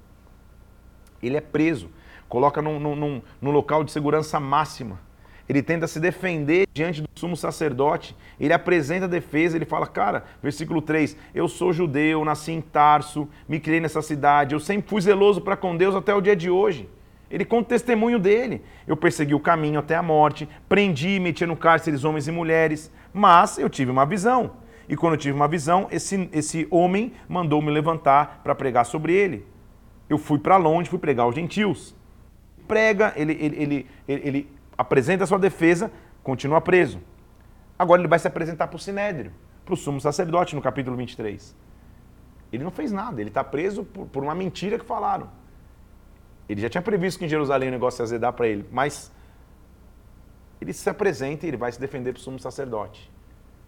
Ele 1.21 1.37
é 1.37 1.41
preso, 1.41 1.89
coloca 2.27 2.61
num, 2.61 2.79
num, 2.79 3.21
num 3.41 3.51
local 3.51 3.83
de 3.83 3.91
segurança 3.91 4.39
máxima 4.39 4.99
ele 5.47 5.61
tenta 5.61 5.87
se 5.87 5.99
defender 5.99 6.67
diante 6.73 7.01
do 7.01 7.09
sumo 7.15 7.35
sacerdote, 7.35 8.15
ele 8.39 8.53
apresenta 8.53 9.05
a 9.05 9.09
defesa, 9.09 9.57
ele 9.57 9.65
fala, 9.65 9.85
cara, 9.85 10.23
versículo 10.41 10.81
3, 10.81 11.17
eu 11.35 11.47
sou 11.47 11.73
judeu, 11.73 12.23
nasci 12.23 12.51
em 12.51 12.61
Tarso, 12.61 13.27
me 13.47 13.59
criei 13.59 13.79
nessa 13.79 14.01
cidade, 14.01 14.55
eu 14.55 14.59
sempre 14.59 14.89
fui 14.89 15.01
zeloso 15.01 15.41
para 15.41 15.57
com 15.57 15.75
Deus 15.75 15.95
até 15.95 16.13
o 16.13 16.21
dia 16.21 16.35
de 16.35 16.49
hoje. 16.49 16.89
Ele 17.33 17.43
conta 17.43 17.63
o 17.63 17.69
testemunho 17.69 18.19
dele. 18.19 18.61
Eu 18.85 18.95
persegui 18.95 19.33
o 19.33 19.39
caminho 19.39 19.79
até 19.79 19.95
a 19.95 20.03
morte, 20.03 20.47
prendi 20.69 21.15
e 21.15 21.19
meti 21.19 21.47
no 21.47 21.57
cárceres 21.57 22.03
homens 22.03 22.27
e 22.27 22.31
mulheres, 22.31 22.91
mas 23.11 23.57
eu 23.57 23.67
tive 23.67 23.89
uma 23.89 24.05
visão. 24.05 24.51
E 24.87 24.95
quando 24.95 25.13
eu 25.13 25.17
tive 25.17 25.35
uma 25.35 25.47
visão, 25.47 25.87
esse, 25.89 26.29
esse 26.31 26.67
homem 26.69 27.13
mandou 27.27 27.59
me 27.59 27.71
levantar 27.71 28.41
para 28.43 28.53
pregar 28.53 28.85
sobre 28.85 29.13
ele. 29.13 29.47
Eu 30.07 30.19
fui 30.19 30.37
para 30.37 30.57
longe, 30.57 30.89
fui 30.89 30.99
pregar 30.99 31.25
aos 31.25 31.33
gentios. 31.33 31.95
Prega, 32.67 33.13
ele, 33.15 33.33
ele, 33.41 33.55
ele, 33.63 33.87
ele 34.07 34.49
apresenta 34.83 35.25
sua 35.25 35.39
defesa, 35.39 35.91
continua 36.21 36.61
preso. 36.61 36.99
Agora 37.77 38.01
ele 38.01 38.07
vai 38.07 38.19
se 38.19 38.27
apresentar 38.27 38.67
para 38.67 38.75
o 38.75 38.79
Sinédrio. 38.79 39.31
para 39.65 39.73
o 39.73 39.77
sumo 39.77 39.99
sacerdote 39.99 40.55
no 40.55 40.61
capítulo 40.61 40.95
23. 40.97 41.55
Ele 42.51 42.63
não 42.63 42.71
fez 42.71 42.91
nada, 42.91 43.21
ele 43.21 43.29
está 43.29 43.43
preso 43.43 43.83
por, 43.85 44.05
por, 44.07 44.23
uma 44.23 44.35
mentira 44.35 44.77
que 44.77 44.85
falaram. 44.85 45.29
Ele 46.47 46.61
já 46.61 46.69
tinha 46.69 46.81
previsto 46.81 47.17
que 47.17 47.25
em 47.25 47.29
Jerusalém 47.29 47.69
o 47.69 47.71
negócio 47.71 48.01
ia 48.01 48.03
azedar 48.03 48.33
para 48.33 48.45
ele, 48.45 48.67
mas 48.71 49.11
ele 50.61 50.73
se 50.73 50.89
apresenta 50.89 51.45
e 51.45 51.49
ele 51.49 51.57
vai 51.57 51.71
se 51.71 51.79
defender 51.79 52.11
para 52.11 52.19
o 52.19 52.21
sumo 52.21 52.37
sacerdote. 52.37 53.09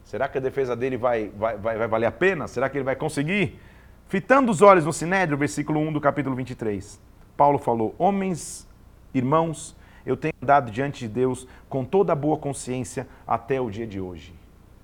Será 0.03 0.27
que 0.27 0.37
a 0.37 0.41
defesa 0.41 0.75
dele 0.75 0.97
vai, 0.97 1.29
vai, 1.29 1.57
vai, 1.57 1.77
vai 1.77 1.87
valer 1.87 2.05
a 2.05 2.11
pena? 2.11 2.47
Será 2.47 2.69
que 2.69 2.77
ele 2.77 2.83
vai 2.83 2.95
conseguir? 2.95 3.59
Fitando 4.07 4.51
os 4.51 4.61
olhos 4.61 4.85
no 4.85 4.93
Sinédrio, 4.93 5.37
versículo 5.37 5.79
1 5.79 5.93
do 5.93 6.01
capítulo 6.01 6.35
23, 6.35 7.01
Paulo 7.35 7.57
falou: 7.57 7.95
Homens, 7.97 8.67
irmãos, 9.13 9.75
eu 10.05 10.15
tenho 10.15 10.33
andado 10.41 10.71
diante 10.71 10.99
de 10.99 11.07
Deus 11.07 11.47
com 11.67 11.83
toda 11.83 12.13
a 12.13 12.15
boa 12.15 12.37
consciência 12.37 13.07
até 13.25 13.59
o 13.59 13.69
dia 13.69 13.87
de 13.87 13.99
hoje. 13.99 14.33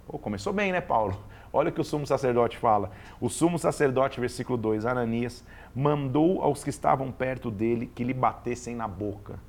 Pô, 0.07 0.17
começou 0.17 0.51
bem, 0.51 0.71
né, 0.71 0.81
Paulo? 0.81 1.17
Olha 1.53 1.69
o 1.69 1.71
que 1.71 1.81
o 1.81 1.83
sumo 1.83 2.07
sacerdote 2.07 2.57
fala. 2.57 2.91
O 3.19 3.29
sumo 3.29 3.59
sacerdote, 3.59 4.19
versículo 4.19 4.57
2, 4.57 4.85
Ananias, 4.85 5.43
mandou 5.75 6.41
aos 6.41 6.63
que 6.63 6.69
estavam 6.69 7.11
perto 7.11 7.51
dele 7.51 7.91
que 7.93 8.03
lhe 8.03 8.13
batessem 8.13 8.75
na 8.75 8.87
boca. 8.87 9.39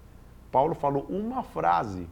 Paulo 0.51 0.75
falou 0.75 1.07
uma 1.09 1.43
frase. 1.43 2.07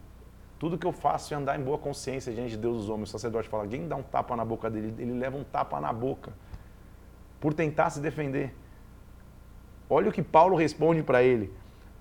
Tudo 0.58 0.78
que 0.78 0.86
eu 0.86 0.92
faço 0.92 1.34
é 1.34 1.36
andar 1.36 1.58
em 1.58 1.62
boa 1.62 1.78
consciência 1.78 2.32
diante 2.32 2.50
de 2.50 2.58
Deus 2.58 2.78
dos 2.78 2.88
homens. 2.88 3.08
O 3.08 3.12
sacerdote 3.12 3.48
fala, 3.48 3.64
alguém 3.64 3.88
dá 3.88 3.96
um 3.96 4.02
tapa 4.02 4.36
na 4.36 4.44
boca 4.44 4.70
dele, 4.70 4.94
ele 4.98 5.12
leva 5.12 5.36
um 5.36 5.44
tapa 5.44 5.80
na 5.80 5.92
boca. 5.92 6.32
Por 7.40 7.52
tentar 7.52 7.90
se 7.90 8.00
defender. 8.00 8.54
Olha 9.88 10.08
o 10.08 10.12
que 10.12 10.22
Paulo 10.22 10.56
responde 10.56 11.02
para 11.02 11.22
ele. 11.22 11.52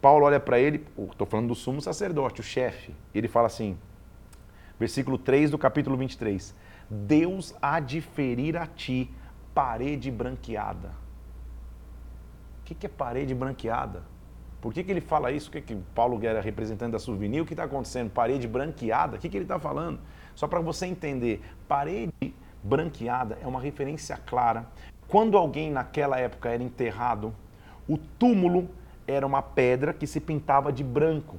Paulo 0.01 0.25
olha 0.25 0.39
para 0.39 0.59
ele, 0.59 0.85
estou 0.97 1.27
falando 1.27 1.49
do 1.49 1.55
sumo 1.55 1.81
sacerdote, 1.81 2.39
o 2.39 2.43
chefe. 2.43 2.93
Ele 3.13 3.27
fala 3.27 3.47
assim, 3.47 3.77
versículo 4.79 5.17
3 5.17 5.51
do 5.51 5.57
capítulo 5.57 5.97
23. 5.97 6.55
Deus 6.89 7.53
há 7.61 7.79
de 7.79 7.99
ferir 7.99 8.55
a 8.55 8.65
ti 8.65 9.11
parede 9.53 10.09
branqueada. 10.09 10.89
O 12.61 12.65
que, 12.65 12.73
que 12.73 12.85
é 12.85 12.89
parede 12.89 13.35
branqueada? 13.35 14.03
Por 14.61 14.73
que, 14.73 14.83
que 14.83 14.91
ele 14.91 15.01
fala 15.01 15.31
isso? 15.31 15.49
O 15.49 15.51
que, 15.51 15.61
que 15.61 15.75
Paulo 15.95 16.19
era 16.25 16.41
representante 16.41 16.91
da 16.91 16.99
souvenir? 16.99 17.41
O 17.41 17.45
que 17.45 17.53
está 17.53 17.63
acontecendo? 17.63 18.09
Parede 18.09 18.47
branqueada? 18.47 19.17
O 19.17 19.19
que, 19.19 19.29
que 19.29 19.37
ele 19.37 19.45
está 19.45 19.59
falando? 19.59 19.99
Só 20.35 20.47
para 20.47 20.59
você 20.59 20.85
entender, 20.85 21.41
parede 21.67 22.33
branqueada 22.63 23.37
é 23.41 23.47
uma 23.47 23.59
referência 23.59 24.17
clara. 24.17 24.65
Quando 25.07 25.37
alguém 25.37 25.71
naquela 25.71 26.19
época 26.19 26.49
era 26.49 26.61
enterrado, 26.61 27.33
o 27.87 27.97
túmulo 27.97 28.69
era 29.09 29.25
uma 29.25 29.41
pedra 29.41 29.93
que 29.93 30.05
se 30.05 30.19
pintava 30.19 30.71
de 30.71 30.83
branco. 30.83 31.37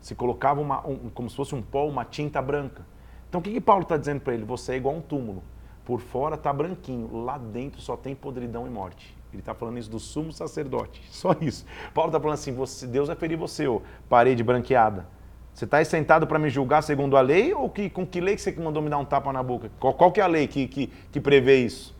Se 0.00 0.14
colocava 0.14 0.60
uma, 0.60 0.86
um, 0.86 1.08
como 1.10 1.30
se 1.30 1.36
fosse 1.36 1.54
um 1.54 1.62
pó, 1.62 1.86
uma 1.86 2.04
tinta 2.04 2.42
branca. 2.42 2.84
Então 3.28 3.40
o 3.40 3.42
que, 3.42 3.50
que 3.50 3.60
Paulo 3.60 3.82
está 3.82 3.96
dizendo 3.96 4.20
para 4.20 4.34
ele? 4.34 4.44
Você 4.44 4.74
é 4.74 4.76
igual 4.76 4.94
a 4.94 4.98
um 4.98 5.00
túmulo. 5.00 5.42
Por 5.84 6.00
fora 6.00 6.34
está 6.34 6.52
branquinho, 6.52 7.24
lá 7.24 7.36
dentro 7.36 7.80
só 7.80 7.96
tem 7.96 8.14
podridão 8.14 8.66
e 8.66 8.70
morte. 8.70 9.16
Ele 9.32 9.40
está 9.40 9.54
falando 9.54 9.78
isso 9.78 9.90
do 9.90 9.98
sumo 9.98 10.32
sacerdote. 10.32 11.02
Só 11.10 11.34
isso. 11.40 11.66
Paulo 11.92 12.10
está 12.10 12.20
falando 12.20 12.34
assim: 12.34 12.54
você, 12.54 12.86
Deus 12.86 13.08
vai 13.08 13.16
ferir 13.16 13.36
você, 13.36 13.66
ô 13.66 13.82
parede 14.08 14.44
branqueada. 14.44 15.08
Você 15.52 15.64
está 15.64 15.78
aí 15.78 15.84
sentado 15.84 16.26
para 16.26 16.38
me 16.38 16.48
julgar 16.48 16.82
segundo 16.82 17.16
a 17.16 17.20
lei 17.20 17.52
ou 17.52 17.68
que, 17.68 17.90
com 17.90 18.06
que 18.06 18.20
lei 18.20 18.36
que 18.36 18.42
você 18.42 18.52
mandou 18.52 18.82
me 18.82 18.88
dar 18.88 18.98
um 18.98 19.04
tapa 19.04 19.32
na 19.32 19.42
boca? 19.42 19.70
Qual, 19.80 19.92
qual 19.94 20.12
que 20.12 20.20
é 20.20 20.24
a 20.24 20.26
lei 20.26 20.46
que, 20.46 20.68
que, 20.68 20.86
que 21.10 21.20
prevê 21.20 21.64
isso? 21.64 21.96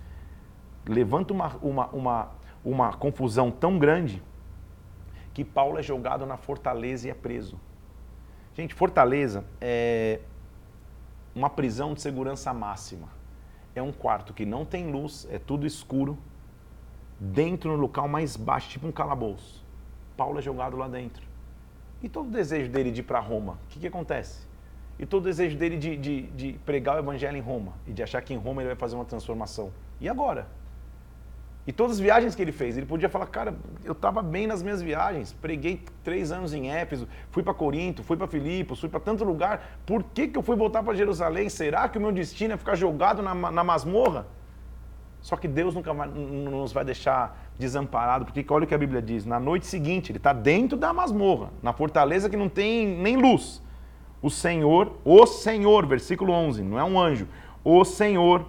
Levanta 0.88 1.32
uma, 1.32 1.56
uma, 1.62 1.86
uma, 1.88 2.28
uma 2.64 2.92
confusão 2.92 3.50
tão 3.50 3.78
grande 3.78 4.22
que 5.34 5.44
Paulo 5.44 5.78
é 5.78 5.82
jogado 5.82 6.24
na 6.24 6.36
fortaleza 6.36 7.08
e 7.08 7.10
é 7.10 7.14
preso. 7.14 7.60
Gente, 8.54 8.72
fortaleza 8.72 9.44
é 9.60 10.20
uma 11.34 11.50
prisão 11.50 11.92
de 11.92 12.00
segurança 12.00 12.54
máxima. 12.54 13.08
É 13.74 13.82
um 13.82 13.92
quarto 13.92 14.32
que 14.32 14.46
não 14.46 14.64
tem 14.64 14.92
luz, 14.92 15.26
é 15.28 15.38
tudo 15.38 15.66
escuro, 15.66 16.16
dentro 17.18 17.72
no 17.72 17.76
local 17.76 18.06
mais 18.06 18.36
baixo, 18.36 18.70
tipo 18.70 18.86
um 18.86 18.92
calabouço. 18.92 19.64
Paulo 20.16 20.38
é 20.38 20.42
jogado 20.42 20.76
lá 20.76 20.86
dentro. 20.86 21.26
E 22.00 22.08
todo 22.08 22.28
o 22.28 22.30
desejo 22.30 22.70
dele 22.70 22.92
de 22.92 23.00
ir 23.00 23.04
para 23.04 23.18
Roma, 23.18 23.54
o 23.64 23.68
que, 23.68 23.80
que 23.80 23.86
acontece? 23.88 24.46
E 24.96 25.04
todo 25.04 25.22
o 25.22 25.24
desejo 25.24 25.56
dele 25.56 25.76
de, 25.76 25.96
de, 25.96 26.22
de 26.28 26.52
pregar 26.64 26.94
o 26.94 26.98
evangelho 27.00 27.36
em 27.36 27.40
Roma 27.40 27.72
e 27.84 27.92
de 27.92 28.02
achar 28.04 28.22
que 28.22 28.32
em 28.32 28.36
Roma 28.36 28.62
ele 28.62 28.68
vai 28.68 28.76
fazer 28.76 28.94
uma 28.94 29.04
transformação. 29.04 29.72
E 30.00 30.08
agora? 30.08 30.46
E 31.66 31.72
todas 31.72 31.96
as 31.96 32.00
viagens 32.00 32.34
que 32.34 32.42
ele 32.42 32.52
fez, 32.52 32.76
ele 32.76 32.84
podia 32.84 33.08
falar, 33.08 33.26
cara, 33.26 33.54
eu 33.84 33.92
estava 33.92 34.22
bem 34.22 34.46
nas 34.46 34.62
minhas 34.62 34.82
viagens, 34.82 35.32
preguei 35.32 35.82
três 36.02 36.30
anos 36.30 36.52
em 36.52 36.70
Éfeso, 36.70 37.08
fui 37.30 37.42
para 37.42 37.54
Corinto, 37.54 38.02
fui 38.02 38.18
para 38.18 38.26
Filipos, 38.26 38.80
fui 38.80 38.88
para 38.88 39.00
tanto 39.00 39.24
lugar, 39.24 39.78
por 39.86 40.02
que, 40.02 40.28
que 40.28 40.36
eu 40.36 40.42
fui 40.42 40.56
voltar 40.56 40.82
para 40.82 40.94
Jerusalém? 40.94 41.48
Será 41.48 41.88
que 41.88 41.96
o 41.96 42.00
meu 42.00 42.12
destino 42.12 42.52
é 42.52 42.56
ficar 42.58 42.74
jogado 42.74 43.22
na, 43.22 43.34
na 43.34 43.64
masmorra? 43.64 44.26
Só 45.22 45.36
que 45.36 45.48
Deus 45.48 45.74
nunca 45.74 45.94
vai, 45.94 46.06
nos 46.06 46.70
vai 46.70 46.84
deixar 46.84 47.50
desamparado, 47.58 48.26
porque 48.26 48.44
olha 48.50 48.64
o 48.64 48.66
que 48.66 48.74
a 48.74 48.78
Bíblia 48.78 49.00
diz, 49.00 49.24
na 49.24 49.40
noite 49.40 49.66
seguinte 49.66 50.12
ele 50.12 50.18
está 50.18 50.34
dentro 50.34 50.76
da 50.76 50.92
masmorra, 50.92 51.48
na 51.62 51.72
fortaleza 51.72 52.28
que 52.28 52.36
não 52.36 52.50
tem 52.50 52.86
nem 52.86 53.16
luz. 53.16 53.62
O 54.20 54.28
Senhor, 54.28 54.98
o 55.02 55.24
Senhor, 55.24 55.86
versículo 55.86 56.30
11, 56.30 56.62
não 56.62 56.78
é 56.78 56.84
um 56.84 57.00
anjo, 57.00 57.26
o 57.64 57.86
Senhor 57.86 58.44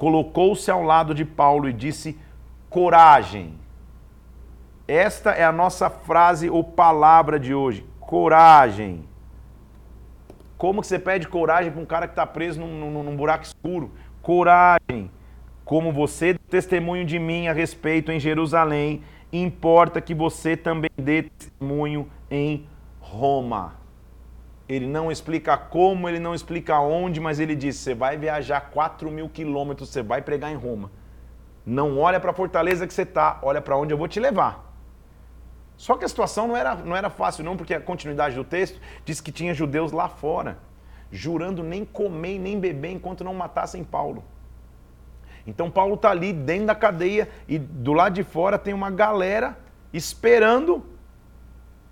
colocou-se 0.00 0.70
ao 0.70 0.82
lado 0.82 1.14
de 1.14 1.26
Paulo 1.26 1.68
e 1.68 1.74
disse: 1.74 2.18
coragem. 2.70 3.52
Esta 4.88 5.32
é 5.32 5.44
a 5.44 5.52
nossa 5.52 5.90
frase 5.90 6.48
ou 6.48 6.64
palavra 6.64 7.38
de 7.38 7.54
hoje: 7.54 7.84
coragem. 8.00 9.04
Como 10.56 10.80
que 10.80 10.86
você 10.86 10.98
pede 10.98 11.28
coragem 11.28 11.70
para 11.70 11.82
um 11.82 11.84
cara 11.84 12.06
que 12.06 12.12
está 12.12 12.26
preso 12.26 12.58
num, 12.58 12.90
num, 12.90 13.02
num, 13.02 13.16
buraco 13.16 13.44
escuro? 13.44 13.90
Coragem. 14.22 15.10
Como 15.66 15.92
você 15.92 16.32
deu 16.32 16.42
testemunho 16.48 17.04
de 17.04 17.18
mim 17.18 17.46
a 17.48 17.52
respeito 17.52 18.10
em 18.10 18.18
Jerusalém, 18.18 19.02
importa 19.30 20.00
que 20.00 20.14
você 20.14 20.56
também 20.56 20.90
dê 20.96 21.24
testemunho 21.24 22.10
em 22.30 22.66
Roma. 23.00 23.79
Ele 24.70 24.86
não 24.86 25.10
explica 25.10 25.58
como, 25.58 26.08
ele 26.08 26.20
não 26.20 26.32
explica 26.32 26.78
onde, 26.78 27.18
mas 27.18 27.40
ele 27.40 27.56
diz: 27.56 27.74
você 27.74 27.92
vai 27.92 28.16
viajar 28.16 28.60
4 28.70 29.10
mil 29.10 29.28
quilômetros, 29.28 29.88
você 29.88 30.00
vai 30.00 30.22
pregar 30.22 30.52
em 30.52 30.54
Roma. 30.54 30.92
Não 31.66 31.98
olha 31.98 32.20
para 32.20 32.30
a 32.30 32.32
fortaleza 32.32 32.86
que 32.86 32.94
você 32.94 33.02
está, 33.02 33.40
olha 33.42 33.60
para 33.60 33.76
onde 33.76 33.92
eu 33.92 33.98
vou 33.98 34.06
te 34.06 34.20
levar. 34.20 34.72
Só 35.76 35.96
que 35.96 36.04
a 36.04 36.08
situação 36.08 36.46
não 36.46 36.56
era, 36.56 36.76
não 36.76 36.94
era 36.94 37.10
fácil, 37.10 37.42
não, 37.42 37.56
porque 37.56 37.74
a 37.74 37.80
continuidade 37.80 38.36
do 38.36 38.44
texto 38.44 38.80
diz 39.04 39.20
que 39.20 39.32
tinha 39.32 39.52
judeus 39.52 39.90
lá 39.90 40.08
fora, 40.08 40.56
jurando 41.10 41.64
nem 41.64 41.84
comer 41.84 42.38
nem 42.38 42.60
beber 42.60 42.92
enquanto 42.92 43.24
não 43.24 43.34
matassem 43.34 43.82
Paulo. 43.82 44.22
Então 45.44 45.68
Paulo 45.68 45.96
está 45.96 46.10
ali 46.10 46.32
dentro 46.32 46.66
da 46.66 46.76
cadeia 46.76 47.28
e 47.48 47.58
do 47.58 47.92
lado 47.92 48.12
de 48.14 48.22
fora 48.22 48.56
tem 48.56 48.72
uma 48.72 48.88
galera 48.88 49.58
esperando 49.92 50.86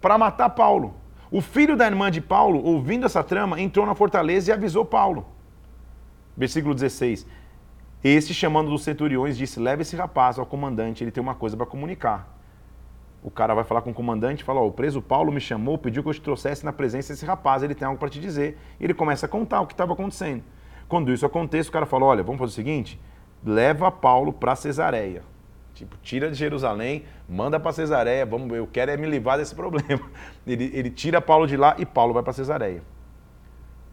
para 0.00 0.16
matar 0.16 0.50
Paulo. 0.50 0.94
O 1.30 1.40
filho 1.40 1.76
da 1.76 1.86
irmã 1.86 2.10
de 2.10 2.20
Paulo, 2.20 2.64
ouvindo 2.64 3.04
essa 3.04 3.22
trama, 3.22 3.60
entrou 3.60 3.84
na 3.84 3.94
fortaleza 3.94 4.50
e 4.50 4.54
avisou 4.54 4.84
Paulo. 4.84 5.26
Versículo 6.36 6.74
16. 6.74 7.26
Este, 8.02 8.32
chamando 8.32 8.70
dos 8.70 8.82
centuriões, 8.82 9.36
disse: 9.36 9.60
Leve 9.60 9.82
esse 9.82 9.94
rapaz 9.94 10.38
ao 10.38 10.46
comandante, 10.46 11.04
ele 11.04 11.10
tem 11.10 11.22
uma 11.22 11.34
coisa 11.34 11.56
para 11.56 11.66
comunicar. 11.66 12.38
O 13.22 13.30
cara 13.30 13.52
vai 13.52 13.64
falar 13.64 13.82
com 13.82 13.90
o 13.90 13.94
comandante 13.94 14.40
e 14.40 14.44
fala: 14.44 14.60
oh, 14.60 14.68
O 14.68 14.72
preso 14.72 15.02
Paulo 15.02 15.30
me 15.30 15.40
chamou, 15.40 15.76
pediu 15.76 16.02
que 16.02 16.08
eu 16.08 16.14
te 16.14 16.20
trouxesse 16.20 16.64
na 16.64 16.72
presença 16.72 17.12
desse 17.12 17.26
rapaz, 17.26 17.62
ele 17.62 17.74
tem 17.74 17.86
algo 17.86 17.98
para 17.98 18.08
te 18.08 18.20
dizer. 18.20 18.56
E 18.80 18.84
ele 18.84 18.94
começa 18.94 19.26
a 19.26 19.28
contar 19.28 19.60
o 19.60 19.66
que 19.66 19.74
estava 19.74 19.92
acontecendo. 19.92 20.42
Quando 20.88 21.12
isso 21.12 21.26
acontece, 21.26 21.68
o 21.68 21.72
cara 21.72 21.84
fala: 21.84 22.06
Olha, 22.06 22.22
vamos 22.22 22.38
fazer 22.38 22.52
o 22.52 22.54
seguinte: 22.54 23.00
leva 23.44 23.90
Paulo 23.90 24.32
para 24.32 24.56
Cesareia. 24.56 25.22
Tipo, 25.78 25.96
tira 26.02 26.28
de 26.28 26.34
Jerusalém, 26.34 27.04
manda 27.28 27.60
para 27.60 27.70
Cesareia, 27.70 28.26
vamos, 28.26 28.52
eu 28.52 28.66
quero 28.66 28.90
é 28.90 28.96
me 28.96 29.08
livrar 29.08 29.38
desse 29.38 29.54
problema. 29.54 30.10
Ele, 30.44 30.72
ele 30.74 30.90
tira 30.90 31.20
Paulo 31.20 31.46
de 31.46 31.56
lá 31.56 31.76
e 31.78 31.86
Paulo 31.86 32.12
vai 32.12 32.20
para 32.20 32.32
Cesareia. 32.32 32.82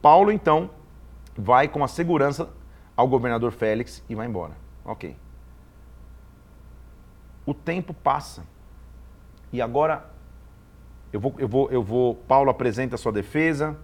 Paulo, 0.01 0.31
então, 0.31 0.71
vai 1.37 1.67
com 1.67 1.83
a 1.83 1.87
segurança 1.87 2.49
ao 2.97 3.07
governador 3.07 3.51
Félix 3.51 4.03
e 4.09 4.15
vai 4.15 4.25
embora. 4.25 4.53
Ok. 4.83 5.15
O 7.45 7.53
tempo 7.53 7.93
passa. 7.93 8.43
E 9.53 9.61
agora, 9.61 10.09
eu 11.13 11.19
vou, 11.19 11.35
eu 11.37 11.47
vou, 11.47 11.69
eu 11.69 11.83
vou. 11.83 12.15
Paulo 12.15 12.49
apresenta 12.49 12.95
a 12.95 12.97
sua 12.97 13.11
defesa, 13.11 13.77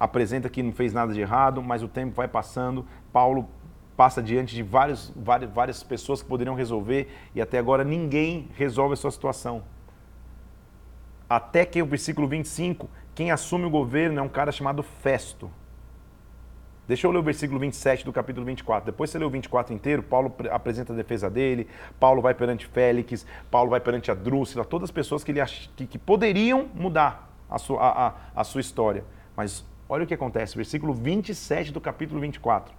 apresenta 0.00 0.48
que 0.48 0.64
não 0.64 0.72
fez 0.72 0.92
nada 0.92 1.12
de 1.12 1.20
errado, 1.20 1.62
mas 1.62 1.80
o 1.84 1.86
tempo 1.86 2.12
vai 2.16 2.26
passando. 2.26 2.84
Paulo 3.12 3.48
passa 3.96 4.22
diante 4.22 4.54
de 4.54 4.62
vários, 4.62 5.12
várias, 5.16 5.50
várias 5.50 5.82
pessoas 5.82 6.22
que 6.22 6.28
poderiam 6.28 6.54
resolver 6.54 7.08
e 7.34 7.40
até 7.40 7.58
agora 7.58 7.82
ninguém 7.82 8.48
resolve 8.54 8.92
a 8.92 8.96
sua 8.96 9.10
situação. 9.10 9.62
Até 11.28 11.64
que 11.64 11.80
o 11.82 11.86
versículo 11.86 12.28
25, 12.28 12.88
quem 13.14 13.30
assume 13.30 13.64
o 13.64 13.70
governo 13.70 14.20
é 14.20 14.22
um 14.22 14.28
cara 14.28 14.52
chamado 14.52 14.82
Festo. 14.82 15.50
Deixa 16.86 17.04
eu 17.04 17.10
ler 17.10 17.18
o 17.18 17.22
versículo 17.22 17.58
27 17.58 18.04
do 18.04 18.12
capítulo 18.12 18.46
24. 18.46 18.86
Depois 18.86 19.10
você 19.10 19.18
lê 19.18 19.24
o 19.24 19.30
24 19.30 19.74
inteiro, 19.74 20.04
Paulo 20.04 20.32
apresenta 20.52 20.92
a 20.92 20.96
defesa 20.96 21.28
dele, 21.28 21.66
Paulo 21.98 22.22
vai 22.22 22.32
perante 22.32 22.64
Félix, 22.66 23.26
Paulo 23.50 23.70
vai 23.70 23.80
perante 23.80 24.10
a 24.10 24.14
Drúxila, 24.14 24.64
todas 24.64 24.88
as 24.88 24.92
pessoas 24.92 25.24
que, 25.24 25.32
ele 25.32 25.40
ach... 25.40 25.68
que 25.76 25.98
poderiam 25.98 26.68
mudar 26.72 27.34
a 27.50 27.58
sua, 27.58 27.80
a, 27.80 28.06
a, 28.06 28.14
a 28.36 28.44
sua 28.44 28.60
história. 28.60 29.04
Mas 29.36 29.64
olha 29.88 30.04
o 30.04 30.06
que 30.06 30.14
acontece, 30.14 30.54
versículo 30.54 30.94
27 30.94 31.72
do 31.72 31.80
capítulo 31.80 32.20
24. 32.20 32.72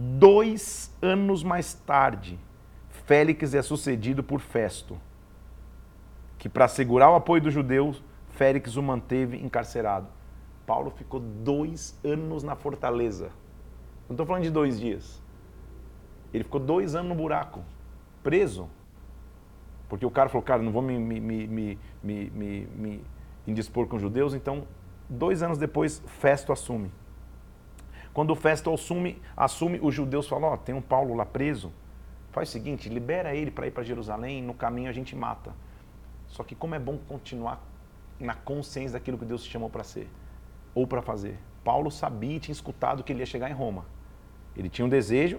Dois 0.00 0.96
anos 1.02 1.42
mais 1.42 1.74
tarde, 1.74 2.38
Félix 3.04 3.52
é 3.52 3.60
sucedido 3.62 4.22
por 4.22 4.38
Festo, 4.38 4.96
que 6.38 6.48
para 6.48 6.66
assegurar 6.66 7.10
o 7.10 7.16
apoio 7.16 7.42
dos 7.42 7.52
judeus, 7.52 8.00
Félix 8.28 8.76
o 8.76 8.82
manteve 8.82 9.44
encarcerado. 9.44 10.06
Paulo 10.64 10.92
ficou 10.92 11.18
dois 11.18 11.98
anos 12.04 12.44
na 12.44 12.54
fortaleza. 12.54 13.30
Não 14.08 14.14
estou 14.14 14.24
falando 14.24 14.44
de 14.44 14.50
dois 14.50 14.78
dias. 14.78 15.20
Ele 16.32 16.44
ficou 16.44 16.60
dois 16.60 16.94
anos 16.94 17.08
no 17.08 17.16
buraco, 17.16 17.64
preso. 18.22 18.68
Porque 19.88 20.06
o 20.06 20.10
cara 20.12 20.28
falou, 20.28 20.44
cara, 20.44 20.62
não 20.62 20.70
vou 20.70 20.80
me, 20.80 20.96
me, 20.96 21.18
me, 21.18 21.78
me, 22.00 22.30
me, 22.30 22.66
me 22.66 23.04
indispor 23.48 23.88
com 23.88 23.98
judeus, 23.98 24.32
então, 24.32 24.64
dois 25.08 25.42
anos 25.42 25.58
depois, 25.58 26.00
Festo 26.06 26.52
assume. 26.52 26.92
Quando 28.18 28.32
o 28.32 28.34
Festo 28.34 28.74
assume, 28.74 29.22
assume 29.36 29.78
os 29.80 29.94
judeus 29.94 30.26
falam, 30.26 30.48
ó, 30.48 30.54
oh, 30.54 30.56
tem 30.56 30.74
um 30.74 30.80
Paulo 30.80 31.14
lá 31.14 31.24
preso, 31.24 31.72
faz 32.32 32.48
o 32.48 32.52
seguinte, 32.52 32.88
libera 32.88 33.32
ele 33.32 33.48
para 33.48 33.68
ir 33.68 33.70
para 33.70 33.84
Jerusalém, 33.84 34.42
no 34.42 34.54
caminho 34.54 34.90
a 34.90 34.92
gente 34.92 35.14
mata. 35.14 35.54
Só 36.26 36.42
que 36.42 36.56
como 36.56 36.74
é 36.74 36.80
bom 36.80 36.98
continuar 37.06 37.64
na 38.18 38.34
consciência 38.34 38.94
daquilo 38.98 39.16
que 39.18 39.24
Deus 39.24 39.44
te 39.44 39.50
chamou 39.52 39.70
para 39.70 39.84
ser 39.84 40.08
ou 40.74 40.84
para 40.84 41.00
fazer. 41.00 41.38
Paulo 41.62 41.92
sabia 41.92 42.38
e 42.38 42.40
tinha 42.40 42.52
escutado 42.52 43.04
que 43.04 43.12
ele 43.12 43.20
ia 43.20 43.26
chegar 43.26 43.48
em 43.48 43.54
Roma. 43.54 43.86
Ele 44.56 44.68
tinha 44.68 44.84
um 44.84 44.88
desejo 44.88 45.38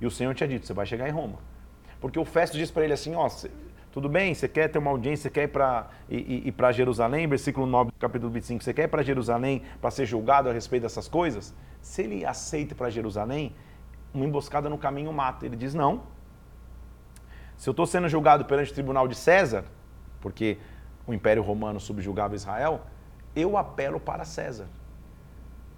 e 0.00 0.06
o 0.06 0.10
Senhor 0.10 0.32
tinha 0.32 0.46
dito, 0.46 0.64
você 0.64 0.72
vai 0.72 0.86
chegar 0.86 1.08
em 1.08 1.12
Roma. 1.12 1.40
Porque 2.00 2.20
o 2.20 2.24
Festo 2.24 2.56
disse 2.56 2.72
para 2.72 2.84
ele 2.84 2.92
assim, 2.92 3.16
ó, 3.16 3.28
tudo 3.90 4.08
bem, 4.08 4.32
você 4.32 4.46
quer 4.46 4.68
ter 4.68 4.78
uma 4.78 4.92
audiência, 4.92 5.24
você 5.24 5.30
quer 5.30 5.42
ir 5.42 5.48
para 5.48 5.90
ir, 6.08 6.46
ir 6.46 6.72
Jerusalém, 6.72 7.26
versículo 7.26 7.66
9 7.66 7.90
do 7.90 7.98
capítulo 7.98 8.30
25, 8.30 8.62
você 8.62 8.72
quer 8.72 8.84
ir 8.84 8.88
para 8.88 9.02
Jerusalém 9.02 9.64
para 9.80 9.90
ser 9.90 10.06
julgado 10.06 10.48
a 10.48 10.52
respeito 10.52 10.84
dessas 10.84 11.08
coisas? 11.08 11.52
Se 11.82 12.00
ele 12.02 12.24
aceita 12.24 12.74
para 12.74 12.88
Jerusalém, 12.88 13.54
uma 14.14 14.24
emboscada 14.24 14.70
no 14.70 14.78
caminho 14.78 15.12
mata. 15.12 15.44
Ele 15.44 15.56
diz, 15.56 15.74
não. 15.74 16.04
Se 17.58 17.68
eu 17.68 17.72
estou 17.72 17.86
sendo 17.86 18.08
julgado 18.08 18.46
perante 18.46 18.70
o 18.70 18.74
tribunal 18.74 19.06
de 19.06 19.14
César, 19.14 19.64
porque 20.20 20.56
o 21.06 21.12
Império 21.12 21.42
Romano 21.42 21.78
subjugava 21.78 22.34
Israel, 22.34 22.80
eu 23.36 23.58
apelo 23.58 24.00
para 24.00 24.24
César. 24.24 24.66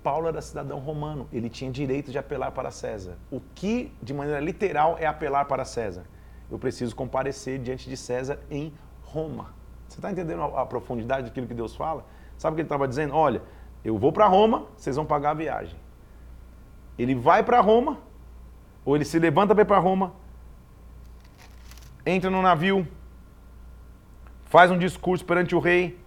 Paulo 0.02 0.28
era 0.28 0.40
cidadão 0.40 0.78
romano, 0.78 1.26
ele 1.32 1.48
tinha 1.48 1.70
direito 1.70 2.12
de 2.12 2.18
apelar 2.18 2.52
para 2.52 2.70
César. 2.70 3.16
O 3.30 3.40
que, 3.40 3.90
de 4.00 4.14
maneira 4.14 4.38
literal, 4.38 4.96
é 5.00 5.06
apelar 5.06 5.46
para 5.46 5.64
César? 5.64 6.04
eu 6.50 6.58
preciso 6.58 6.94
comparecer 6.94 7.58
diante 7.58 7.88
de 7.88 7.96
César 7.96 8.38
em 8.50 8.72
Roma. 9.02 9.54
Você 9.88 9.98
está 9.98 10.10
entendendo 10.10 10.42
a, 10.42 10.66
profundidade 10.66 11.28
daquilo 11.28 11.46
que 11.46 11.54
Deus 11.54 11.74
fala? 11.74 12.04
Sabe 12.38 12.54
o 12.54 12.56
que 12.56 12.60
ele 12.62 12.66
estava 12.66 12.86
dizendo? 12.88 13.14
Olha, 13.14 13.42
eu 13.84 13.98
vou 13.98 14.12
para 14.12 14.26
Roma, 14.26 14.66
vocês 14.76 14.96
vão 14.96 15.04
pagar 15.04 15.30
a 15.30 15.34
viagem. 15.34 15.78
Ele 16.98 17.14
vai 17.14 17.42
para 17.42 17.60
Roma, 17.60 17.98
ou 18.84 18.94
ele 18.94 19.04
se 19.04 19.18
levanta 19.18 19.54
para 19.54 19.62
ir 19.62 19.66
para 19.66 19.78
Roma, 19.78 20.12
entra 22.06 22.30
no 22.30 22.42
navio, 22.42 22.86
faz 24.44 24.70
um 24.70 24.78
discurso 24.78 25.24
perante 25.24 25.54
o 25.54 25.58
rei, 25.58 25.98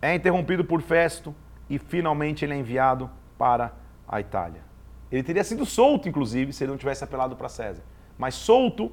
é 0.00 0.14
interrompido 0.14 0.64
por 0.64 0.80
Festo 0.80 1.34
e 1.68 1.78
finalmente 1.78 2.44
ele 2.44 2.54
é 2.54 2.56
enviado 2.56 3.10
para 3.36 3.72
a 4.06 4.20
Itália. 4.20 4.62
Ele 5.10 5.22
teria 5.22 5.44
sido 5.44 5.64
solto, 5.64 6.08
inclusive, 6.08 6.52
se 6.52 6.64
ele 6.64 6.70
não 6.72 6.78
tivesse 6.78 7.04
apelado 7.04 7.36
para 7.36 7.48
César. 7.48 7.82
Mas 8.18 8.34
solto, 8.34 8.92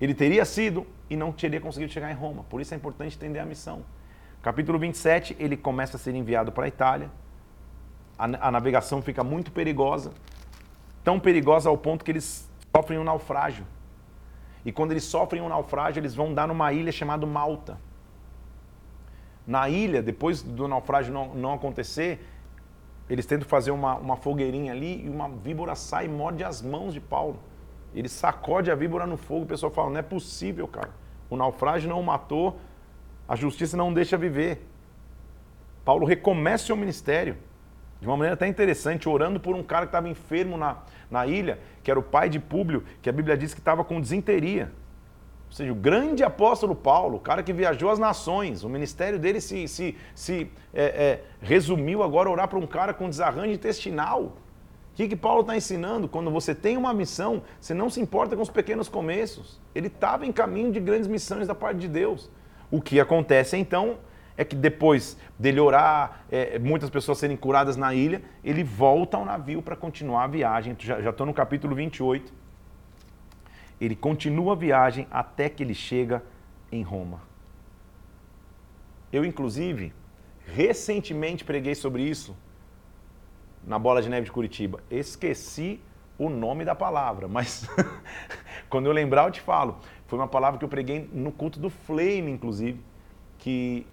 ele 0.00 0.14
teria 0.14 0.44
sido 0.44 0.86
e 1.08 1.16
não 1.16 1.32
teria 1.32 1.60
conseguido 1.60 1.92
chegar 1.92 2.10
em 2.10 2.14
Roma. 2.14 2.44
Por 2.44 2.60
isso 2.60 2.74
é 2.74 2.76
importante 2.76 3.16
entender 3.16 3.38
a 3.38 3.44
missão. 3.44 3.84
Capítulo 4.42 4.78
27, 4.78 5.36
ele 5.38 5.56
começa 5.56 5.96
a 5.96 6.00
ser 6.00 6.14
enviado 6.14 6.52
para 6.52 6.64
a 6.64 6.68
Itália. 6.68 7.10
A, 8.18 8.48
a 8.48 8.50
navegação 8.50 9.02
fica 9.02 9.22
muito 9.22 9.52
perigosa, 9.52 10.12
tão 11.04 11.20
perigosa 11.20 11.68
ao 11.68 11.76
ponto 11.76 12.04
que 12.04 12.10
eles 12.10 12.48
sofrem 12.74 12.98
um 12.98 13.04
naufrágio. 13.04 13.66
E 14.64 14.72
quando 14.72 14.90
eles 14.90 15.04
sofrem 15.04 15.42
um 15.42 15.48
naufrágio, 15.48 16.00
eles 16.00 16.14
vão 16.14 16.34
dar 16.34 16.48
numa 16.48 16.72
ilha 16.72 16.90
chamada 16.90 17.26
Malta. 17.26 17.78
Na 19.46 19.68
ilha, 19.68 20.02
depois 20.02 20.42
do 20.42 20.66
naufrágio 20.66 21.12
não, 21.12 21.34
não 21.34 21.52
acontecer, 21.52 22.26
eles 23.08 23.24
tentam 23.24 23.48
fazer 23.48 23.70
uma, 23.70 23.96
uma 23.96 24.16
fogueirinha 24.16 24.72
ali 24.72 25.04
e 25.04 25.08
uma 25.08 25.28
víbora 25.28 25.76
sai 25.76 26.06
e 26.06 26.08
morde 26.08 26.42
as 26.42 26.60
mãos 26.60 26.92
de 26.92 27.00
Paulo. 27.00 27.38
Ele 27.94 28.08
sacode 28.08 28.70
a 28.70 28.74
víbora 28.74 29.06
no 29.06 29.16
fogo, 29.16 29.44
o 29.44 29.46
pessoal 29.46 29.70
fala, 29.70 29.90
não 29.90 29.98
é 29.98 30.02
possível, 30.02 30.66
cara. 30.66 30.90
O 31.30 31.36
naufrágio 31.36 31.88
não 31.88 32.00
o 32.00 32.04
matou, 32.04 32.58
a 33.28 33.36
justiça 33.36 33.76
não 33.76 33.92
deixa 33.92 34.16
viver. 34.16 34.66
Paulo 35.84 36.04
recomeça 36.04 36.64
o 36.64 36.66
seu 36.66 36.76
ministério 36.76 37.36
de 38.00 38.06
uma 38.06 38.16
maneira 38.16 38.34
até 38.34 38.46
interessante, 38.46 39.08
orando 39.08 39.40
por 39.40 39.54
um 39.54 39.62
cara 39.62 39.86
que 39.86 39.88
estava 39.88 40.08
enfermo 40.08 40.56
na, 40.56 40.78
na 41.10 41.26
ilha, 41.26 41.58
que 41.82 41.90
era 41.90 41.98
o 41.98 42.02
pai 42.02 42.28
de 42.28 42.38
Públio, 42.38 42.84
que 43.00 43.08
a 43.08 43.12
Bíblia 43.12 43.36
diz 43.36 43.54
que 43.54 43.60
estava 43.60 43.82
com 43.84 44.00
desinteria. 44.00 44.70
Ou 45.48 45.52
seja, 45.52 45.72
o 45.72 45.76
grande 45.76 46.22
apóstolo 46.22 46.74
Paulo, 46.74 47.16
o 47.16 47.20
cara 47.20 47.42
que 47.42 47.52
viajou 47.52 47.88
as 47.90 47.98
nações, 47.98 48.64
o 48.64 48.68
ministério 48.68 49.18
dele 49.18 49.40
se, 49.40 49.66
se, 49.68 49.96
se 50.14 50.50
é, 50.74 50.84
é, 50.84 51.24
resumiu 51.40 52.02
agora 52.02 52.28
a 52.28 52.32
orar 52.32 52.48
para 52.48 52.58
um 52.58 52.66
cara 52.66 52.92
com 52.92 53.08
desarranjo 53.08 53.52
intestinal. 53.52 54.22
O 54.22 54.96
que, 54.96 55.08
que 55.08 55.16
Paulo 55.16 55.42
está 55.42 55.56
ensinando? 55.56 56.08
Quando 56.08 56.30
você 56.30 56.54
tem 56.54 56.76
uma 56.76 56.92
missão, 56.92 57.42
você 57.60 57.74
não 57.74 57.88
se 57.88 58.00
importa 58.00 58.34
com 58.34 58.42
os 58.42 58.50
pequenos 58.50 58.88
começos. 58.88 59.60
Ele 59.74 59.86
estava 59.86 60.26
em 60.26 60.32
caminho 60.32 60.72
de 60.72 60.80
grandes 60.80 61.06
missões 61.06 61.46
da 61.46 61.54
parte 61.54 61.78
de 61.78 61.88
Deus. 61.88 62.30
O 62.70 62.80
que 62.80 62.98
acontece 62.98 63.56
então 63.56 63.98
é 64.36 64.44
que 64.44 64.54
depois 64.54 65.16
dele 65.38 65.60
orar, 65.60 66.24
é, 66.30 66.58
muitas 66.58 66.90
pessoas 66.90 67.18
serem 67.18 67.36
curadas 67.36 67.76
na 67.76 67.94
ilha, 67.94 68.22
ele 68.44 68.62
volta 68.62 69.16
ao 69.16 69.24
navio 69.24 69.62
para 69.62 69.74
continuar 69.74 70.24
a 70.24 70.26
viagem. 70.26 70.76
Já 70.78 71.10
estou 71.10 71.26
no 71.26 71.32
capítulo 71.32 71.74
28. 71.74 72.32
Ele 73.80 73.96
continua 73.96 74.52
a 74.52 74.56
viagem 74.56 75.06
até 75.10 75.48
que 75.48 75.62
ele 75.62 75.74
chega 75.74 76.22
em 76.70 76.82
Roma. 76.82 77.20
Eu, 79.12 79.24
inclusive, 79.24 79.92
recentemente 80.46 81.44
preguei 81.44 81.74
sobre 81.74 82.02
isso 82.02 82.36
na 83.66 83.78
Bola 83.78 84.02
de 84.02 84.08
Neve 84.08 84.26
de 84.26 84.32
Curitiba. 84.32 84.80
Esqueci 84.90 85.80
o 86.18 86.28
nome 86.28 86.64
da 86.64 86.74
palavra, 86.74 87.28
mas 87.28 87.68
quando 88.68 88.86
eu 88.86 88.92
lembrar 88.92 89.26
eu 89.26 89.30
te 89.30 89.40
falo. 89.40 89.78
Foi 90.06 90.18
uma 90.18 90.28
palavra 90.28 90.58
que 90.58 90.64
eu 90.64 90.68
preguei 90.68 91.08
no 91.12 91.32
culto 91.32 91.58
do 91.58 91.68
Flame, 91.68 92.30
inclusive, 92.30 92.80
que 93.38 93.86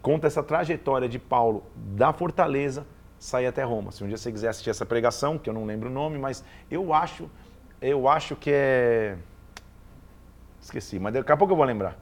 conta 0.00 0.26
essa 0.26 0.42
trajetória 0.42 1.08
de 1.08 1.18
Paulo 1.18 1.64
da 1.74 2.12
Fortaleza 2.12 2.86
sair 3.18 3.46
até 3.46 3.62
Roma. 3.62 3.90
Se 3.90 4.04
um 4.04 4.06
dia 4.06 4.16
você 4.16 4.30
quiser 4.30 4.48
assistir 4.48 4.70
essa 4.70 4.86
pregação, 4.86 5.38
que 5.38 5.50
eu 5.50 5.54
não 5.54 5.64
lembro 5.64 5.88
o 5.88 5.92
nome, 5.92 6.18
mas 6.18 6.44
eu 6.70 6.92
acho, 6.92 7.28
eu 7.80 8.08
acho 8.08 8.36
que 8.36 8.50
é 8.50 9.18
esqueci, 10.60 10.98
mas 10.98 11.14
daqui 11.14 11.32
a 11.32 11.36
pouco 11.36 11.52
eu 11.52 11.56
vou 11.56 11.64
lembrar. 11.64 11.96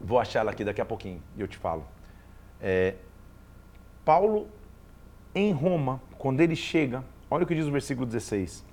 Vou 0.00 0.18
achar 0.18 0.40
ela 0.40 0.50
aqui 0.50 0.64
daqui 0.64 0.80
a 0.80 0.84
pouquinho 0.84 1.22
e 1.36 1.40
eu 1.40 1.48
te 1.48 1.56
falo. 1.56 1.84
É, 2.60 2.94
Paulo 4.04 4.48
em 5.34 5.52
Roma, 5.52 6.00
quando 6.16 6.40
ele 6.40 6.56
chega, 6.56 7.04
olha 7.30 7.44
o 7.44 7.46
que 7.46 7.54
diz 7.54 7.66
o 7.66 7.72
versículo 7.72 8.06
16. 8.06 8.64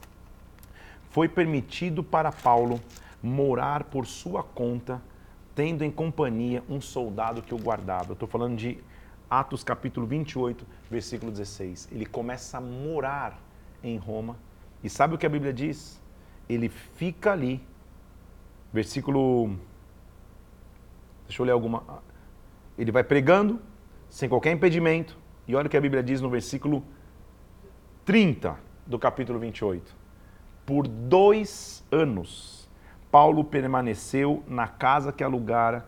Foi 1.09 1.27
permitido 1.27 2.03
para 2.03 2.31
Paulo 2.31 2.79
morar 3.21 3.85
por 3.85 4.05
sua 4.05 4.43
conta, 4.43 5.01
tendo 5.55 5.83
em 5.83 5.89
companhia 5.89 6.61
um 6.69 6.81
soldado 6.81 7.41
que 7.41 7.55
o 7.55 7.57
guardava. 7.57 8.09
Eu 8.09 8.13
estou 8.13 8.27
falando 8.27 8.57
de 8.57 8.77
Atos 9.29 9.63
capítulo 9.63 10.05
28, 10.05 10.67
versículo 10.91 11.31
16. 11.31 11.89
Ele 11.91 12.05
começa 12.05 12.57
a 12.57 12.61
morar 12.61 13.39
em 13.81 13.97
Roma. 13.97 14.37
E 14.83 14.89
sabe 14.89 15.15
o 15.15 15.17
que 15.17 15.25
a 15.25 15.29
Bíblia 15.29 15.53
diz? 15.53 15.99
Ele 16.47 16.67
fica 16.69 17.31
ali. 17.31 17.65
Versículo. 18.71 19.57
Deixa 21.25 21.41
eu 21.41 21.45
ler 21.45 21.53
alguma. 21.53 22.03
Ele 22.77 22.91
vai 22.91 23.03
pregando, 23.03 23.59
sem 24.09 24.27
qualquer 24.27 24.51
impedimento. 24.51 25.17
E 25.47 25.55
olha 25.55 25.67
o 25.67 25.69
que 25.69 25.77
a 25.77 25.81
Bíblia 25.81 26.03
diz 26.03 26.21
no 26.21 26.29
versículo 26.29 26.83
30 28.03 28.59
do 28.85 28.99
capítulo 28.99 29.39
28. 29.39 29.95
Por 30.65 30.87
dois 30.87 31.83
anos, 31.91 32.64
Paulo 33.15 33.45
permaneceu 33.45 34.43
na 34.45 34.67
casa 34.67 35.13
que 35.13 35.23
alugara, 35.23 35.85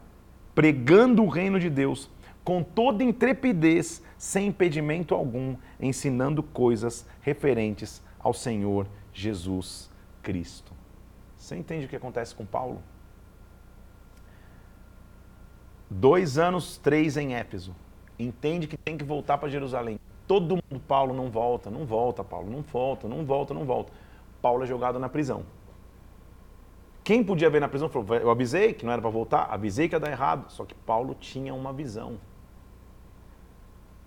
pregando 0.55 1.21
o 1.21 1.27
reino 1.27 1.59
de 1.59 1.69
Deus 1.69 2.09
com 2.41 2.63
toda 2.63 3.03
intrepidez, 3.03 4.01
sem 4.17 4.47
impedimento 4.47 5.13
algum, 5.13 5.57
ensinando 5.77 6.41
coisas 6.41 7.05
referentes 7.19 8.01
ao 8.17 8.33
Senhor 8.33 8.87
Jesus 9.11 9.91
Cristo. 10.23 10.71
Você 11.37 11.57
entende 11.57 11.85
o 11.85 11.89
que 11.89 11.97
acontece 11.97 12.33
com 12.33 12.45
Paulo? 12.45 12.81
Dois 15.89 16.37
anos, 16.37 16.77
três 16.77 17.17
em 17.17 17.35
Éfeso 17.35 17.75
entende 18.17 18.67
que 18.67 18.77
tem 18.77 18.97
que 18.97 19.03
voltar 19.03 19.37
para 19.37 19.49
Jerusalém. 19.49 19.99
Todo 20.25 20.55
mundo, 20.55 20.81
Paulo, 20.87 21.13
não 21.13 21.29
volta, 21.29 21.69
não 21.69 21.85
volta, 21.85 22.23
Paulo, 22.23 22.49
não 22.49 22.61
volta, 22.61 23.05
não 23.05 23.25
volta, 23.25 23.53
não 23.53 23.65
volta. 23.65 23.91
Paulo 24.41 24.63
é 24.63 24.65
jogado 24.65 24.97
na 24.97 25.09
prisão. 25.09 25.43
Quem 27.07 27.23
podia 27.23 27.49
ver 27.49 27.61
na 27.61 27.69
prisão 27.69 27.87
falou: 27.87 28.17
Eu 28.17 28.29
avisei 28.29 28.73
que 28.73 28.85
não 28.85 28.91
era 28.91 29.01
para 29.01 29.09
voltar, 29.09 29.47
avisei 29.49 29.87
que 29.87 29.95
ia 29.95 29.99
dar 29.99 30.11
errado. 30.11 30.51
Só 30.51 30.65
que 30.65 30.75
Paulo 30.75 31.15
tinha 31.15 31.53
uma 31.53 31.71
visão. 31.71 32.19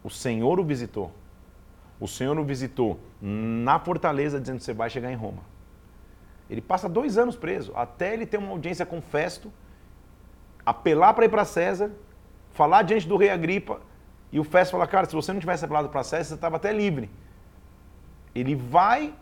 O 0.05 0.11
Senhor 0.11 0.61
o 0.61 0.62
visitou. 0.62 1.11
O 1.98 2.07
Senhor 2.07 2.38
o 2.38 2.44
visitou 2.44 3.01
na 3.18 3.78
fortaleza 3.78 4.38
dizendo 4.38 4.59
que 4.59 4.64
você 4.64 4.74
vai 4.74 4.90
chegar 4.90 5.11
em 5.11 5.14
Roma. 5.14 5.42
Ele 6.51 6.61
passa 6.61 6.90
dois 6.90 7.16
anos 7.16 7.36
preso, 7.36 7.72
até 7.74 8.12
ele 8.12 8.26
ter 8.26 8.36
uma 8.36 8.51
audiência 8.51 8.84
com 8.84 9.01
Festo, 9.01 9.51
apelar 10.66 11.14
para 11.14 11.24
ir 11.24 11.30
para 11.30 11.46
César, 11.46 11.90
falar 12.51 12.82
diante 12.82 13.09
do 13.09 13.16
rei 13.16 13.30
Agripa, 13.30 13.80
e 14.30 14.38
o 14.38 14.44
Festo 14.44 14.72
fala, 14.72 14.86
cara, 14.86 15.07
se 15.07 15.14
você 15.14 15.32
não 15.32 15.40
tivesse 15.40 15.64
apelado 15.64 15.88
para 15.88 16.05
César, 16.05 16.24
você 16.24 16.34
estava 16.34 16.57
até 16.57 16.70
livre. 16.70 17.09
Ele 18.34 18.55
vai 18.55 19.14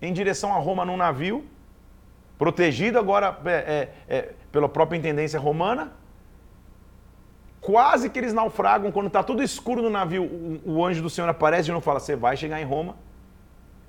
em 0.00 0.12
direção 0.12 0.54
a 0.54 0.58
Roma 0.60 0.84
num 0.84 0.96
navio, 0.96 1.44
protegido 2.40 2.98
agora 2.98 3.38
é, 3.44 3.50
é, 3.50 3.88
é, 4.08 4.32
pela 4.50 4.66
própria 4.66 4.96
intendência 4.96 5.38
romana. 5.38 5.92
Quase 7.60 8.08
que 8.08 8.18
eles 8.18 8.32
naufragam, 8.32 8.90
quando 8.90 9.08
está 9.08 9.22
tudo 9.22 9.42
escuro 9.42 9.82
no 9.82 9.90
navio, 9.90 10.24
o, 10.24 10.76
o 10.76 10.86
anjo 10.86 11.02
do 11.02 11.10
Senhor 11.10 11.28
aparece 11.28 11.68
e 11.68 11.72
não 11.72 11.82
fala, 11.82 12.00
você 12.00 12.16
vai 12.16 12.38
chegar 12.38 12.58
em 12.58 12.64
Roma. 12.64 12.96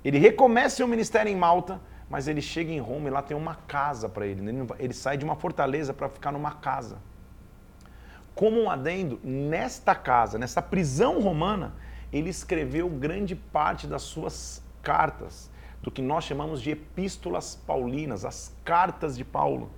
Ele 0.04 0.18
recomeça 0.18 0.76
seu 0.76 0.86
ministério 0.86 1.32
em 1.32 1.34
Malta, 1.34 1.80
mas 2.10 2.28
ele 2.28 2.42
chega 2.42 2.70
em 2.70 2.78
Roma 2.78 3.08
e 3.08 3.10
lá 3.10 3.22
tem 3.22 3.34
uma 3.34 3.54
casa 3.54 4.06
para 4.06 4.26
ele. 4.26 4.46
ele. 4.46 4.66
Ele 4.78 4.92
sai 4.92 5.16
de 5.16 5.24
uma 5.24 5.34
fortaleza 5.34 5.94
para 5.94 6.10
ficar 6.10 6.30
numa 6.30 6.50
casa. 6.50 6.98
Como 8.34 8.60
um 8.60 8.70
adendo, 8.70 9.18
nesta 9.24 9.94
casa, 9.94 10.38
nessa 10.38 10.60
prisão 10.60 11.22
romana, 11.22 11.72
ele 12.12 12.28
escreveu 12.28 12.86
grande 12.90 13.34
parte 13.34 13.86
das 13.86 14.02
suas 14.02 14.62
cartas, 14.82 15.50
do 15.82 15.90
que 15.90 16.00
nós 16.00 16.24
chamamos 16.24 16.62
de 16.62 16.70
epístolas 16.70 17.56
paulinas, 17.66 18.24
as 18.24 18.54
cartas 18.64 19.16
de 19.16 19.24
Paulo, 19.24 19.70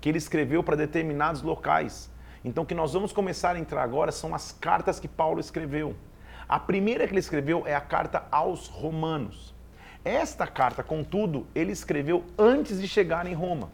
que 0.00 0.08
ele 0.08 0.18
escreveu 0.18 0.62
para 0.64 0.76
determinados 0.76 1.42
locais. 1.42 2.10
Então, 2.44 2.64
o 2.64 2.66
que 2.66 2.74
nós 2.74 2.92
vamos 2.92 3.12
começar 3.12 3.54
a 3.54 3.58
entrar 3.58 3.82
agora 3.82 4.10
são 4.10 4.34
as 4.34 4.50
cartas 4.50 4.98
que 4.98 5.06
Paulo 5.06 5.38
escreveu. 5.38 5.94
A 6.48 6.58
primeira 6.58 7.06
que 7.06 7.12
ele 7.12 7.20
escreveu 7.20 7.64
é 7.66 7.74
a 7.74 7.80
carta 7.80 8.24
aos 8.30 8.66
Romanos. 8.66 9.54
Esta 10.04 10.46
carta, 10.46 10.82
contudo, 10.82 11.46
ele 11.54 11.70
escreveu 11.70 12.24
antes 12.36 12.80
de 12.80 12.88
chegar 12.88 13.26
em 13.26 13.34
Roma. 13.34 13.70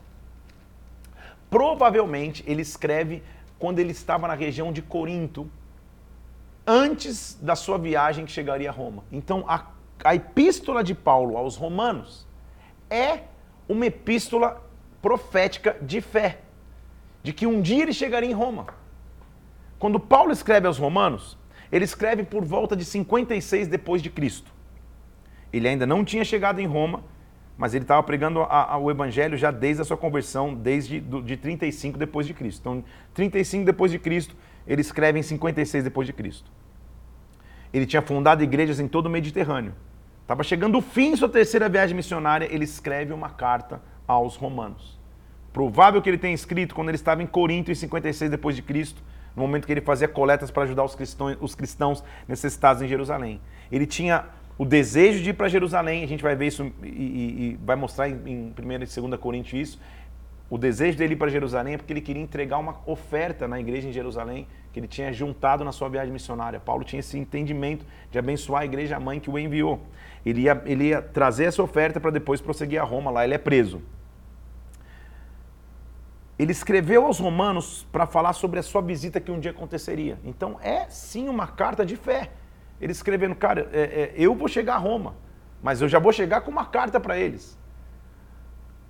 Provavelmente 1.48 2.44
ele 2.46 2.60
escreve 2.60 3.22
quando 3.58 3.78
ele 3.78 3.92
estava 3.92 4.28
na 4.28 4.34
região 4.34 4.70
de 4.70 4.82
Corinto, 4.82 5.50
antes 6.66 7.38
da 7.40 7.56
sua 7.56 7.78
viagem 7.78 8.26
que 8.26 8.30
chegaria 8.30 8.68
a 8.68 8.72
Roma. 8.72 9.02
Então, 9.10 9.44
a, 9.48 9.64
a 10.04 10.14
epístola 10.14 10.82
de 10.84 10.94
Paulo 10.94 11.36
aos 11.36 11.56
Romanos 11.56 12.26
é 12.88 13.20
uma 13.68 13.86
epístola 13.86 14.62
profética 15.02 15.76
de 15.82 16.00
fé, 16.00 16.38
de 17.22 17.32
que 17.32 17.46
um 17.46 17.60
dia 17.60 17.82
ele 17.82 17.92
chegaria 17.92 18.30
em 18.30 18.34
Roma. 18.34 18.66
Quando 19.78 20.00
Paulo 20.00 20.32
escreve 20.32 20.66
aos 20.66 20.78
Romanos, 20.78 21.38
ele 21.70 21.84
escreve 21.84 22.24
por 22.24 22.44
volta 22.44 22.74
de 22.74 22.84
56 22.84 23.68
depois 23.68 24.02
de 24.02 24.10
Cristo. 24.10 24.50
Ele 25.52 25.68
ainda 25.68 25.86
não 25.86 26.04
tinha 26.04 26.24
chegado 26.24 26.60
em 26.60 26.66
Roma, 26.66 27.04
mas 27.56 27.74
ele 27.74 27.84
estava 27.84 28.02
pregando 28.02 28.40
a, 28.40 28.74
a, 28.74 28.78
o 28.78 28.90
evangelho 28.90 29.36
já 29.36 29.50
desde 29.50 29.82
a 29.82 29.84
sua 29.84 29.96
conversão, 29.96 30.54
desde 30.54 31.00
do, 31.00 31.22
de 31.22 31.36
35 31.36 31.98
depois 31.98 32.26
de 32.26 32.34
Cristo. 32.34 32.60
Então, 32.60 32.84
35 33.14 33.64
depois 33.64 33.90
de 33.90 33.98
Cristo, 33.98 34.36
ele 34.66 34.80
escreve 34.80 35.18
em 35.18 35.22
56 35.22 35.84
depois 35.84 36.06
de 36.06 36.12
Cristo. 36.12 36.50
Ele 37.72 37.84
tinha 37.84 38.00
fundado 38.00 38.42
igrejas 38.42 38.80
em 38.80 38.88
todo 38.88 39.06
o 39.06 39.10
Mediterrâneo. 39.10 39.74
Estava 40.28 40.44
chegando 40.44 40.76
o 40.76 40.82
fim 40.82 41.12
de 41.12 41.16
sua 41.16 41.28
terceira 41.30 41.70
viagem 41.70 41.96
missionária, 41.96 42.46
ele 42.52 42.64
escreve 42.64 43.14
uma 43.14 43.30
carta 43.30 43.80
aos 44.06 44.36
romanos. 44.36 45.00
Provável 45.54 46.02
que 46.02 46.10
ele 46.10 46.18
tenha 46.18 46.34
escrito 46.34 46.74
quando 46.74 46.90
ele 46.90 46.96
estava 46.96 47.22
em 47.22 47.26
Corinto 47.26 47.72
em 47.72 47.74
56 47.74 48.30
depois 48.30 48.54
de 48.54 48.60
Cristo, 48.60 49.02
no 49.34 49.40
momento 49.40 49.64
que 49.64 49.72
ele 49.72 49.80
fazia 49.80 50.06
coletas 50.06 50.50
para 50.50 50.64
ajudar 50.64 50.84
os 50.84 50.94
cristãos, 50.94 51.38
os 51.40 51.54
cristãos 51.54 52.04
necessitados 52.28 52.82
em 52.82 52.86
Jerusalém. 52.86 53.40
Ele 53.72 53.86
tinha 53.86 54.26
o 54.58 54.66
desejo 54.66 55.22
de 55.22 55.30
ir 55.30 55.32
para 55.32 55.48
Jerusalém, 55.48 56.04
a 56.04 56.06
gente 56.06 56.22
vai 56.22 56.36
ver 56.36 56.48
isso 56.48 56.70
e, 56.82 56.86
e, 56.86 56.90
e 56.90 57.58
vai 57.64 57.76
mostrar 57.76 58.10
em, 58.10 58.20
em 58.26 58.54
1 58.62 58.72
e 58.72 59.08
2 59.08 59.18
Coríntios 59.18 59.70
isso. 59.70 59.80
O 60.50 60.58
desejo 60.58 60.98
dele 60.98 61.14
ir 61.14 61.16
para 61.16 61.30
Jerusalém 61.30 61.72
é 61.72 61.76
porque 61.78 61.92
ele 61.92 62.02
queria 62.02 62.22
entregar 62.22 62.58
uma 62.58 62.82
oferta 62.84 63.48
na 63.48 63.58
igreja 63.58 63.88
em 63.88 63.92
Jerusalém 63.92 64.46
que 64.74 64.78
ele 64.78 64.88
tinha 64.88 65.10
juntado 65.10 65.64
na 65.64 65.72
sua 65.72 65.88
viagem 65.88 66.12
missionária. 66.12 66.60
Paulo 66.60 66.84
tinha 66.84 67.00
esse 67.00 67.18
entendimento 67.18 67.86
de 68.10 68.18
abençoar 68.18 68.60
a 68.60 68.64
igreja 68.66 69.00
mãe 69.00 69.20
que 69.20 69.30
o 69.30 69.38
enviou. 69.38 69.80
Ele 70.24 70.42
ia, 70.42 70.62
ele 70.66 70.88
ia 70.88 71.02
trazer 71.02 71.44
essa 71.44 71.62
oferta 71.62 72.00
para 72.00 72.10
depois 72.10 72.40
prosseguir 72.40 72.80
a 72.80 72.84
Roma, 72.84 73.10
lá 73.10 73.24
ele 73.24 73.34
é 73.34 73.38
preso. 73.38 73.82
Ele 76.38 76.52
escreveu 76.52 77.04
aos 77.04 77.18
romanos 77.18 77.86
para 77.90 78.06
falar 78.06 78.32
sobre 78.32 78.60
a 78.60 78.62
sua 78.62 78.80
visita 78.80 79.20
que 79.20 79.30
um 79.30 79.40
dia 79.40 79.50
aconteceria. 79.50 80.18
Então 80.24 80.58
é 80.62 80.88
sim 80.88 81.28
uma 81.28 81.46
carta 81.46 81.84
de 81.84 81.96
fé 81.96 82.30
ele 82.80 82.92
escrevendo, 82.92 83.34
cara, 83.34 83.68
é, 83.72 83.80
é, 83.80 84.14
eu 84.16 84.34
vou 84.34 84.48
chegar 84.48 84.74
a 84.74 84.78
Roma, 84.78 85.14
mas 85.62 85.82
eu 85.82 85.88
já 85.88 85.98
vou 85.98 86.12
chegar 86.12 86.42
com 86.42 86.50
uma 86.50 86.64
carta 86.64 87.00
para 87.00 87.18
eles. 87.18 87.58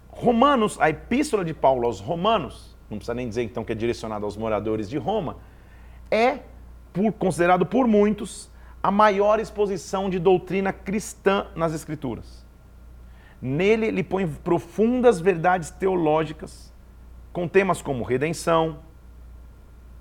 Romanos, 0.08 0.78
a 0.80 0.90
epístola 0.90 1.44
de 1.44 1.54
Paulo 1.54 1.86
aos 1.86 2.00
Romanos, 2.00 2.76
não 2.90 2.98
precisa 2.98 3.14
nem 3.14 3.28
dizer 3.28 3.42
então 3.42 3.64
que 3.64 3.72
é 3.72 3.74
direcionada 3.74 4.24
aos 4.24 4.36
moradores 4.36 4.88
de 4.88 4.98
Roma, 4.98 5.36
é 6.10 6.40
por, 6.92 7.12
considerado 7.12 7.64
por 7.64 7.86
muitos 7.86 8.50
a 8.88 8.90
maior 8.90 9.38
exposição 9.38 10.08
de 10.08 10.18
doutrina 10.18 10.72
cristã 10.72 11.48
nas 11.54 11.74
Escrituras. 11.74 12.42
Nele, 13.38 13.84
ele 13.84 14.02
põe 14.02 14.26
profundas 14.26 15.20
verdades 15.20 15.70
teológicas, 15.70 16.72
com 17.30 17.46
temas 17.46 17.82
como 17.82 18.02
redenção, 18.02 18.78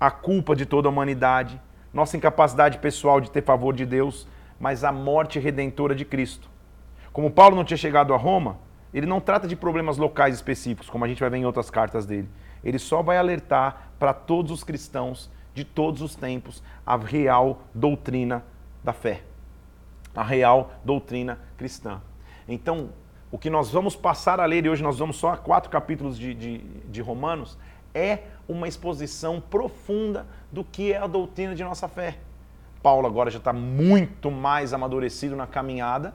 a 0.00 0.10
culpa 0.10 0.56
de 0.56 0.64
toda 0.64 0.88
a 0.88 0.90
humanidade, 0.90 1.60
nossa 1.92 2.16
incapacidade 2.16 2.78
pessoal 2.78 3.20
de 3.20 3.30
ter 3.30 3.44
favor 3.44 3.74
de 3.74 3.84
Deus, 3.84 4.26
mas 4.58 4.82
a 4.82 4.90
morte 4.90 5.38
redentora 5.38 5.94
de 5.94 6.06
Cristo. 6.06 6.48
Como 7.12 7.30
Paulo 7.30 7.56
não 7.56 7.64
tinha 7.64 7.76
chegado 7.76 8.14
a 8.14 8.16
Roma, 8.16 8.56
ele 8.94 9.04
não 9.04 9.20
trata 9.20 9.46
de 9.46 9.54
problemas 9.54 9.98
locais 9.98 10.34
específicos, 10.34 10.88
como 10.88 11.04
a 11.04 11.08
gente 11.08 11.20
vai 11.20 11.28
ver 11.28 11.36
em 11.36 11.44
outras 11.44 11.68
cartas 11.68 12.06
dele. 12.06 12.30
Ele 12.64 12.78
só 12.78 13.02
vai 13.02 13.18
alertar 13.18 13.90
para 13.98 14.14
todos 14.14 14.50
os 14.50 14.64
cristãos 14.64 15.30
de 15.54 15.62
todos 15.62 16.00
os 16.00 16.14
tempos 16.14 16.62
a 16.86 16.96
real 16.96 17.64
doutrina 17.74 18.42
da 18.82 18.92
fé, 18.92 19.22
a 20.14 20.22
real 20.22 20.72
doutrina 20.84 21.38
cristã. 21.56 22.00
Então, 22.48 22.90
o 23.30 23.38
que 23.38 23.50
nós 23.50 23.70
vamos 23.70 23.94
passar 23.94 24.40
a 24.40 24.46
ler, 24.46 24.64
e 24.64 24.70
hoje 24.70 24.82
nós 24.82 24.98
vamos 24.98 25.16
só 25.16 25.32
a 25.32 25.36
quatro 25.36 25.70
capítulos 25.70 26.18
de, 26.18 26.34
de, 26.34 26.58
de 26.58 27.00
Romanos, 27.02 27.58
é 27.94 28.20
uma 28.48 28.66
exposição 28.66 29.40
profunda 29.40 30.26
do 30.50 30.64
que 30.64 30.92
é 30.92 30.98
a 30.98 31.06
doutrina 31.06 31.54
de 31.54 31.62
nossa 31.62 31.88
fé. 31.88 32.18
Paulo 32.82 33.06
agora 33.06 33.30
já 33.30 33.38
está 33.38 33.52
muito 33.52 34.30
mais 34.30 34.72
amadurecido 34.72 35.36
na 35.36 35.46
caminhada, 35.46 36.14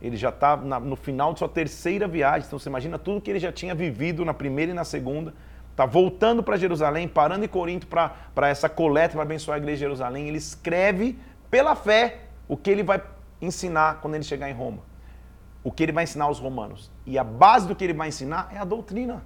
ele 0.00 0.16
já 0.16 0.28
está 0.28 0.56
no 0.56 0.94
final 0.94 1.32
de 1.32 1.38
sua 1.38 1.48
terceira 1.48 2.06
viagem, 2.06 2.46
então 2.46 2.58
você 2.58 2.68
imagina 2.68 2.98
tudo 2.98 3.20
que 3.20 3.30
ele 3.30 3.38
já 3.38 3.50
tinha 3.50 3.74
vivido 3.74 4.24
na 4.24 4.32
primeira 4.32 4.72
e 4.72 4.74
na 4.74 4.84
segunda, 4.84 5.34
está 5.70 5.84
voltando 5.84 6.42
para 6.42 6.56
Jerusalém, 6.56 7.06
parando 7.06 7.44
em 7.44 7.48
Corinto 7.48 7.86
para 7.86 8.48
essa 8.48 8.68
coleta 8.68 9.12
para 9.14 9.22
abençoar 9.22 9.56
a 9.56 9.58
igreja 9.58 9.76
de 9.76 9.80
Jerusalém. 9.80 10.28
Ele 10.28 10.38
escreve 10.38 11.18
pela 11.50 11.74
fé 11.74 12.28
o 12.48 12.56
que 12.56 12.70
ele 12.70 12.82
vai 12.82 13.02
ensinar 13.40 14.00
quando 14.00 14.14
ele 14.14 14.24
chegar 14.24 14.50
em 14.50 14.54
Roma. 14.54 14.82
O 15.62 15.72
que 15.72 15.82
ele 15.82 15.92
vai 15.92 16.04
ensinar 16.04 16.26
aos 16.26 16.38
romanos. 16.38 16.90
E 17.04 17.18
a 17.18 17.24
base 17.24 17.66
do 17.66 17.74
que 17.74 17.84
ele 17.84 17.92
vai 17.92 18.08
ensinar 18.08 18.48
é 18.52 18.58
a 18.58 18.64
doutrina 18.64 19.24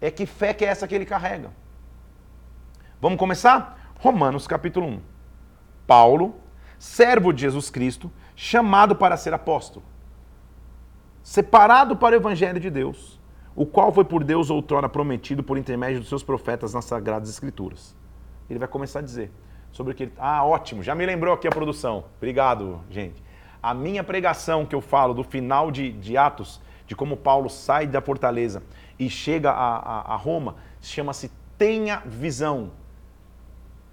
é 0.00 0.10
que 0.10 0.26
fé 0.26 0.54
que 0.54 0.64
é 0.64 0.68
essa 0.68 0.86
que 0.86 0.94
ele 0.94 1.04
carrega. 1.04 1.50
Vamos 3.00 3.18
começar? 3.18 3.92
Romanos 3.98 4.46
capítulo 4.46 4.86
1. 4.86 5.00
Paulo, 5.86 6.36
servo 6.78 7.32
de 7.32 7.42
Jesus 7.42 7.70
Cristo, 7.70 8.10
chamado 8.36 8.94
para 8.94 9.16
ser 9.16 9.34
apóstolo, 9.34 9.84
separado 11.22 11.96
para 11.96 12.14
o 12.14 12.18
evangelho 12.18 12.60
de 12.60 12.70
Deus, 12.70 13.18
o 13.56 13.66
qual 13.66 13.92
foi 13.92 14.04
por 14.04 14.22
Deus 14.22 14.50
outrora 14.50 14.88
prometido 14.88 15.42
por 15.42 15.58
intermédio 15.58 16.00
dos 16.00 16.08
seus 16.08 16.22
profetas 16.22 16.74
nas 16.74 16.84
sagradas 16.84 17.28
escrituras. 17.28 17.96
Ele 18.48 18.58
vai 18.58 18.68
começar 18.68 19.00
a 19.00 19.02
dizer 19.02 19.32
sobre 19.72 19.92
o 19.92 19.96
que. 19.96 20.10
Ah, 20.18 20.44
ótimo, 20.44 20.82
já 20.82 20.94
me 20.94 21.04
lembrou 21.06 21.34
aqui 21.34 21.46
a 21.46 21.50
produção. 21.50 22.04
Obrigado, 22.16 22.80
gente. 22.90 23.22
A 23.62 23.74
minha 23.74 24.04
pregação 24.04 24.64
que 24.64 24.74
eu 24.74 24.80
falo 24.80 25.12
do 25.12 25.24
final 25.24 25.70
de, 25.70 25.92
de 25.92 26.16
Atos, 26.16 26.60
de 26.86 26.94
como 26.94 27.16
Paulo 27.16 27.48
sai 27.48 27.86
da 27.86 28.00
fortaleza 28.00 28.62
e 28.98 29.10
chega 29.10 29.50
a, 29.50 29.76
a, 29.76 30.14
a 30.14 30.16
Roma, 30.16 30.56
chama-se 30.80 31.30
Tenha 31.56 32.02
Visão. 32.06 32.70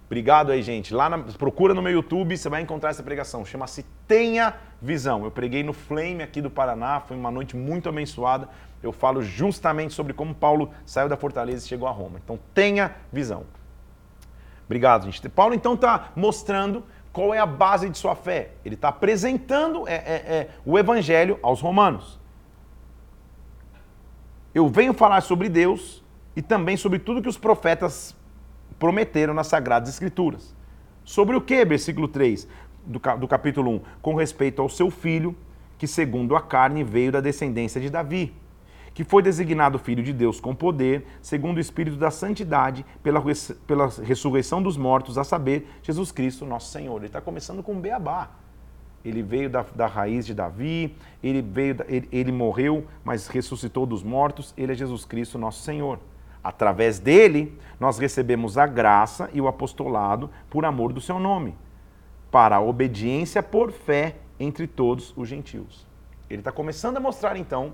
Obrigado 0.05 0.51
aí, 0.51 0.61
gente. 0.61 0.93
Lá 0.93 1.09
na, 1.09 1.17
procura 1.17 1.73
no 1.73 1.81
meu 1.81 1.91
YouTube, 1.91 2.37
você 2.37 2.47
vai 2.47 2.61
encontrar 2.61 2.91
essa 2.91 3.01
pregação. 3.01 3.43
Chama-se 3.43 3.83
Tenha 4.07 4.53
Visão. 4.79 5.23
Eu 5.23 5.31
preguei 5.31 5.63
no 5.63 5.73
Flame 5.73 6.21
aqui 6.21 6.41
do 6.41 6.49
Paraná, 6.49 6.99
foi 6.99 7.17
uma 7.17 7.31
noite 7.31 7.55
muito 7.55 7.89
abençoada. 7.89 8.47
Eu 8.83 8.91
falo 8.91 9.23
justamente 9.23 9.95
sobre 9.95 10.13
como 10.13 10.35
Paulo 10.35 10.71
saiu 10.85 11.09
da 11.09 11.17
fortaleza 11.17 11.65
e 11.65 11.67
chegou 11.67 11.87
a 11.87 11.91
Roma. 11.91 12.19
Então, 12.23 12.37
tenha 12.53 12.95
visão. 13.11 13.43
Obrigado, 14.65 15.05
gente. 15.05 15.29
Paulo 15.29 15.53
então 15.53 15.73
está 15.75 16.11
mostrando 16.15 16.83
qual 17.13 17.33
é 17.33 17.39
a 17.39 17.45
base 17.45 17.89
de 17.89 17.97
sua 17.97 18.15
fé. 18.15 18.51
Ele 18.65 18.75
está 18.75 18.89
apresentando 18.89 19.87
é, 19.87 19.93
é, 19.93 19.97
é, 19.97 20.49
o 20.65 20.77
evangelho 20.77 21.39
aos 21.41 21.61
romanos 21.61 22.19
eu 24.55 24.69
venho 24.69 24.93
falar 24.93 25.19
sobre 25.19 25.49
Deus 25.49 26.01
e 26.33 26.41
também 26.41 26.77
sobre 26.77 26.97
tudo 26.97 27.21
que 27.21 27.27
os 27.27 27.37
profetas 27.37 28.15
prometeram 28.79 29.33
nas 29.33 29.47
Sagradas 29.47 29.89
Escrituras. 29.89 30.55
Sobre 31.03 31.35
o 31.35 31.41
que, 31.41 31.65
versículo 31.65 32.07
3? 32.07 32.47
do, 32.85 33.01
do 33.19 33.27
capítulo 33.27 33.71
1, 33.71 33.81
com 34.01 34.15
respeito 34.15 34.61
ao 34.61 34.69
seu 34.69 34.89
filho, 34.89 35.35
que 35.77 35.87
segundo 35.87 36.35
a 36.35 36.41
carne 36.41 36.83
veio 36.83 37.11
da 37.11 37.19
descendência 37.19 37.81
de 37.81 37.89
Davi, 37.89 38.33
que 38.95 39.03
foi 39.03 39.21
designado 39.21 39.77
filho 39.77 40.01
de 40.01 40.13
Deus 40.13 40.39
com 40.39 40.55
poder, 40.55 41.05
segundo 41.21 41.57
o 41.57 41.59
Espírito 41.59 41.97
da 41.97 42.09
Santidade, 42.09 42.85
pela, 43.03 43.21
pela 43.67 43.89
ressurreição 43.89 44.63
dos 44.63 44.77
mortos, 44.77 45.17
a 45.17 45.25
saber, 45.25 45.67
Jesus 45.83 46.13
Cristo, 46.13 46.45
nosso 46.45 46.71
Senhor. 46.71 46.95
Ele 46.95 47.07
está 47.07 47.19
começando 47.19 47.61
com 47.61 47.77
Beabá. 47.77 48.31
Ele 49.03 49.21
veio 49.21 49.49
da, 49.49 49.65
da 49.75 49.85
raiz 49.85 50.25
de 50.25 50.33
Davi, 50.33 50.95
ele, 51.21 51.41
veio, 51.41 51.75
ele, 51.89 52.07
ele 52.09 52.31
morreu, 52.31 52.87
mas 53.03 53.27
ressuscitou 53.27 53.85
dos 53.85 54.01
mortos. 54.01 54.53
Ele 54.57 54.71
é 54.71 54.75
Jesus 54.75 55.03
Cristo, 55.03 55.37
nosso 55.37 55.61
Senhor. 55.61 55.99
Através 56.41 56.97
dele, 56.97 57.59
nós 57.77 57.99
recebemos 57.99 58.57
a 58.57 58.65
graça 58.65 59.29
e 59.33 59.41
o 59.41 59.49
apostolado 59.49 60.29
por 60.49 60.63
amor 60.63 60.93
do 60.93 61.01
seu 61.01 61.19
nome, 61.19 61.53
para 62.31 62.55
a 62.55 62.61
obediência 62.61 63.43
por 63.43 63.73
fé 63.73 64.15
entre 64.39 64.67
todos 64.67 65.13
os 65.17 65.27
gentios. 65.27 65.85
Ele 66.29 66.39
está 66.39 66.51
começando 66.51 66.95
a 66.95 67.01
mostrar 67.01 67.35
então 67.35 67.73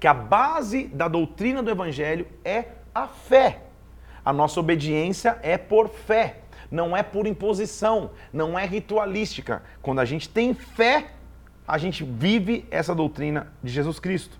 que 0.00 0.06
a 0.06 0.14
base 0.14 0.84
da 0.88 1.06
doutrina 1.06 1.62
do 1.62 1.70
evangelho 1.70 2.26
é 2.42 2.64
a 2.94 3.06
fé. 3.06 3.64
A 4.24 4.32
nossa 4.32 4.58
obediência 4.58 5.38
é 5.42 5.58
por 5.58 5.88
fé, 5.88 6.40
não 6.70 6.96
é 6.96 7.02
por 7.02 7.26
imposição, 7.26 8.10
não 8.32 8.58
é 8.58 8.64
ritualística. 8.64 9.62
Quando 9.82 10.00
a 10.00 10.04
gente 10.04 10.28
tem 10.28 10.54
fé, 10.54 11.12
a 11.68 11.78
gente 11.78 12.02
vive 12.02 12.66
essa 12.70 12.94
doutrina 12.94 13.52
de 13.62 13.70
Jesus 13.70 14.00
Cristo. 14.00 14.38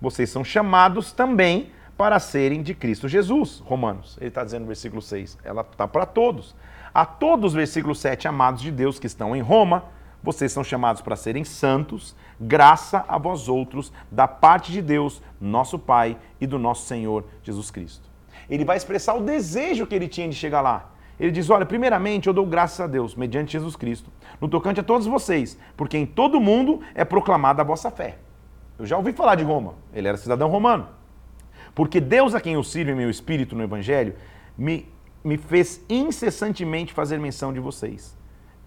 Vocês 0.00 0.30
são 0.30 0.42
chamados 0.42 1.12
também 1.12 1.70
para 1.96 2.18
serem 2.18 2.62
de 2.62 2.74
Cristo 2.74 3.08
Jesus. 3.08 3.62
Romanos, 3.64 4.16
ele 4.20 4.28
está 4.28 4.44
dizendo 4.44 4.62
no 4.62 4.66
versículo 4.66 5.00
6. 5.00 5.38
Ela 5.44 5.62
está 5.62 5.86
para 5.86 6.04
todos. 6.04 6.54
A 6.92 7.04
todos, 7.04 7.52
versículo 7.52 7.94
7, 7.94 8.28
amados 8.28 8.62
de 8.62 8.70
Deus 8.70 8.98
que 8.98 9.06
estão 9.06 9.36
em 9.36 9.40
Roma, 9.40 9.84
vocês 10.22 10.50
são 10.50 10.64
chamados 10.64 11.00
para 11.02 11.14
serem 11.14 11.44
santos, 11.44 12.16
graça 12.40 13.04
a 13.08 13.18
vós 13.18 13.48
outros, 13.48 13.92
da 14.10 14.28
parte 14.28 14.72
de 14.72 14.82
Deus, 14.82 15.22
nosso 15.40 15.78
Pai 15.78 16.16
e 16.40 16.46
do 16.46 16.58
nosso 16.58 16.86
Senhor 16.86 17.24
Jesus 17.42 17.70
Cristo. 17.70 18.08
Ele 18.48 18.64
vai 18.64 18.76
expressar 18.76 19.14
o 19.14 19.22
desejo 19.22 19.86
que 19.86 19.94
ele 19.94 20.08
tinha 20.08 20.28
de 20.28 20.34
chegar 20.34 20.60
lá. 20.60 20.90
Ele 21.18 21.30
diz: 21.30 21.48
Olha, 21.50 21.64
primeiramente 21.64 22.26
eu 22.26 22.34
dou 22.34 22.46
graças 22.46 22.80
a 22.80 22.86
Deus, 22.86 23.14
mediante 23.14 23.52
Jesus 23.52 23.74
Cristo, 23.74 24.10
no 24.40 24.48
tocante 24.48 24.80
a 24.80 24.82
todos 24.82 25.06
vocês, 25.06 25.58
porque 25.76 25.96
em 25.96 26.06
todo 26.06 26.40
mundo 26.40 26.80
é 26.94 27.04
proclamada 27.04 27.62
a 27.62 27.64
vossa 27.64 27.90
fé. 27.90 28.18
Eu 28.78 28.84
já 28.84 28.96
ouvi 28.96 29.12
falar 29.12 29.36
de 29.36 29.44
Roma, 29.44 29.74
ele 29.92 30.06
era 30.06 30.16
cidadão 30.16 30.50
romano. 30.50 30.88
Porque 31.74 32.00
Deus 32.00 32.34
a 32.34 32.40
quem 32.40 32.54
eu 32.54 32.62
sirvo 32.62 32.92
em 32.92 32.94
meu 32.94 33.10
espírito 33.10 33.56
no 33.56 33.62
Evangelho 33.62 34.14
me, 34.56 34.90
me 35.24 35.36
fez 35.36 35.84
incessantemente 35.88 36.92
fazer 36.92 37.18
menção 37.18 37.52
de 37.52 37.60
vocês. 37.60 38.16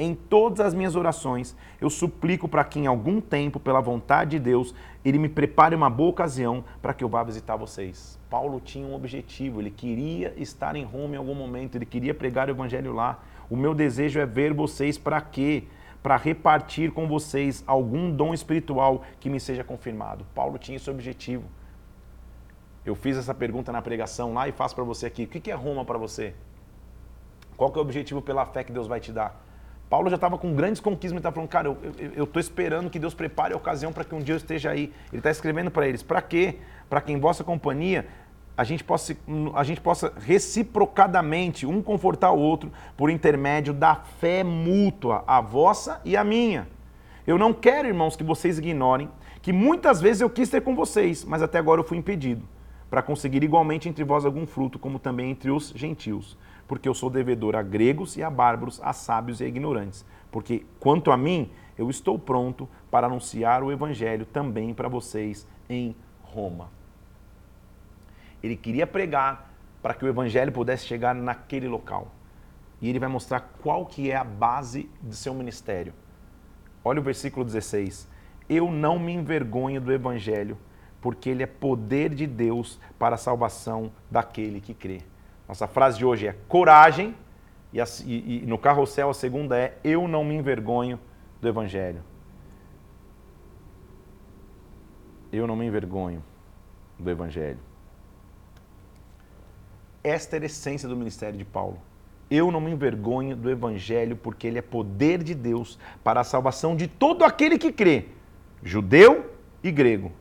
Em 0.01 0.15
todas 0.15 0.61
as 0.61 0.73
minhas 0.73 0.95
orações, 0.95 1.53
eu 1.81 1.89
suplico 1.89 2.47
para 2.47 2.63
que 2.63 2.79
em 2.79 2.87
algum 2.87 3.19
tempo, 3.19 3.59
pela 3.59 3.81
vontade 3.81 4.31
de 4.31 4.39
Deus, 4.39 4.73
ele 5.03 5.19
me 5.19 5.27
prepare 5.27 5.75
uma 5.75 5.89
boa 5.89 6.11
ocasião 6.11 6.63
para 6.81 6.93
que 6.93 7.03
eu 7.03 7.09
vá 7.09 7.21
visitar 7.21 7.57
vocês. 7.57 8.17
Paulo 8.29 8.61
tinha 8.61 8.87
um 8.87 8.95
objetivo, 8.95 9.59
ele 9.59 9.69
queria 9.69 10.33
estar 10.37 10.77
em 10.77 10.85
Roma 10.85 11.15
em 11.15 11.17
algum 11.17 11.35
momento, 11.35 11.75
ele 11.75 11.85
queria 11.85 12.13
pregar 12.13 12.47
o 12.47 12.51
evangelho 12.51 12.93
lá. 12.93 13.19
O 13.49 13.57
meu 13.57 13.75
desejo 13.75 14.21
é 14.21 14.25
ver 14.25 14.53
vocês 14.53 14.97
para 14.97 15.19
quê? 15.19 15.65
Para 16.01 16.15
repartir 16.15 16.93
com 16.93 17.05
vocês 17.05 17.61
algum 17.67 18.09
dom 18.09 18.33
espiritual 18.33 19.03
que 19.19 19.29
me 19.29 19.37
seja 19.37 19.65
confirmado. 19.65 20.25
Paulo 20.33 20.57
tinha 20.57 20.77
esse 20.77 20.89
objetivo. 20.89 21.43
Eu 22.85 22.95
fiz 22.95 23.17
essa 23.17 23.33
pergunta 23.33 23.69
na 23.73 23.81
pregação 23.81 24.33
lá 24.33 24.47
e 24.47 24.53
faço 24.53 24.73
para 24.75 24.85
você 24.85 25.07
aqui. 25.07 25.23
O 25.23 25.27
que 25.27 25.51
é 25.51 25.53
Roma 25.53 25.83
para 25.83 25.97
você? 25.97 26.33
Qual 27.57 27.69
que 27.69 27.77
é 27.77 27.81
o 27.81 27.83
objetivo 27.83 28.21
pela 28.21 28.45
fé 28.45 28.63
que 28.63 28.71
Deus 28.71 28.87
vai 28.87 29.01
te 29.01 29.11
dar? 29.11 29.48
Paulo 29.89 30.09
já 30.09 30.15
estava 30.15 30.37
com 30.37 30.53
grandes 30.53 30.79
conquistas, 30.79 31.11
ele 31.11 31.19
estava 31.19 31.33
falando, 31.33 31.49
cara, 31.49 31.75
eu 32.15 32.23
estou 32.23 32.39
esperando 32.39 32.89
que 32.89 32.99
Deus 32.99 33.13
prepare 33.13 33.53
a 33.53 33.57
ocasião 33.57 33.91
para 33.91 34.03
que 34.03 34.13
um 34.13 34.19
dia 34.19 34.35
eu 34.35 34.37
esteja 34.37 34.69
aí. 34.69 34.93
Ele 35.11 35.19
está 35.19 35.31
escrevendo 35.31 35.71
para 35.71 35.87
eles, 35.87 36.03
para 36.03 36.21
quê? 36.21 36.57
Para 36.87 37.01
que 37.01 37.11
em 37.11 37.19
vossa 37.19 37.43
companhia 37.43 38.05
a 38.55 38.63
gente, 38.63 38.83
possa, 38.83 39.15
a 39.55 39.63
gente 39.63 39.81
possa 39.81 40.13
reciprocadamente 40.19 41.65
um 41.65 41.81
confortar 41.81 42.31
o 42.31 42.37
outro 42.37 42.71
por 42.95 43.09
intermédio 43.09 43.73
da 43.73 43.95
fé 43.95 44.43
mútua, 44.43 45.23
a 45.25 45.41
vossa 45.41 46.01
e 46.05 46.15
a 46.15 46.23
minha. 46.23 46.67
Eu 47.25 47.37
não 47.37 47.53
quero, 47.53 47.87
irmãos, 47.87 48.15
que 48.15 48.23
vocês 48.23 48.59
ignorem 48.59 49.09
que 49.41 49.53
muitas 49.53 50.01
vezes 50.01 50.21
eu 50.21 50.29
quis 50.29 50.49
ter 50.49 50.61
com 50.61 50.75
vocês, 50.75 51.23
mas 51.23 51.41
até 51.41 51.57
agora 51.57 51.79
eu 51.79 51.85
fui 51.85 51.97
impedido 51.97 52.45
para 52.89 53.01
conseguir 53.01 53.43
igualmente 53.43 53.87
entre 53.87 54.03
vós 54.03 54.25
algum 54.25 54.45
fruto, 54.45 54.77
como 54.77 54.99
também 54.99 55.31
entre 55.31 55.49
os 55.49 55.71
gentios. 55.75 56.37
Porque 56.69 56.87
eu 56.87 56.93
sou 56.93 57.09
devedor 57.09 57.55
a 57.55 57.63
gregos 57.63 58.15
e 58.15 58.21
a 58.21 58.29
bárbaros, 58.29 58.79
a 58.83 58.93
sábios 58.93 59.41
e 59.41 59.43
a 59.43 59.47
ignorantes. 59.47 60.05
Porque, 60.31 60.63
quanto 60.79 61.11
a 61.11 61.17
mim, 61.17 61.49
eu 61.75 61.89
estou 61.89 62.19
pronto 62.19 62.69
para 62.91 63.07
anunciar 63.07 63.63
o 63.63 63.71
evangelho 63.71 64.23
também 64.23 64.71
para 64.71 64.87
vocês 64.87 65.47
em 65.67 65.95
Roma. 66.21 66.69
Ele 68.43 68.55
queria 68.55 68.85
pregar 68.85 69.51
para 69.81 69.95
que 69.95 70.05
o 70.05 70.07
evangelho 70.07 70.51
pudesse 70.51 70.85
chegar 70.85 71.15
naquele 71.15 71.67
local. 71.67 72.11
E 72.79 72.87
ele 72.87 72.99
vai 72.99 73.09
mostrar 73.09 73.39
qual 73.63 73.87
que 73.87 74.11
é 74.11 74.15
a 74.15 74.23
base 74.23 74.87
do 75.01 75.15
seu 75.15 75.33
ministério. 75.33 75.91
Olha 76.85 76.99
o 76.99 77.03
versículo 77.03 77.43
16. 77.43 78.07
Eu 78.47 78.71
não 78.71 78.99
me 78.99 79.11
envergonho 79.11 79.81
do 79.81 79.91
evangelho, 79.91 80.55
porque 81.01 81.31
ele 81.31 81.41
é 81.41 81.47
poder 81.47 82.13
de 82.13 82.27
Deus 82.27 82.79
para 82.99 83.15
a 83.15 83.17
salvação 83.17 83.91
daquele 84.11 84.61
que 84.61 84.75
crê. 84.75 85.01
Nossa 85.49 85.67
frase 85.67 85.97
de 85.97 86.05
hoje 86.05 86.27
é 86.27 86.35
coragem, 86.47 87.15
e, 87.73 87.81
a, 87.81 87.85
e, 88.05 88.43
e 88.43 88.45
no 88.45 88.55
carrossel 88.55 89.09
a 89.09 89.13
segunda 89.15 89.57
é 89.57 89.75
eu 89.83 90.07
não 90.07 90.23
me 90.23 90.35
envergonho 90.35 90.99
do 91.41 91.47
Evangelho. 91.47 92.03
Eu 95.33 95.47
não 95.47 95.55
me 95.55 95.65
envergonho 95.65 96.23
do 96.99 97.09
Evangelho. 97.09 97.57
Esta 100.03 100.35
era 100.35 100.45
a 100.45 100.47
essência 100.47 100.87
do 100.87 100.95
ministério 100.95 101.37
de 101.37 101.45
Paulo. 101.45 101.79
Eu 102.29 102.51
não 102.51 102.61
me 102.61 102.69
envergonho 102.69 103.35
do 103.35 103.49
Evangelho, 103.49 104.15
porque 104.15 104.45
ele 104.45 104.59
é 104.59 104.61
poder 104.61 105.23
de 105.23 105.33
Deus 105.33 105.79
para 106.03 106.19
a 106.19 106.23
salvação 106.23 106.75
de 106.75 106.87
todo 106.87 107.23
aquele 107.23 107.57
que 107.57 107.71
crê, 107.71 108.05
judeu 108.61 109.33
e 109.63 109.71
grego 109.71 110.11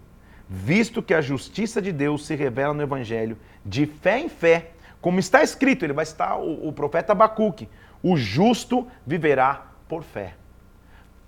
visto 0.48 1.02
que 1.02 1.12
a 1.12 1.20
justiça 1.20 1.82
de 1.82 1.92
Deus 1.92 2.24
se 2.24 2.34
revela 2.34 2.72
no 2.72 2.82
Evangelho 2.82 3.36
de 3.64 3.84
fé 3.84 4.18
em 4.18 4.28
fé, 4.28 4.70
como 5.00 5.18
está 5.18 5.42
escrito, 5.42 5.84
ele 5.84 5.92
vai 5.92 6.04
citar 6.04 6.40
o, 6.40 6.68
o 6.68 6.72
profeta 6.72 7.12
Abacuque, 7.12 7.68
o 8.02 8.16
justo 8.16 8.86
viverá 9.06 9.68
por 9.88 10.02
fé. 10.02 10.34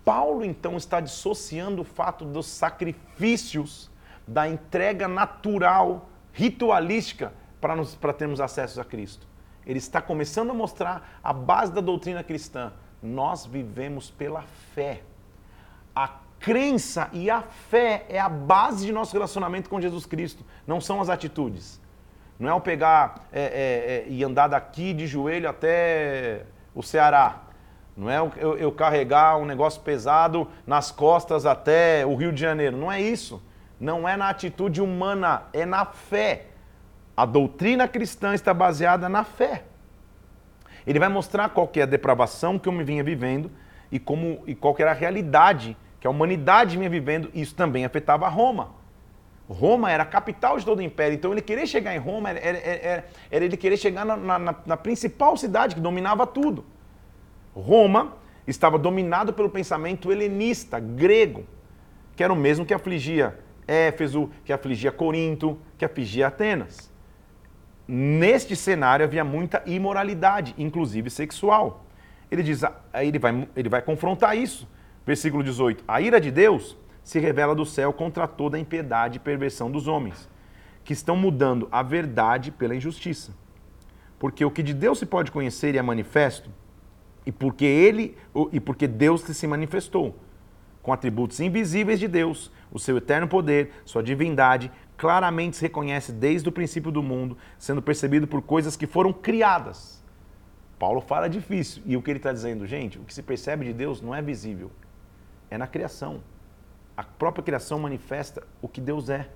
Paulo 0.05 0.45
então 0.45 0.77
está 0.77 1.01
dissociando 1.01 1.83
o 1.83 1.85
fato 1.85 2.25
dos 2.25 2.47
sacrifícios, 2.47 3.91
da 4.27 4.49
entrega 4.49 5.07
natural, 5.07 6.09
ritualística, 6.33 7.33
para, 7.61 7.77
para 8.01 8.13
termos 8.13 8.41
acesso 8.41 8.81
a 8.81 8.85
Cristo. 8.85 9.27
Ele 9.67 9.79
está 9.79 10.01
começando 10.01 10.51
a 10.51 10.55
mostrar 10.55 11.21
a 11.23 11.33
base 11.33 11.73
da 11.73 11.81
doutrina 11.81 12.25
cristã. 12.25 12.73
Nós 13.03 13.47
vivemos 13.47 14.11
pela 14.11 14.43
fé. 14.75 15.03
A 15.95 16.09
crença 16.39 17.09
e 17.13 17.31
a 17.31 17.43
fé 17.43 18.07
é 18.09 18.19
a 18.19 18.29
base 18.29 18.87
de 18.87 18.93
nosso 18.93 19.13
relacionamento 19.13 19.69
com 19.69 19.81
Jesus 19.81 20.07
Cristo, 20.07 20.45
não 20.67 20.81
são 20.81 21.01
as 21.01 21.09
atitudes. 21.09 21.80
Não 22.41 22.49
é 22.49 22.55
o 22.55 22.61
pegar 22.61 23.27
é, 23.31 23.43
é, 23.43 23.45
é, 23.45 24.05
e 24.09 24.25
andar 24.25 24.49
daqui 24.49 24.95
de 24.95 25.07
joelho 25.07 25.47
até 25.49 26.45
o 26.75 26.83
Ceará. 26.83 27.43
Não 27.95 28.09
é 28.09 28.19
eu, 28.19 28.57
eu 28.57 28.73
carregar 28.73 29.37
um 29.37 29.45
negócio 29.45 29.83
pesado 29.83 30.49
nas 30.67 30.91
costas 30.91 31.45
até 31.45 32.05
o 32.07 32.17
Rio 32.17 32.33
de 32.33 32.41
Janeiro. 32.41 32.79
Não 32.79 32.91
é 32.91 32.99
isso. 32.99 33.43
Não 33.79 34.09
é 34.09 34.17
na 34.17 34.31
atitude 34.31 34.81
humana, 34.81 35.43
é 35.53 35.67
na 35.67 35.85
fé. 35.85 36.47
A 37.15 37.27
doutrina 37.27 37.87
cristã 37.87 38.33
está 38.33 38.55
baseada 38.55 39.07
na 39.07 39.23
fé. 39.23 39.65
Ele 40.87 40.99
vai 40.99 41.11
mostrar 41.11 41.51
qual 41.51 41.69
que 41.69 41.79
é 41.79 41.83
a 41.83 41.87
depravação 41.87 42.59
que 42.59 42.69
eu 42.69 42.73
me 42.73 42.83
vinha 42.83 43.05
vivendo 43.05 43.51
e, 43.93 43.99
como, 43.99 44.43
e 44.47 44.55
qual 44.55 44.75
que 44.75 44.81
era 44.81 44.93
a 44.93 44.95
realidade 44.95 45.77
que 46.01 46.07
a 46.07 46.11
humanidade 46.11 46.79
vinha 46.79 46.89
vivendo, 46.89 47.31
isso 47.35 47.55
também 47.55 47.85
afetava 47.85 48.27
Roma. 48.29 48.71
Roma 49.53 49.91
era 49.91 50.05
a 50.05 50.07
capital 50.07 50.59
de 50.59 50.65
todo 50.65 50.79
o 50.79 50.83
império, 50.83 51.17
então 51.17 51.33
ele 51.33 51.43
querer 51.43 51.67
chegar 51.67 51.95
em 51.95 51.99
Roma 51.99 52.31
era, 52.31 52.39
era, 52.39 53.05
era, 53.31 53.45
ele 53.45 53.57
querer 53.57 53.77
chegar 53.77 54.05
na, 54.05 54.17
na, 54.17 54.55
na 54.65 54.77
principal 54.77 55.37
cidade 55.37 55.75
que 55.75 55.81
dominava 55.81 56.25
tudo. 56.25 56.65
Roma 57.53 58.15
estava 58.47 58.79
dominado 58.79 59.33
pelo 59.33 59.51
pensamento 59.51 60.13
helenista, 60.13 60.79
grego, 60.79 61.45
que 62.15 62.23
era 62.23 62.33
o 62.33 62.37
mesmo 62.37 62.65
que 62.65 62.73
afligia 62.73 63.39
Éfeso, 63.67 64.31
que 64.45 64.53
afligia 64.53 64.93
Corinto, 64.93 65.59
que 65.77 65.85
afligia 65.85 66.29
Atenas. 66.29 66.91
Neste 67.89 68.55
cenário 68.55 69.05
havia 69.05 69.25
muita 69.25 69.63
imoralidade, 69.67 70.55
inclusive 70.57 71.11
sexual. 71.11 71.85
Ele 72.31 72.45
diz, 72.45 72.63
ele 72.95 73.19
vai, 73.19 73.49
ele 73.57 73.69
vai 73.69 73.83
confrontar 73.83 74.37
isso. 74.37 74.69
Versículo 75.05 75.43
18: 75.43 75.83
A 75.89 76.01
ira 76.01 76.21
de 76.21 76.31
Deus 76.31 76.77
se 77.03 77.19
revela 77.19 77.55
do 77.55 77.65
céu 77.65 77.93
contra 77.93 78.27
toda 78.27 78.57
a 78.57 78.61
impiedade 78.61 79.17
e 79.17 79.21
perversão 79.21 79.71
dos 79.71 79.89
homens, 79.89 80.29
que 80.85 80.93
estão 80.93 81.17
mudando 81.17 81.69
a 81.71 81.83
verdade 81.83 82.51
pela 82.51 82.75
injustiça. 82.75 83.33
Porque 84.19 84.45
o 84.45 84.51
que 84.51 84.63
de 84.63 84.75
Deus 84.75 84.99
se 84.99 85.07
pode 85.07 85.31
conhecer 85.31 85.75
e 85.75 85.79
é 85.79 85.83
manifesto, 85.83 86.51
e 87.25 87.33
porque 87.33 87.65
ele 87.65 88.17
e 88.53 88.61
porque 88.61 88.87
Deus 88.87 89.23
se 89.23 89.47
manifestou 89.47 90.17
com 90.83 90.93
atributos 90.93 91.39
invisíveis 91.41 91.99
de 92.01 92.09
Deus, 92.09 92.51
o 92.73 92.79
seu 92.79 92.97
eterno 92.97 93.29
poder, 93.29 93.73
sua 93.85 94.03
divindade, 94.03 94.71
claramente 94.97 95.57
se 95.57 95.63
reconhece 95.63 96.13
desde 96.13 96.49
o 96.49 96.53
princípio 96.53 96.91
do 96.91 97.03
mundo, 97.03 97.37
sendo 97.59 97.83
percebido 97.83 98.27
por 98.27 98.43
coisas 98.43 98.77
que 98.77 98.87
foram 98.87 99.13
criadas. 99.13 100.03
Paulo 100.79 101.01
fala 101.01 101.29
difícil, 101.29 101.83
e 101.85 101.97
o 101.97 102.03
que 102.03 102.11
ele 102.11 102.19
está 102.19 102.33
dizendo, 102.33 102.67
gente, 102.67 102.99
o 102.99 103.03
que 103.03 103.13
se 103.13 103.23
percebe 103.23 103.67
de 103.67 103.73
Deus 103.73 104.01
não 104.01 104.15
é 104.15 104.23
visível, 104.23 104.71
é 105.51 105.59
na 105.59 105.67
criação. 105.67 106.23
A 107.01 107.03
própria 107.03 107.43
criação 107.43 107.79
manifesta 107.79 108.47
o 108.61 108.69
que 108.69 108.79
Deus 108.79 109.09
é. 109.09 109.31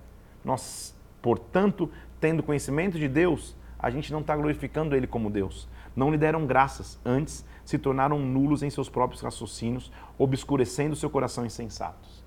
Nós, 0.44 0.94
portanto, 1.22 1.90
tendo 2.20 2.42
conhecimento 2.42 2.98
de 2.98 3.08
Deus, 3.08 3.56
a 3.78 3.88
gente 3.88 4.12
não 4.12 4.20
está 4.20 4.36
glorificando 4.36 4.94
Ele 4.94 5.06
como 5.06 5.30
Deus. 5.30 5.66
Não 5.96 6.10
lhe 6.10 6.18
deram 6.18 6.44
graças, 6.44 7.00
antes 7.02 7.42
se 7.64 7.78
tornaram 7.78 8.18
nulos 8.18 8.62
em 8.62 8.68
seus 8.68 8.90
próprios 8.90 9.22
raciocínios, 9.22 9.90
obscurecendo 10.18 10.94
seu 10.94 11.08
coração 11.08 11.46
insensatos. 11.46 12.22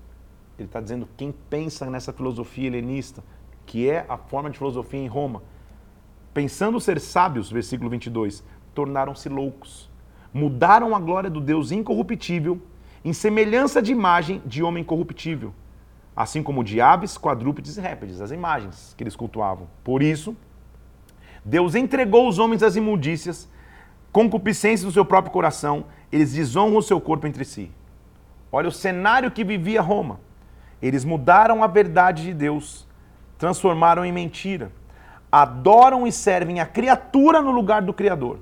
Ele 0.58 0.66
está 0.66 0.80
dizendo 0.80 1.08
quem 1.16 1.30
pensa 1.30 1.88
nessa 1.88 2.12
filosofia 2.12 2.66
helenista, 2.66 3.22
que 3.64 3.88
é 3.88 4.04
a 4.08 4.18
forma 4.18 4.50
de 4.50 4.58
filosofia 4.58 4.98
em 4.98 5.06
Roma, 5.06 5.44
pensando 6.34 6.80
ser 6.80 6.98
sábios, 6.98 7.48
versículo 7.48 7.88
22, 7.88 8.42
tornaram-se 8.74 9.28
loucos. 9.28 9.88
Mudaram 10.34 10.96
a 10.96 10.98
glória 10.98 11.30
do 11.30 11.40
Deus 11.40 11.70
incorruptível 11.70 12.60
em 13.04 13.12
semelhança 13.12 13.80
de 13.80 13.92
imagem 13.92 14.42
de 14.44 14.62
homem 14.62 14.84
corruptível, 14.84 15.54
assim 16.16 16.42
como 16.42 16.64
de 16.64 16.80
aves, 16.80 17.16
quadrúpedes 17.16 17.76
e 17.76 17.80
répteis, 17.80 18.20
as 18.20 18.30
imagens 18.30 18.94
que 18.96 19.02
eles 19.04 19.16
cultuavam. 19.16 19.68
Por 19.84 20.02
isso, 20.02 20.36
Deus 21.44 21.74
entregou 21.74 22.28
os 22.28 22.38
homens 22.38 22.62
às 22.62 22.76
imundícias, 22.76 23.48
concupiscências 24.12 24.84
no 24.84 24.92
seu 24.92 25.04
próprio 25.04 25.32
coração, 25.32 25.86
eles 26.10 26.32
desonram 26.32 26.76
o 26.76 26.82
seu 26.82 27.00
corpo 27.00 27.26
entre 27.26 27.44
si. 27.44 27.70
Olha 28.50 28.68
o 28.68 28.72
cenário 28.72 29.30
que 29.30 29.44
vivia 29.44 29.80
Roma. 29.80 30.20
Eles 30.80 31.04
mudaram 31.04 31.62
a 31.62 31.66
verdade 31.66 32.22
de 32.22 32.34
Deus, 32.34 32.86
transformaram 33.36 34.04
em 34.04 34.12
mentira. 34.12 34.72
Adoram 35.30 36.06
e 36.06 36.12
servem 36.12 36.60
a 36.60 36.66
criatura 36.66 37.42
no 37.42 37.50
lugar 37.50 37.82
do 37.82 37.92
Criador. 37.92 38.38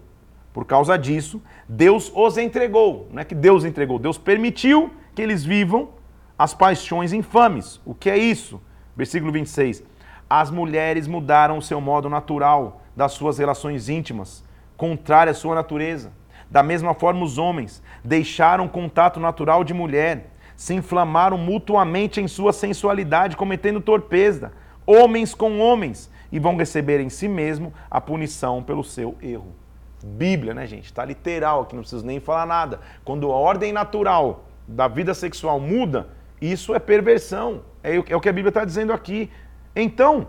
Por 0.57 0.65
causa 0.65 0.97
disso, 0.97 1.43
Deus 1.69 2.11
os 2.15 2.39
entregou. 2.39 3.09
Não 3.13 3.21
é 3.21 3.27
que 3.27 3.35
Deus 3.35 3.63
entregou, 3.63 3.99
Deus 3.99 4.17
permitiu 4.17 4.91
que 5.15 5.21
eles 5.21 5.45
vivam 5.45 5.91
as 6.39 6.55
paixões 6.55 7.13
infames. 7.13 7.79
O 7.85 7.95
que 7.95 8.09
é 8.09 8.17
isso? 8.17 8.59
Versículo 8.97 9.31
26. 9.31 9.85
As 10.31 10.51
mulheres 10.51 11.07
mudaram 11.07 11.59
o 11.59 11.63
seu 11.63 11.79
modo 11.79 12.09
natural 12.09 12.81
das 12.97 13.13
suas 13.13 13.37
relações 13.37 13.91
íntimas, 13.91 14.43
contrária 14.79 15.33
à 15.33 15.35
sua 15.35 15.55
natureza. 15.55 16.11
Da 16.51 16.63
mesma 16.63 16.95
forma, 16.95 17.23
os 17.23 17.37
homens 17.37 17.83
deixaram 18.03 18.65
o 18.65 18.71
contato 18.71 19.21
natural 19.21 19.63
de 19.63 19.75
mulher, 19.75 20.31
se 20.57 20.73
inflamaram 20.73 21.37
mutuamente 21.37 22.19
em 22.19 22.27
sua 22.27 22.55
sensualidade, 22.55 23.37
cometendo 23.37 23.79
torpeza, 23.79 24.53
homens 24.87 25.35
com 25.35 25.59
homens, 25.59 26.11
e 26.33 26.39
vão 26.39 26.57
receber 26.57 26.99
em 26.99 27.11
si 27.11 27.29
mesmo 27.29 27.75
a 27.91 28.01
punição 28.01 28.63
pelo 28.63 28.83
seu 28.83 29.17
erro. 29.21 29.66
Bíblia, 30.05 30.55
né, 30.55 30.67
gente? 30.67 30.85
Está 30.85 31.05
literal 31.05 31.63
aqui, 31.63 31.75
não 31.75 31.83
preciso 31.83 32.05
nem 32.05 32.21
falar 32.21 32.47
nada. 32.47 32.81
Quando 33.05 33.31
a 33.31 33.37
ordem 33.37 33.73
natural 33.73 34.45
da 34.67 34.89
vida 34.89 35.15
sexual 35.15 35.59
muda, 35.59 36.09
isso 36.41 36.75
é 36.75 36.79
perversão. 36.79 37.63
É, 37.83 37.97
é 37.97 38.17
o 38.17 38.21
que 38.21 38.29
a 38.29 38.33
Bíblia 38.33 38.51
está 38.51 38.65
dizendo 38.65 38.93
aqui. 38.93 39.31
Então, 39.75 40.29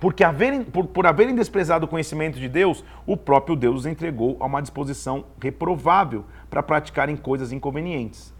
porque 0.00 0.24
haverem, 0.24 0.64
por, 0.64 0.86
por 0.86 1.06
haverem 1.06 1.34
desprezado 1.34 1.86
o 1.86 1.88
conhecimento 1.88 2.38
de 2.38 2.48
Deus, 2.48 2.84
o 3.06 3.16
próprio 3.16 3.54
Deus 3.54 3.80
os 3.80 3.86
entregou 3.86 4.36
a 4.40 4.46
uma 4.46 4.60
disposição 4.60 5.26
reprovável 5.40 6.24
para 6.50 6.62
praticarem 6.62 7.16
coisas 7.16 7.52
inconvenientes. 7.52 8.34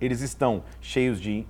Eles 0.00 0.20
estão 0.20 0.64
cheios 0.80 1.20
de 1.20 1.46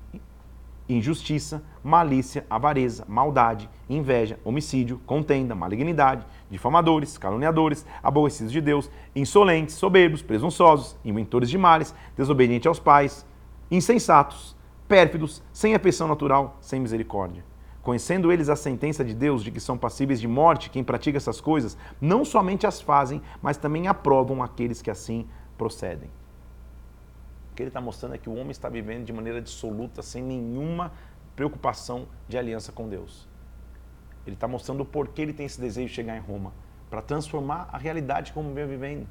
injustiça, 0.89 1.63
malícia, 1.83 2.47
avareza, 2.49 3.05
maldade, 3.09 3.69
inveja, 3.89 4.39
homicídio, 4.45 5.01
contenda, 5.07 5.55
malignidade, 5.55 6.27
difamadores, 6.51 7.17
caluniadores, 7.17 7.87
aborrecidos 8.03 8.53
de 8.53 8.61
Deus, 8.61 8.91
insolentes, 9.15 9.75
soberbos, 9.75 10.23
presunçosos, 10.23 10.97
inventores 11.05 11.49
de 11.49 11.59
males, 11.59 11.95
desobedientes 12.17 12.67
aos 12.67 12.79
pais, 12.79 13.27
insensatos, 13.71 14.57
pérfidos, 14.87 15.43
sem 15.53 15.75
afeição 15.75 16.07
natural, 16.07 16.59
sem 16.61 16.81
misericórdia. 16.81 17.45
Conhecendo 17.83 18.31
eles 18.31 18.49
a 18.49 18.55
sentença 18.55 19.05
de 19.05 19.15
Deus 19.15 19.43
de 19.43 19.51
que 19.51 19.59
são 19.59 19.77
passíveis 19.77 20.21
de 20.21 20.29
morte, 20.29 20.71
quem 20.71 20.85
pratica 20.85 21.17
essas 21.17 21.41
coisas, 21.41 21.77
não 22.01 22.25
somente 22.25 22.67
as 22.67 22.81
fazem, 22.81 23.21
mas 23.41 23.57
também 23.57 23.89
aprovam 23.89 24.43
aqueles 24.43 24.81
que 24.81 24.91
assim 24.91 25.27
procedem. 25.59 26.11
O 27.53 27.55
que 27.55 27.63
ele 27.63 27.69
está 27.69 27.83
mostrando 27.83 28.15
é 28.15 28.19
que 28.19 28.31
o 28.31 28.33
homem 28.33 28.51
está 28.51 28.71
vivendo 28.71 29.05
de 29.05 29.13
maneira 29.13 29.39
dissoluta, 29.41 30.01
sem 30.01 30.23
nenhuma 30.23 30.91
preocupação 31.37 32.09
de 32.27 32.39
aliança 32.39 32.73
com 32.73 32.89
Deus. 32.89 33.29
Ele 34.27 34.35
está 34.35 34.49
mostrando 34.49 34.81
o 34.81 34.87
porquê 34.87 35.21
ele 35.21 35.35
tem 35.35 35.45
esse 35.45 35.61
desejo 35.61 35.89
de 35.89 35.95
chegar 35.95 36.17
em 36.17 36.21
Roma, 36.21 36.55
para 36.89 37.03
transformar 37.03 37.69
a 37.71 37.77
realidade 37.77 38.33
como 38.33 38.55
vem 38.55 38.67
vivendo. 38.67 39.07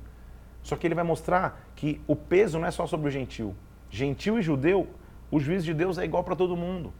Só 0.63 0.75
que 0.75 0.87
ele 0.87 0.95
vai 0.95 1.03
mostrar 1.03 1.69
que 1.75 2.01
o 2.07 2.15
peso 2.15 2.57
não 2.57 2.67
é 2.67 2.71
só 2.71 2.87
sobre 2.87 3.09
o 3.09 3.11
gentil. 3.11 3.55
Gentil 3.91 4.39
e 4.39 4.41
judeu, 4.41 4.87
o 5.29 5.39
juízo 5.39 5.65
de 5.65 5.73
Deus 5.75 5.99
é 5.99 6.05
igual 6.05 6.23
para 6.23 6.35
todo 6.35 6.57
mundo. 6.57 6.91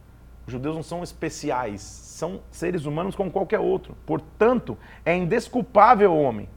Os 0.46 0.52
judeus 0.52 0.76
não 0.76 0.82
são 0.82 1.02
especiais, 1.02 1.80
são 1.80 2.40
seres 2.52 2.84
humanos 2.84 3.16
como 3.16 3.32
qualquer 3.32 3.58
outro. 3.58 3.96
Portanto, 4.06 4.78
é 5.04 5.16
indesculpável 5.16 6.12
o 6.12 6.22
homem 6.22 6.48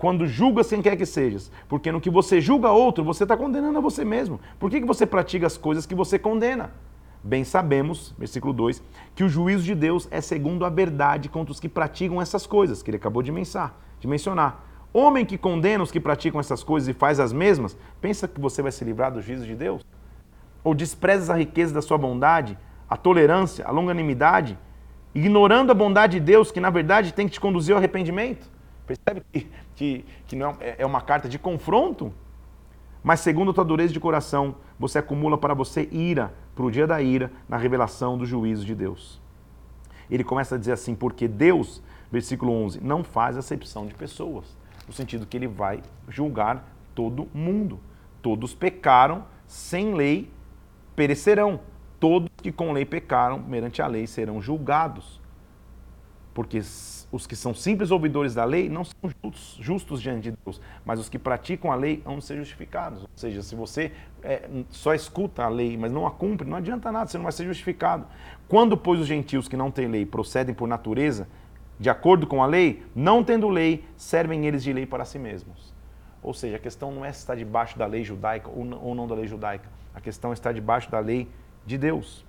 quando 0.00 0.26
julga 0.26 0.64
quem 0.64 0.80
quer 0.80 0.96
que 0.96 1.04
sejas. 1.04 1.52
Porque 1.68 1.92
no 1.92 2.00
que 2.00 2.08
você 2.08 2.40
julga 2.40 2.70
outro, 2.70 3.04
você 3.04 3.24
está 3.24 3.36
condenando 3.36 3.76
a 3.76 3.82
você 3.82 4.02
mesmo. 4.02 4.40
Por 4.58 4.70
que, 4.70 4.80
que 4.80 4.86
você 4.86 5.04
pratica 5.04 5.46
as 5.46 5.58
coisas 5.58 5.84
que 5.84 5.94
você 5.94 6.18
condena? 6.18 6.72
Bem 7.22 7.44
sabemos, 7.44 8.14
versículo 8.18 8.54
2, 8.54 8.82
que 9.14 9.22
o 9.22 9.28
juízo 9.28 9.62
de 9.62 9.74
Deus 9.74 10.08
é 10.10 10.22
segundo 10.22 10.64
a 10.64 10.70
verdade 10.70 11.28
contra 11.28 11.52
os 11.52 11.60
que 11.60 11.68
praticam 11.68 12.20
essas 12.20 12.46
coisas, 12.46 12.82
que 12.82 12.88
ele 12.88 12.96
acabou 12.96 13.22
de 13.22 13.30
mencionar. 13.30 14.66
Homem 14.90 15.26
que 15.26 15.36
condena 15.36 15.84
os 15.84 15.90
que 15.90 16.00
praticam 16.00 16.40
essas 16.40 16.64
coisas 16.64 16.88
e 16.88 16.94
faz 16.94 17.20
as 17.20 17.30
mesmas, 17.30 17.76
pensa 18.00 18.26
que 18.26 18.40
você 18.40 18.62
vai 18.62 18.72
se 18.72 18.82
livrar 18.82 19.12
do 19.12 19.20
juízo 19.20 19.44
de 19.44 19.54
Deus? 19.54 19.84
Ou 20.64 20.74
desprezas 20.74 21.28
a 21.28 21.36
riqueza 21.36 21.74
da 21.74 21.82
sua 21.82 21.98
bondade, 21.98 22.56
a 22.88 22.96
tolerância, 22.96 23.66
a 23.66 23.70
longanimidade, 23.70 24.58
ignorando 25.14 25.70
a 25.70 25.74
bondade 25.74 26.18
de 26.18 26.24
Deus, 26.24 26.50
que 26.50 26.58
na 26.58 26.70
verdade 26.70 27.12
tem 27.12 27.26
que 27.26 27.34
te 27.34 27.40
conduzir 27.40 27.74
ao 27.74 27.78
arrependimento? 27.78 28.48
Percebe 28.90 29.22
que, 29.32 29.46
que, 29.76 30.04
que 30.26 30.34
não 30.34 30.56
é, 30.58 30.74
é 30.78 30.84
uma 30.86 31.00
carta 31.00 31.28
de 31.28 31.38
confronto? 31.38 32.12
Mas 33.04 33.20
segundo 33.20 33.52
a 33.52 33.54
tua 33.54 33.64
dureza 33.64 33.92
de 33.92 34.00
coração, 34.00 34.56
você 34.80 34.98
acumula 34.98 35.38
para 35.38 35.54
você 35.54 35.88
ira, 35.92 36.34
para 36.56 36.64
o 36.64 36.70
dia 36.72 36.88
da 36.88 37.00
ira, 37.00 37.30
na 37.48 37.56
revelação 37.56 38.18
do 38.18 38.26
juízo 38.26 38.64
de 38.64 38.74
Deus. 38.74 39.20
Ele 40.10 40.24
começa 40.24 40.56
a 40.56 40.58
dizer 40.58 40.72
assim, 40.72 40.96
porque 40.96 41.28
Deus, 41.28 41.80
versículo 42.10 42.52
11, 42.52 42.80
não 42.82 43.04
faz 43.04 43.36
acepção 43.36 43.86
de 43.86 43.94
pessoas, 43.94 44.56
no 44.88 44.92
sentido 44.92 45.24
que 45.24 45.36
ele 45.36 45.46
vai 45.46 45.84
julgar 46.08 46.64
todo 46.92 47.28
mundo. 47.32 47.78
Todos 48.20 48.54
pecaram, 48.54 49.24
sem 49.46 49.94
lei 49.94 50.28
perecerão. 50.96 51.60
Todos 52.00 52.28
que 52.38 52.50
com 52.50 52.72
lei 52.72 52.84
pecaram, 52.84 53.40
perante 53.40 53.80
a 53.80 53.86
lei 53.86 54.08
serão 54.08 54.42
julgados. 54.42 55.20
Porque 56.34 56.60
os 57.12 57.26
que 57.26 57.34
são 57.34 57.52
simples 57.52 57.90
ouvidores 57.90 58.34
da 58.34 58.44
lei 58.44 58.68
não 58.68 58.84
são 58.84 59.10
justos, 59.10 59.58
justos, 59.60 60.02
diante 60.02 60.30
de 60.30 60.36
Deus, 60.44 60.60
mas 60.84 61.00
os 61.00 61.08
que 61.08 61.18
praticam 61.18 61.72
a 61.72 61.74
lei 61.74 62.02
vão 62.04 62.20
ser 62.20 62.36
justificados. 62.36 63.02
Ou 63.02 63.08
seja, 63.16 63.42
se 63.42 63.56
você 63.56 63.90
é, 64.22 64.48
só 64.70 64.94
escuta 64.94 65.42
a 65.42 65.48
lei, 65.48 65.76
mas 65.76 65.90
não 65.90 66.06
a 66.06 66.10
cumpre, 66.10 66.48
não 66.48 66.56
adianta 66.56 66.92
nada, 66.92 67.10
você 67.10 67.18
não 67.18 67.24
vai 67.24 67.32
ser 67.32 67.44
justificado. 67.44 68.06
Quando, 68.48 68.76
pois, 68.76 69.00
os 69.00 69.06
gentios 69.06 69.48
que 69.48 69.56
não 69.56 69.70
têm 69.70 69.88
lei 69.88 70.06
procedem 70.06 70.54
por 70.54 70.68
natureza, 70.68 71.26
de 71.80 71.90
acordo 71.90 72.26
com 72.26 72.42
a 72.42 72.46
lei, 72.46 72.84
não 72.94 73.24
tendo 73.24 73.48
lei, 73.48 73.84
servem 73.96 74.46
eles 74.46 74.62
de 74.62 74.72
lei 74.72 74.86
para 74.86 75.04
si 75.04 75.18
mesmos. 75.18 75.74
Ou 76.22 76.32
seja, 76.34 76.56
a 76.56 76.60
questão 76.60 76.92
não 76.92 77.04
é 77.04 77.12
se 77.12 77.20
está 77.20 77.34
debaixo 77.34 77.78
da 77.78 77.86
lei 77.86 78.04
judaica 78.04 78.50
ou 78.50 78.94
não 78.94 79.08
da 79.08 79.14
lei 79.14 79.26
judaica. 79.26 79.68
A 79.94 80.00
questão 80.00 80.32
está 80.32 80.52
debaixo 80.52 80.90
da 80.90 81.00
lei 81.00 81.28
de 81.66 81.76
Deus. 81.76 82.24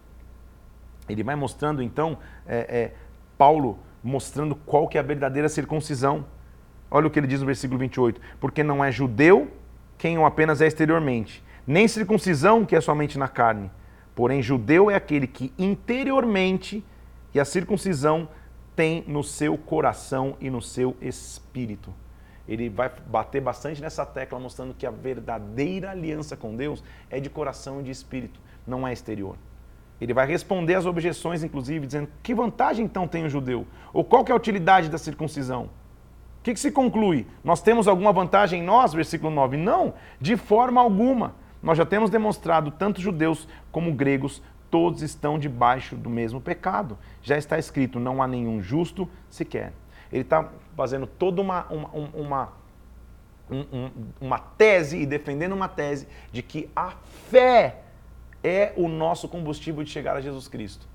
Ele 1.07 1.23
vai 1.23 1.35
mostrando, 1.35 1.83
então, 1.83 2.17
é, 2.47 2.59
é, 2.59 2.93
Paulo 3.37 3.77
mostrando 4.03 4.55
qual 4.55 4.87
que 4.87 4.97
é 4.97 5.01
a 5.01 5.03
verdadeira 5.03 5.49
circuncisão. 5.49 6.25
Olha 6.89 7.07
o 7.07 7.09
que 7.09 7.19
ele 7.19 7.27
diz 7.27 7.39
no 7.39 7.45
versículo 7.45 7.79
28. 7.79 8.19
Porque 8.39 8.63
não 8.63 8.83
é 8.83 8.91
judeu 8.91 9.51
quem 9.97 10.17
o 10.17 10.25
apenas 10.25 10.61
é 10.61 10.67
exteriormente, 10.67 11.43
nem 11.65 11.87
circuncisão 11.87 12.65
que 12.65 12.75
é 12.75 12.81
somente 12.81 13.19
na 13.19 13.27
carne. 13.27 13.69
Porém, 14.15 14.41
judeu 14.41 14.89
é 14.89 14.95
aquele 14.95 15.27
que 15.27 15.53
interiormente 15.59 16.83
e 17.33 17.39
a 17.39 17.45
circuncisão 17.45 18.27
tem 18.75 19.03
no 19.07 19.23
seu 19.23 19.57
coração 19.57 20.35
e 20.41 20.49
no 20.49 20.61
seu 20.61 20.95
espírito. 20.99 21.93
Ele 22.47 22.67
vai 22.69 22.91
bater 23.07 23.41
bastante 23.41 23.81
nessa 23.81 24.05
tecla, 24.05 24.39
mostrando 24.39 24.73
que 24.73 24.85
a 24.85 24.91
verdadeira 24.91 25.91
aliança 25.91 26.35
com 26.35 26.55
Deus 26.55 26.83
é 27.09 27.19
de 27.19 27.29
coração 27.29 27.79
e 27.79 27.83
de 27.83 27.91
espírito, 27.91 28.39
não 28.65 28.87
é 28.87 28.91
exterior. 28.91 29.37
Ele 30.01 30.15
vai 30.15 30.25
responder 30.25 30.73
às 30.73 30.87
objeções, 30.87 31.43
inclusive, 31.43 31.85
dizendo 31.85 32.09
que 32.23 32.33
vantagem 32.33 32.83
então 32.83 33.07
tem 33.07 33.23
o 33.23 33.29
judeu? 33.29 33.67
Ou 33.93 34.03
qual 34.03 34.25
que 34.25 34.31
é 34.31 34.33
a 34.33 34.37
utilidade 34.37 34.89
da 34.89 34.97
circuncisão? 34.97 35.69
O 36.39 36.43
que, 36.43 36.55
que 36.55 36.59
se 36.59 36.71
conclui? 36.71 37.27
Nós 37.43 37.61
temos 37.61 37.87
alguma 37.87 38.11
vantagem 38.11 38.61
em 38.61 38.65
nós? 38.65 38.93
Versículo 38.93 39.31
9. 39.31 39.57
Não, 39.57 39.93
de 40.19 40.35
forma 40.35 40.81
alguma. 40.81 41.35
Nós 41.61 41.77
já 41.77 41.85
temos 41.85 42.09
demonstrado, 42.09 42.71
tanto 42.71 42.99
judeus 42.99 43.47
como 43.71 43.93
gregos, 43.93 44.41
todos 44.71 45.03
estão 45.03 45.37
debaixo 45.37 45.95
do 45.95 46.09
mesmo 46.09 46.41
pecado. 46.41 46.97
Já 47.21 47.37
está 47.37 47.59
escrito: 47.59 47.99
não 47.99 48.23
há 48.23 48.27
nenhum 48.27 48.59
justo 48.59 49.07
sequer. 49.29 49.71
Ele 50.11 50.23
está 50.23 50.49
fazendo 50.75 51.05
toda 51.05 51.39
uma, 51.41 51.67
uma, 51.69 51.89
uma, 51.89 52.49
uma, 53.47 53.91
uma 54.19 54.39
tese 54.39 54.97
e 54.97 55.05
defendendo 55.05 55.53
uma 55.53 55.67
tese 55.67 56.07
de 56.31 56.41
que 56.41 56.67
a 56.75 56.93
fé 57.29 57.81
é 58.43 58.73
o 58.75 58.87
nosso 58.87 59.27
combustível 59.27 59.83
de 59.83 59.89
chegar 59.89 60.15
a 60.15 60.21
Jesus 60.21 60.47
Cristo. 60.47 60.87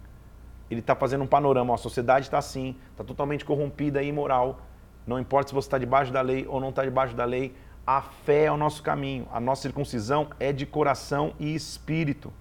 Ele 0.71 0.81
está 0.81 0.95
fazendo 0.95 1.25
um 1.25 1.27
panorama: 1.27 1.75
a 1.75 1.79
sociedade 1.79 2.27
está 2.27 2.39
assim, 2.39 2.77
está 2.91 3.05
totalmente 3.05 3.45
corrompida 3.45 4.03
e 4.03 4.09
imoral 4.09 4.61
não 5.07 5.21
importa 5.21 5.49
se 5.49 5.55
você 5.55 5.69
está 5.69 5.79
debaixo 5.79 6.13
da 6.13 6.21
lei 6.21 6.47
ou 6.49 6.61
não 6.61 6.71
está 6.71 6.83
debaixo 6.83 7.15
da 7.15 7.25
lei, 7.25 7.55
a 7.87 8.03
fé 8.03 8.47
é 8.47 8.53
o 8.53 8.57
nosso 8.57 8.83
caminho. 8.83 9.29
A 9.33 9.39
nossa 9.39 9.63
circuncisão 9.63 10.29
é 10.41 10.53
de 10.53 10.67
coração 10.67 11.35
e 11.39 11.55
espírito. 11.55 12.33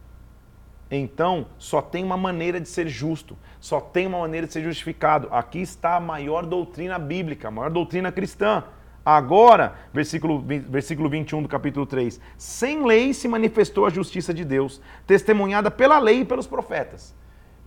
Então, 0.89 1.47
só 1.59 1.81
tem 1.81 2.03
uma 2.03 2.17
maneira 2.17 2.59
de 2.59 2.67
ser 2.67 2.87
justo, 2.87 3.37
só 3.59 3.79
tem 3.79 4.07
uma 4.07 4.19
maneira 4.19 4.47
de 4.47 4.53
ser 4.53 4.63
justificado. 4.63 5.27
Aqui 5.31 5.59
está 5.59 5.95
a 5.95 5.99
maior 5.99 6.45
doutrina 6.45 6.97
bíblica, 6.97 7.49
a 7.49 7.51
maior 7.51 7.69
doutrina 7.69 8.11
cristã. 8.11 8.63
Agora, 9.05 9.75
versículo, 9.93 10.39
versículo 10.41 11.07
21 11.07 11.43
do 11.43 11.47
capítulo 11.47 11.85
3: 11.85 12.19
Sem 12.35 12.83
lei 12.83 13.13
se 13.13 13.27
manifestou 13.27 13.85
a 13.85 13.91
justiça 13.91 14.33
de 14.33 14.43
Deus, 14.43 14.81
testemunhada 15.05 15.69
pela 15.69 15.99
lei 15.99 16.21
e 16.21 16.25
pelos 16.25 16.47
profetas. 16.47 17.13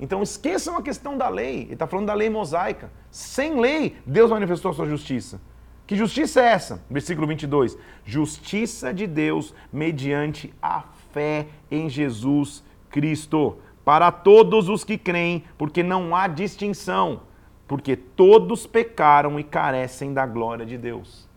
Então 0.01 0.21
esqueçam 0.21 0.77
a 0.77 0.83
questão 0.83 1.17
da 1.17 1.29
lei. 1.29 1.63
Ele 1.63 1.75
está 1.75 1.87
falando 1.87 2.07
da 2.07 2.15
lei 2.15 2.29
mosaica. 2.29 2.91
Sem 3.09 3.61
lei, 3.61 3.97
Deus 4.05 4.31
manifestou 4.31 4.73
a 4.73 4.75
sua 4.75 4.87
justiça. 4.87 5.41
Que 5.87 5.95
justiça 5.95 6.41
é 6.41 6.49
essa? 6.49 6.83
Versículo 6.91 7.27
22. 7.27 7.79
Justiça 8.05 8.93
de 8.93 9.07
Deus 9.07 9.55
mediante 9.73 10.53
a 10.61 10.85
fé 11.13 11.47
em 11.71 11.89
Jesus 11.89 12.65
Cristo. 12.91 13.59
Para 13.85 14.11
todos 14.11 14.69
os 14.69 14.83
que 14.85 14.99
creem, 14.99 15.45
porque 15.57 15.85
não 15.85 16.15
há 16.15 16.27
distinção. 16.27 17.23
Porque 17.67 17.97
todos 17.97 18.67
pecaram 18.67 19.39
e 19.39 19.45
carecem 19.45 20.13
da 20.13 20.27
glória 20.27 20.67
de 20.67 20.77
Deus. 20.77 21.28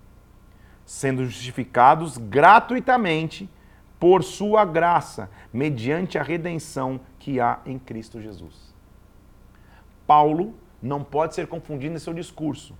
Sendo 0.91 1.25
justificados 1.25 2.17
gratuitamente 2.17 3.49
por 3.97 4.25
sua 4.25 4.65
graça, 4.65 5.29
mediante 5.53 6.17
a 6.17 6.21
redenção 6.21 6.99
que 7.17 7.39
há 7.39 7.59
em 7.65 7.79
Cristo 7.79 8.21
Jesus. 8.21 8.75
Paulo 10.05 10.53
não 10.83 11.01
pode 11.01 11.33
ser 11.33 11.47
confundido 11.47 11.95
em 11.95 11.97
seu 11.97 12.13
discurso. 12.13 12.75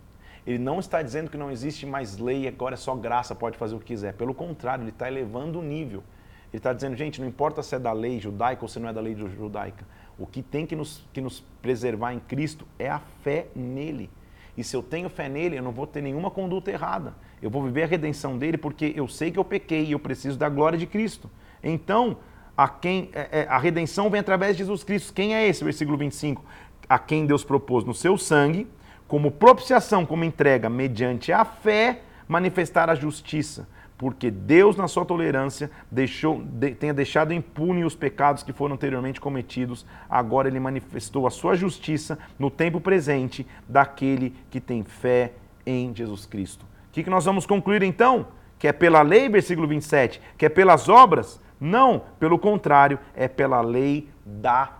Ele 0.45 0.59
não 0.59 0.77
está 0.77 1.01
dizendo 1.01 1.31
que 1.31 1.37
não 1.37 1.49
existe 1.49 1.85
mais 1.85 2.17
lei, 2.17 2.49
agora 2.49 2.73
é 2.73 2.77
só 2.77 2.93
graça, 2.95 3.33
pode 3.33 3.57
fazer 3.57 3.75
o 3.75 3.79
que 3.79 3.85
quiser. 3.85 4.13
Pelo 4.15 4.33
contrário, 4.33 4.83
ele 4.83 4.89
está 4.89 5.07
elevando 5.07 5.59
o 5.59 5.63
nível. 5.63 6.03
Ele 6.51 6.57
está 6.57 6.73
dizendo, 6.73 6.97
gente, 6.97 7.21
não 7.21 7.27
importa 7.29 7.63
se 7.63 7.75
é 7.75 7.79
da 7.79 7.93
lei 7.93 8.19
judaica 8.19 8.65
ou 8.65 8.67
se 8.67 8.77
não 8.77 8.89
é 8.89 8.93
da 8.93 8.99
lei 8.99 9.15
judaica. 9.15 9.85
O 10.19 10.27
que 10.27 10.43
tem 10.43 10.65
que 10.65 10.75
nos, 10.75 11.07
que 11.13 11.21
nos 11.21 11.39
preservar 11.61 12.11
em 12.11 12.19
Cristo 12.19 12.67
é 12.77 12.89
a 12.89 12.99
fé 13.23 13.47
nele. 13.55 14.09
E 14.57 14.65
se 14.65 14.75
eu 14.75 14.83
tenho 14.83 15.09
fé 15.09 15.29
nele, 15.29 15.57
eu 15.57 15.63
não 15.63 15.71
vou 15.71 15.87
ter 15.87 16.01
nenhuma 16.01 16.29
conduta 16.29 16.69
errada. 16.69 17.15
Eu 17.41 17.49
vou 17.49 17.63
viver 17.63 17.83
a 17.83 17.87
redenção 17.87 18.37
dele 18.37 18.57
porque 18.57 18.93
eu 18.95 19.07
sei 19.07 19.31
que 19.31 19.39
eu 19.39 19.45
pequei 19.45 19.85
e 19.85 19.91
eu 19.93 19.99
preciso 19.99 20.37
da 20.37 20.47
glória 20.47 20.77
de 20.77 20.85
Cristo. 20.85 21.29
Então, 21.63 22.17
a 22.55 22.67
quem 22.67 23.09
é, 23.13 23.39
é, 23.41 23.47
a 23.49 23.57
redenção 23.57 24.09
vem 24.09 24.19
através 24.19 24.55
de 24.55 24.59
Jesus 24.59 24.83
Cristo. 24.83 25.13
Quem 25.13 25.35
é 25.35 25.47
esse? 25.47 25.63
Versículo 25.63 25.97
25. 25.97 26.43
A 26.87 26.99
quem 26.99 27.25
Deus 27.25 27.43
propôs 27.43 27.83
no 27.83 27.93
seu 27.93 28.17
sangue, 28.17 28.67
como 29.07 29.31
propiciação, 29.31 30.05
como 30.05 30.23
entrega, 30.23 30.69
mediante 30.69 31.31
a 31.31 31.43
fé, 31.43 32.01
manifestar 32.27 32.89
a 32.89 32.95
justiça. 32.95 33.67
Porque 33.97 34.31
Deus, 34.31 34.75
na 34.75 34.87
sua 34.87 35.05
tolerância, 35.05 35.69
deixou, 35.91 36.41
de, 36.41 36.73
tenha 36.73 36.93
deixado 36.93 37.33
impune 37.33 37.85
os 37.85 37.95
pecados 37.95 38.41
que 38.41 38.51
foram 38.51 38.73
anteriormente 38.75 39.21
cometidos, 39.21 39.85
agora 40.09 40.47
ele 40.47 40.59
manifestou 40.59 41.27
a 41.27 41.29
sua 41.29 41.55
justiça 41.55 42.17
no 42.39 42.49
tempo 42.49 42.81
presente 42.81 43.45
daquele 43.67 44.35
que 44.49 44.59
tem 44.59 44.83
fé 44.83 45.33
em 45.65 45.95
Jesus 45.95 46.25
Cristo. 46.25 46.70
O 46.91 46.93
que, 46.93 47.03
que 47.03 47.09
nós 47.09 47.23
vamos 47.23 47.45
concluir 47.45 47.83
então? 47.83 48.27
Que 48.59 48.67
é 48.67 48.73
pela 48.73 49.01
lei, 49.01 49.29
versículo 49.29 49.65
27, 49.65 50.21
que 50.37 50.45
é 50.45 50.49
pelas 50.49 50.89
obras? 50.89 51.39
Não, 51.57 52.03
pelo 52.19 52.37
contrário, 52.37 52.99
é 53.15 53.29
pela 53.29 53.61
lei 53.61 54.09
da 54.25 54.73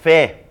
fé. 0.00 0.46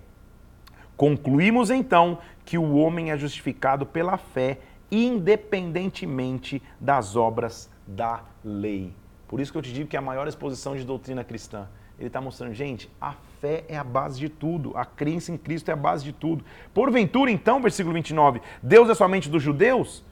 Concluímos 0.95 1.72
então 1.72 2.20
que 2.45 2.55
o 2.55 2.76
homem 2.76 3.09
é 3.09 3.18
justificado 3.18 3.84
pela 3.84 4.15
fé, 4.15 4.59
independentemente 4.91 6.61
das 6.80 7.15
obras 7.15 7.68
da 7.88 8.22
lei. 8.45 8.93
Por 9.28 9.39
isso 9.39 9.51
que 9.51 9.57
eu 9.57 9.63
te 9.63 9.74
digo 9.74 9.89
que 9.89 9.95
é 9.95 9.99
a 9.99 10.03
maior 10.03 10.28
exposição 10.28 10.76
de 10.76 10.84
doutrina 10.84 11.24
cristã. 11.24 11.68
Ele 11.97 12.09
está 12.09 12.22
mostrando, 12.22 12.53
gente, 12.53 12.91
a 13.01 13.13
fé 13.41 13.65
é 13.68 13.76
a 13.76 13.84
base 13.84 14.20
de 14.20 14.30
tudo, 14.30 14.78
a 14.78 14.86
crença 14.86 15.32
em 15.32 15.38
Cristo 15.38 15.70
é 15.70 15.74
a 15.74 15.76
base 15.76 16.03
de 16.03 16.13
tudo. 16.13 16.45
Porventura, 16.76 17.32
então, 17.32 17.59
versículo 17.59 17.95
29, 17.95 18.39
Deus 18.61 18.88
é 18.88 18.93
somente 18.93 19.28
dos 19.32 19.41
judeus? 19.41 20.05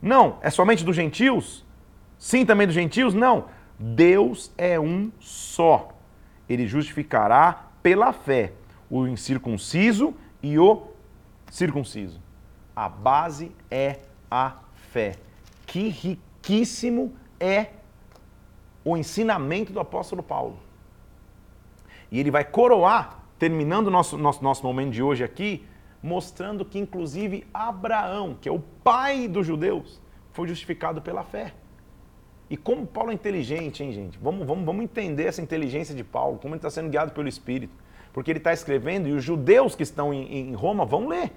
Não. 0.00 0.38
É 0.40 0.50
somente 0.50 0.84
dos 0.84 0.96
gentios? 0.96 1.64
Sim, 2.18 2.44
também 2.44 2.66
dos 2.66 2.74
gentios? 2.74 3.14
Não. 3.14 3.46
Deus 3.78 4.52
é 4.56 4.78
um 4.78 5.10
só. 5.20 5.90
Ele 6.48 6.66
justificará 6.66 7.68
pela 7.82 8.12
fé 8.12 8.52
o 8.90 9.06
incircunciso 9.06 10.14
e 10.42 10.58
o 10.58 10.88
circunciso. 11.50 12.20
A 12.74 12.88
base 12.88 13.52
é 13.70 14.00
a 14.30 14.56
fé. 14.90 15.16
Que 15.66 15.88
riquíssimo 15.88 17.14
é 17.38 17.68
o 18.84 18.96
ensinamento 18.96 19.72
do 19.72 19.80
apóstolo 19.80 20.22
Paulo. 20.22 20.58
E 22.10 22.18
ele 22.18 22.30
vai 22.30 22.44
coroar, 22.44 23.18
terminando 23.38 23.88
o 23.88 23.90
nosso, 23.90 24.16
nosso, 24.16 24.42
nosso 24.42 24.62
momento 24.62 24.92
de 24.92 25.02
hoje 25.02 25.22
aqui, 25.22 25.66
mostrando 26.02 26.64
que, 26.64 26.78
inclusive, 26.78 27.46
Abraão, 27.52 28.36
que 28.40 28.48
é 28.48 28.52
o 28.52 28.60
pai 28.60 29.28
dos 29.28 29.46
judeus, 29.46 30.00
foi 30.32 30.48
justificado 30.48 31.02
pela 31.02 31.22
fé. 31.22 31.54
E 32.50 32.56
como 32.56 32.86
Paulo 32.86 33.10
é 33.10 33.14
inteligente, 33.14 33.82
hein, 33.82 33.92
gente? 33.92 34.18
Vamos, 34.18 34.46
vamos, 34.46 34.64
vamos 34.64 34.82
entender 34.82 35.24
essa 35.24 35.42
inteligência 35.42 35.94
de 35.94 36.02
Paulo, 36.02 36.38
como 36.38 36.54
ele 36.54 36.58
está 36.58 36.70
sendo 36.70 36.88
guiado 36.88 37.12
pelo 37.12 37.28
Espírito. 37.28 37.74
Porque 38.12 38.30
ele 38.30 38.38
está 38.38 38.52
escrevendo 38.52 39.06
e 39.08 39.12
os 39.12 39.22
judeus 39.22 39.74
que 39.74 39.82
estão 39.82 40.14
em, 40.14 40.50
em 40.50 40.54
Roma 40.54 40.84
vão 40.84 41.08
ler. 41.08 41.30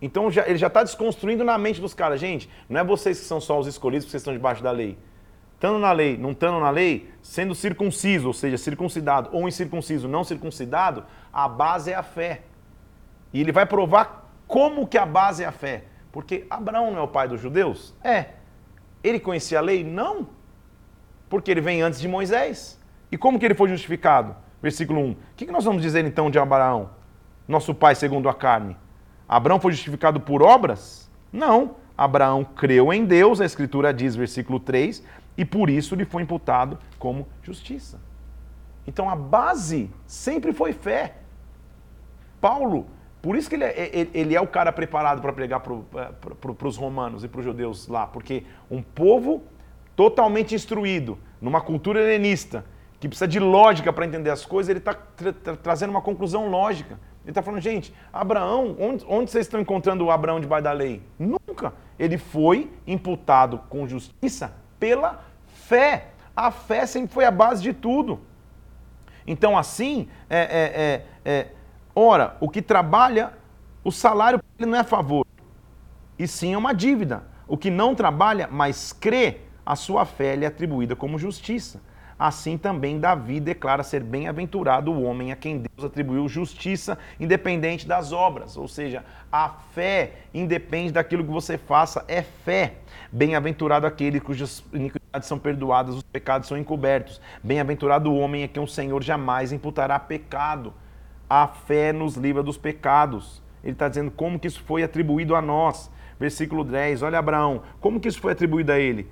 Então 0.00 0.30
já, 0.30 0.46
ele 0.46 0.58
já 0.58 0.68
está 0.68 0.82
desconstruindo 0.82 1.42
na 1.42 1.58
mente 1.58 1.80
dos 1.80 1.94
caras. 1.94 2.20
Gente, 2.20 2.48
não 2.68 2.80
é 2.80 2.84
vocês 2.84 3.18
que 3.18 3.24
são 3.24 3.40
só 3.40 3.58
os 3.58 3.66
escolhidos 3.66 4.04
porque 4.04 4.12
vocês 4.12 4.20
estão 4.20 4.32
debaixo 4.32 4.62
da 4.62 4.70
lei. 4.70 4.96
Estando 5.54 5.78
na 5.78 5.90
lei, 5.90 6.18
não 6.18 6.32
estando 6.32 6.60
na 6.60 6.68
lei, 6.68 7.10
sendo 7.22 7.54
circunciso, 7.54 8.26
ou 8.26 8.34
seja, 8.34 8.58
circuncidado, 8.58 9.30
ou 9.32 9.48
incircunciso, 9.48 10.06
não 10.06 10.22
circuncidado, 10.22 11.04
a 11.32 11.48
base 11.48 11.90
é 11.90 11.94
a 11.94 12.02
fé. 12.02 12.42
E 13.32 13.40
ele 13.40 13.52
vai 13.52 13.66
provar 13.66 14.30
como 14.46 14.86
que 14.86 14.98
a 14.98 15.06
base 15.06 15.42
é 15.42 15.46
a 15.46 15.52
fé. 15.52 15.84
Porque 16.12 16.46
Abraão 16.48 16.90
não 16.90 16.98
é 16.98 17.02
o 17.02 17.08
pai 17.08 17.28
dos 17.28 17.40
judeus? 17.40 17.94
É. 18.02 18.30
Ele 19.02 19.20
conhecia 19.20 19.58
a 19.58 19.62
lei? 19.62 19.84
Não. 19.84 20.28
Porque 21.28 21.50
ele 21.50 21.60
vem 21.60 21.82
antes 21.82 22.00
de 22.00 22.08
Moisés. 22.08 22.80
E 23.10 23.18
como 23.18 23.38
que 23.38 23.44
ele 23.44 23.54
foi 23.54 23.68
justificado? 23.68 24.34
Versículo 24.62 25.00
1. 25.00 25.10
O 25.10 25.16
que 25.36 25.46
nós 25.52 25.64
vamos 25.64 25.82
dizer 25.82 26.04
então 26.04 26.30
de 26.30 26.38
Abraão? 26.38 26.90
Nosso 27.46 27.74
pai 27.74 27.94
segundo 27.94 28.28
a 28.28 28.34
carne. 28.34 28.76
Abraão 29.28 29.60
foi 29.60 29.72
justificado 29.72 30.20
por 30.20 30.42
obras? 30.42 31.10
Não. 31.32 31.76
Abraão 31.96 32.44
creu 32.44 32.92
em 32.92 33.04
Deus, 33.04 33.40
a 33.40 33.44
Escritura 33.44 33.92
diz, 33.92 34.14
versículo 34.14 34.60
3, 34.60 35.02
e 35.36 35.44
por 35.44 35.70
isso 35.70 35.94
lhe 35.94 36.04
foi 36.04 36.22
imputado 36.22 36.78
como 36.98 37.26
justiça. 37.42 38.00
Então 38.86 39.08
a 39.08 39.16
base 39.16 39.90
sempre 40.06 40.52
foi 40.52 40.72
fé. 40.72 41.16
Paulo, 42.40 42.86
por 43.26 43.34
isso 43.34 43.48
que 43.48 43.56
ele 43.56 43.64
é, 43.64 44.08
ele 44.14 44.36
é 44.36 44.40
o 44.40 44.46
cara 44.46 44.70
preparado 44.70 45.20
para 45.20 45.32
pregar 45.32 45.58
para 45.58 45.72
é, 45.74 46.68
os 46.68 46.76
romanos 46.76 47.24
e 47.24 47.28
para 47.28 47.40
os 47.40 47.44
judeus 47.44 47.88
lá, 47.88 48.06
porque 48.06 48.44
um 48.70 48.80
povo 48.80 49.42
totalmente 49.96 50.54
instruído, 50.54 51.18
numa 51.40 51.60
cultura 51.60 52.00
helenista, 52.00 52.64
que 53.00 53.08
precisa 53.08 53.26
de 53.26 53.40
lógica 53.40 53.92
para 53.92 54.06
entender 54.06 54.30
as 54.30 54.44
coisas, 54.44 54.70
ele 54.70 54.78
está 54.78 54.94
tra 54.94 55.32
tra 55.32 55.56
trazendo 55.56 55.90
uma 55.90 56.00
conclusão 56.00 56.48
lógica. 56.48 57.00
Ele 57.24 57.32
está 57.32 57.42
falando, 57.42 57.60
gente, 57.60 57.92
Abraão, 58.12 58.76
onde, 58.78 59.04
onde 59.08 59.28
vocês 59.28 59.46
estão 59.46 59.60
encontrando 59.60 60.04
o 60.04 60.12
Abraão 60.12 60.38
debaixo 60.38 60.62
da 60.62 60.70
lei? 60.70 61.02
Nunca. 61.18 61.72
Ele 61.98 62.18
foi 62.18 62.70
imputado 62.86 63.58
com 63.68 63.88
justiça 63.88 64.54
pela 64.78 65.24
fé. 65.48 66.10
A 66.36 66.52
fé 66.52 66.86
sempre 66.86 67.12
foi 67.12 67.24
a 67.24 67.32
base 67.32 67.60
de 67.60 67.72
tudo. 67.72 68.20
Então, 69.26 69.58
assim, 69.58 70.08
é, 70.30 70.38
é, 70.38 71.32
é, 71.32 71.38
é 71.38 71.46
ora, 71.96 72.36
o 72.38 72.48
que 72.48 72.60
trabalha, 72.60 73.32
o 73.82 73.90
salário 73.90 74.40
ele 74.58 74.70
não 74.70 74.78
é 74.78 74.84
favor, 74.84 75.26
e 76.18 76.28
sim 76.28 76.52
é 76.52 76.58
uma 76.58 76.74
dívida. 76.74 77.24
O 77.48 77.56
que 77.56 77.70
não 77.70 77.94
trabalha, 77.94 78.48
mas 78.50 78.92
crê, 78.92 79.40
a 79.64 79.74
sua 79.74 80.04
fé 80.04 80.36
lhe 80.36 80.44
é 80.44 80.48
atribuída 80.48 80.94
como 80.94 81.18
justiça. 81.18 81.80
assim 82.18 82.56
também 82.56 82.98
Davi 82.98 83.40
declara 83.40 83.82
ser 83.82 84.02
bem-aventurado 84.02 84.90
o 84.90 85.02
homem 85.02 85.32
a 85.32 85.36
quem 85.36 85.58
Deus 85.58 85.84
atribuiu 85.84 86.28
justiça 86.28 86.98
independente 87.20 87.86
das 87.86 88.12
obras. 88.12 88.56
Ou 88.56 88.66
seja, 88.66 89.04
a 89.30 89.50
fé 89.74 90.12
independe 90.32 90.92
daquilo 90.92 91.24
que 91.24 91.30
você 91.30 91.58
faça, 91.58 92.04
é 92.08 92.22
fé. 92.22 92.74
Bem-aventurado 93.12 93.86
aquele 93.86 94.20
cujas 94.20 94.64
iniquidades 94.72 95.28
são 95.28 95.38
perdoadas, 95.38 95.96
os 95.96 96.02
pecados 96.02 96.48
são 96.48 96.56
encobertos. 96.56 97.20
Bem-aventurado 97.42 98.10
o 98.10 98.18
homem 98.18 98.44
a 98.44 98.48
quem 98.48 98.62
o 98.62 98.66
Senhor 98.66 99.02
jamais 99.02 99.52
imputará 99.52 99.98
pecado. 99.98 100.72
A 101.28 101.48
fé 101.48 101.92
nos 101.92 102.14
livra 102.16 102.42
dos 102.42 102.56
pecados. 102.56 103.42
Ele 103.62 103.72
está 103.72 103.88
dizendo 103.88 104.10
como 104.10 104.38
que 104.38 104.46
isso 104.46 104.62
foi 104.62 104.82
atribuído 104.82 105.34
a 105.34 105.42
nós. 105.42 105.90
Versículo 106.18 106.64
10, 106.64 107.02
olha 107.02 107.18
Abraão, 107.18 107.62
como 107.80 108.00
que 108.00 108.08
isso 108.08 108.20
foi 108.20 108.32
atribuído 108.32 108.72
a 108.72 108.78
ele? 108.78 109.10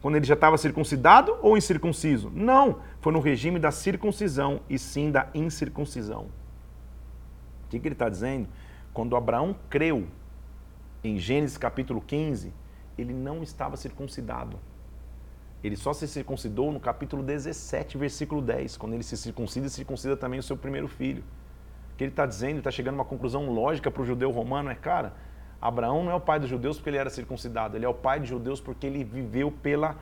Quando 0.00 0.16
ele 0.16 0.26
já 0.26 0.34
estava 0.34 0.56
circuncidado 0.56 1.36
ou 1.42 1.56
incircunciso? 1.56 2.30
Não, 2.32 2.78
foi 3.00 3.12
no 3.12 3.20
regime 3.20 3.58
da 3.58 3.70
circuncisão 3.70 4.60
e 4.68 4.78
sim 4.78 5.10
da 5.10 5.28
incircuncisão. 5.34 6.26
O 7.64 7.68
que, 7.70 7.80
que 7.80 7.88
ele 7.88 7.94
está 7.94 8.08
dizendo? 8.08 8.48
Quando 8.92 9.16
Abraão 9.16 9.56
creu 9.68 10.06
em 11.02 11.18
Gênesis 11.18 11.58
capítulo 11.58 12.00
15, 12.00 12.52
ele 12.96 13.12
não 13.12 13.42
estava 13.42 13.76
circuncidado. 13.76 14.58
Ele 15.64 15.76
só 15.76 15.92
se 15.92 16.06
circuncidou 16.06 16.70
no 16.70 16.78
capítulo 16.78 17.22
17, 17.22 17.98
versículo 17.98 18.40
10, 18.40 18.76
quando 18.76 18.94
ele 18.94 19.02
se 19.02 19.16
circuncida 19.16 19.66
e 19.66 19.70
circuncida 19.70 20.16
também 20.16 20.38
o 20.38 20.42
seu 20.42 20.56
primeiro 20.56 20.86
filho. 20.86 21.24
Que 21.96 22.04
ele 22.04 22.12
está 22.12 22.26
dizendo, 22.26 22.58
está 22.58 22.70
chegando 22.70 22.94
a 22.94 22.98
uma 22.98 23.04
conclusão 23.04 23.50
lógica 23.50 23.90
para 23.90 24.02
o 24.02 24.04
judeu 24.04 24.30
romano, 24.30 24.70
é, 24.70 24.74
cara, 24.74 25.14
Abraão 25.60 26.04
não 26.04 26.12
é 26.12 26.14
o 26.14 26.20
pai 26.20 26.38
dos 26.38 26.48
judeus 26.48 26.76
porque 26.76 26.90
ele 26.90 26.98
era 26.98 27.10
circuncidado, 27.10 27.76
ele 27.76 27.84
é 27.84 27.88
o 27.88 27.94
pai 27.94 28.20
dos 28.20 28.28
judeus 28.28 28.60
porque 28.60 28.86
ele 28.86 29.02
viveu 29.02 29.50
pela 29.50 29.96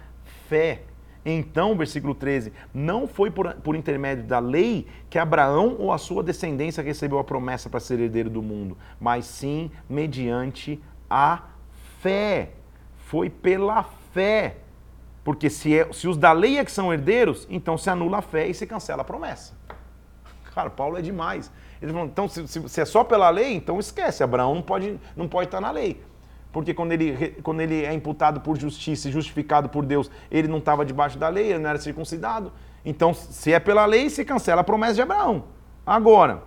fé. 0.48 0.82
Então, 1.24 1.74
versículo 1.74 2.14
13, 2.14 2.52
não 2.72 3.06
foi 3.06 3.30
por, 3.30 3.54
por 3.54 3.74
intermédio 3.74 4.24
da 4.24 4.38
lei 4.38 4.86
que 5.08 5.18
Abraão 5.18 5.76
ou 5.78 5.90
a 5.90 5.96
sua 5.96 6.22
descendência 6.22 6.82
recebeu 6.82 7.18
a 7.18 7.24
promessa 7.24 7.70
para 7.70 7.80
ser 7.80 7.98
herdeiro 7.98 8.28
do 8.28 8.42
mundo, 8.42 8.76
mas 9.00 9.24
sim 9.24 9.70
mediante 9.88 10.82
a 11.08 11.44
fé. 12.00 12.50
Foi 12.98 13.30
pela 13.30 13.82
fé. 14.12 14.56
Porque 15.22 15.48
se, 15.48 15.78
é, 15.78 15.90
se 15.92 16.06
os 16.06 16.18
da 16.18 16.32
lei 16.32 16.58
é 16.58 16.64
que 16.64 16.70
são 16.70 16.92
herdeiros, 16.92 17.46
então 17.48 17.78
se 17.78 17.88
anula 17.88 18.18
a 18.18 18.22
fé 18.22 18.46
e 18.46 18.52
se 18.52 18.66
cancela 18.66 19.00
a 19.00 19.04
promessa. 19.04 19.54
Cara, 20.54 20.68
Paulo 20.68 20.98
é 20.98 21.02
demais. 21.02 21.50
Ele 21.80 21.92
falou, 21.92 22.06
então, 22.06 22.28
se, 22.28 22.46
se, 22.46 22.80
é 22.80 22.84
só 22.84 23.04
pela 23.04 23.28
lei, 23.30 23.54
então 23.54 23.78
esquece, 23.78 24.22
Abraão 24.22 24.54
não 24.54 24.62
pode, 24.62 24.98
não 25.16 25.28
pode 25.28 25.48
estar 25.48 25.60
na 25.60 25.70
lei. 25.70 26.02
Porque 26.52 26.72
quando 26.72 26.92
ele, 26.92 27.36
quando 27.42 27.60
ele 27.60 27.84
é 27.84 27.92
imputado 27.92 28.40
por 28.40 28.58
justiça 28.58 29.08
e 29.08 29.12
justificado 29.12 29.68
por 29.68 29.84
Deus, 29.84 30.10
ele 30.30 30.46
não 30.46 30.58
estava 30.58 30.84
debaixo 30.84 31.18
da 31.18 31.28
lei, 31.28 31.50
ele 31.50 31.58
não 31.58 31.70
era 31.70 31.78
circuncidado. 31.78 32.52
Então, 32.84 33.12
se 33.12 33.52
é 33.52 33.58
pela 33.58 33.84
lei, 33.86 34.08
se 34.08 34.24
cancela 34.24 34.60
a 34.60 34.64
promessa 34.64 34.94
de 34.94 35.02
Abraão. 35.02 35.44
Agora, 35.84 36.44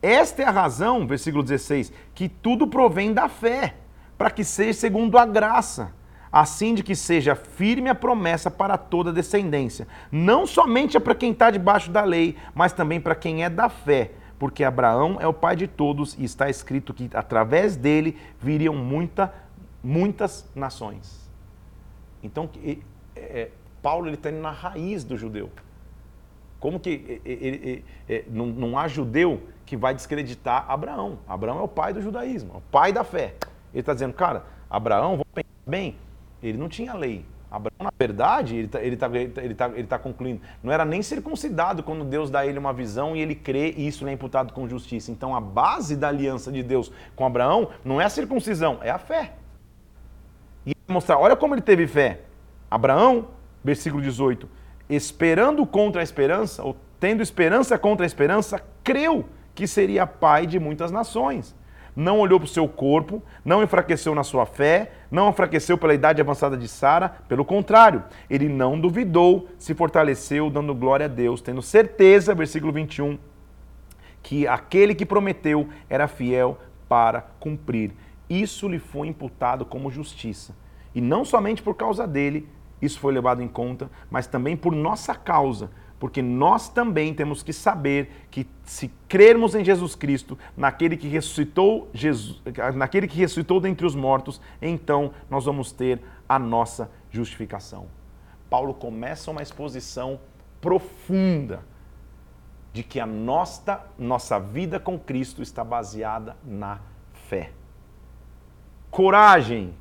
esta 0.00 0.42
é 0.42 0.46
a 0.46 0.50
razão, 0.50 1.06
versículo 1.06 1.42
16, 1.42 1.92
que 2.14 2.28
tudo 2.28 2.66
provém 2.66 3.12
da 3.12 3.28
fé, 3.28 3.74
para 4.16 4.30
que 4.30 4.44
seja 4.44 4.72
segundo 4.72 5.18
a 5.18 5.26
graça 5.26 5.92
assim 6.40 6.74
de 6.74 6.82
que 6.82 6.94
seja 6.94 7.34
firme 7.34 7.88
a 7.88 7.94
promessa 7.94 8.50
para 8.50 8.76
toda 8.76 9.10
descendência, 9.10 9.88
não 10.12 10.46
somente 10.46 11.00
para 11.00 11.14
quem 11.14 11.32
está 11.32 11.50
debaixo 11.50 11.90
da 11.90 12.04
lei, 12.04 12.36
mas 12.54 12.74
também 12.74 13.00
para 13.00 13.14
quem 13.14 13.42
é 13.42 13.48
da 13.48 13.70
fé, 13.70 14.10
porque 14.38 14.62
Abraão 14.62 15.16
é 15.18 15.26
o 15.26 15.32
pai 15.32 15.56
de 15.56 15.66
todos 15.66 16.14
e 16.18 16.24
está 16.24 16.50
escrito 16.50 16.92
que 16.92 17.08
através 17.14 17.74
dele 17.74 18.18
viriam 18.38 18.74
muita, 18.74 19.32
muitas 19.82 20.46
nações. 20.54 21.26
Então, 22.22 22.50
é, 23.16 23.48
Paulo 23.80 24.10
está 24.10 24.28
indo 24.28 24.42
na 24.42 24.50
raiz 24.50 25.04
do 25.04 25.16
judeu. 25.16 25.50
Como 26.60 26.78
que 26.78 27.18
ele, 27.24 27.82
não, 28.28 28.44
não 28.46 28.78
há 28.78 28.86
judeu 28.88 29.42
que 29.64 29.74
vai 29.74 29.94
descreditar 29.94 30.66
Abraão? 30.68 31.18
Abraão 31.26 31.60
é 31.60 31.62
o 31.62 31.68
pai 31.68 31.94
do 31.94 32.02
judaísmo, 32.02 32.52
é 32.52 32.56
o 32.58 32.62
pai 32.70 32.92
da 32.92 33.04
fé. 33.04 33.36
Ele 33.72 33.80
está 33.80 33.94
dizendo, 33.94 34.12
cara, 34.12 34.44
Abraão, 34.68 35.12
vamos 35.12 35.32
pensar 35.32 35.48
bem, 35.66 35.96
ele 36.42 36.58
não 36.58 36.68
tinha 36.68 36.94
lei. 36.94 37.24
Abraão, 37.50 37.76
na 37.80 37.92
verdade, 37.96 38.56
ele 38.56 38.66
está 38.66 38.82
ele 38.82 38.96
tá, 38.96 39.06
ele 39.08 39.54
tá, 39.54 39.68
ele 39.68 39.86
tá 39.86 39.98
concluindo, 39.98 40.40
não 40.62 40.72
era 40.72 40.84
nem 40.84 41.00
circuncidado 41.00 41.82
quando 41.82 42.04
Deus 42.04 42.28
dá 42.28 42.40
a 42.40 42.46
ele 42.46 42.58
uma 42.58 42.72
visão 42.72 43.14
e 43.14 43.20
ele 43.20 43.34
crê 43.34 43.72
e 43.76 43.86
isso 43.86 44.04
lhe 44.04 44.10
é 44.10 44.14
imputado 44.14 44.52
com 44.52 44.68
justiça. 44.68 45.10
Então 45.10 45.34
a 45.34 45.40
base 45.40 45.96
da 45.96 46.08
aliança 46.08 46.50
de 46.50 46.62
Deus 46.62 46.90
com 47.14 47.24
Abraão 47.24 47.70
não 47.84 48.00
é 48.00 48.04
a 48.04 48.10
circuncisão, 48.10 48.78
é 48.82 48.90
a 48.90 48.98
fé. 48.98 49.34
E 50.66 50.74
mostrar, 50.88 51.18
olha 51.18 51.36
como 51.36 51.54
ele 51.54 51.62
teve 51.62 51.86
fé. 51.86 52.22
Abraão, 52.68 53.28
versículo 53.62 54.02
18, 54.02 54.48
esperando 54.90 55.64
contra 55.64 56.00
a 56.00 56.04
esperança, 56.04 56.64
ou 56.64 56.76
tendo 56.98 57.22
esperança 57.22 57.78
contra 57.78 58.04
a 58.04 58.08
esperança, 58.08 58.60
creu 58.82 59.24
que 59.54 59.68
seria 59.68 60.06
pai 60.06 60.46
de 60.46 60.58
muitas 60.58 60.90
nações 60.90 61.54
não 61.96 62.20
olhou 62.20 62.38
para 62.38 62.44
o 62.44 62.48
seu 62.48 62.68
corpo, 62.68 63.22
não 63.42 63.62
enfraqueceu 63.62 64.14
na 64.14 64.22
sua 64.22 64.44
fé, 64.44 64.92
não 65.10 65.30
enfraqueceu 65.30 65.78
pela 65.78 65.94
idade 65.94 66.20
avançada 66.20 66.54
de 66.54 66.68
Sara, 66.68 67.08
pelo 67.26 67.42
contrário, 67.42 68.04
ele 68.28 68.48
não 68.50 68.78
duvidou, 68.78 69.48
se 69.58 69.74
fortaleceu, 69.74 70.50
dando 70.50 70.74
glória 70.74 71.06
a 71.06 71.08
Deus, 71.08 71.40
tendo 71.40 71.62
certeza, 71.62 72.34
versículo 72.34 72.70
21, 72.70 73.18
que 74.22 74.46
aquele 74.46 74.94
que 74.94 75.06
prometeu 75.06 75.68
era 75.88 76.06
fiel 76.06 76.58
para 76.86 77.22
cumprir. 77.40 77.92
Isso 78.28 78.68
lhe 78.68 78.78
foi 78.78 79.08
imputado 79.08 79.64
como 79.64 79.90
justiça. 79.90 80.54
E 80.94 81.00
não 81.00 81.24
somente 81.24 81.62
por 81.62 81.74
causa 81.74 82.06
dele, 82.06 82.48
isso 82.80 83.00
foi 83.00 83.12
levado 83.12 83.42
em 83.42 83.48
conta, 83.48 83.90
mas 84.10 84.26
também 84.26 84.56
por 84.56 84.74
nossa 84.74 85.14
causa 85.14 85.70
porque 85.98 86.20
nós 86.20 86.68
também 86.68 87.14
temos 87.14 87.42
que 87.42 87.52
saber 87.52 88.26
que 88.30 88.46
se 88.64 88.90
crermos 89.08 89.54
em 89.54 89.64
Jesus 89.64 89.94
Cristo, 89.94 90.38
naquele 90.56 90.96
que 90.96 91.08
ressuscitou 91.08 91.88
Jesus, 91.94 92.42
naquele 92.74 93.08
que 93.08 93.16
ressuscitou 93.16 93.60
dentre 93.60 93.86
os 93.86 93.94
mortos, 93.94 94.40
então 94.60 95.12
nós 95.30 95.44
vamos 95.44 95.72
ter 95.72 96.00
a 96.28 96.38
nossa 96.38 96.90
justificação. 97.10 97.86
Paulo 98.50 98.74
começa 98.74 99.30
uma 99.30 99.42
exposição 99.42 100.20
profunda 100.60 101.64
de 102.72 102.82
que 102.82 103.00
a 103.00 103.06
nossa, 103.06 103.84
nossa 103.98 104.38
vida 104.38 104.78
com 104.78 104.98
Cristo 104.98 105.40
está 105.40 105.64
baseada 105.64 106.36
na 106.44 106.78
fé. 107.28 107.52
Coragem! 108.90 109.74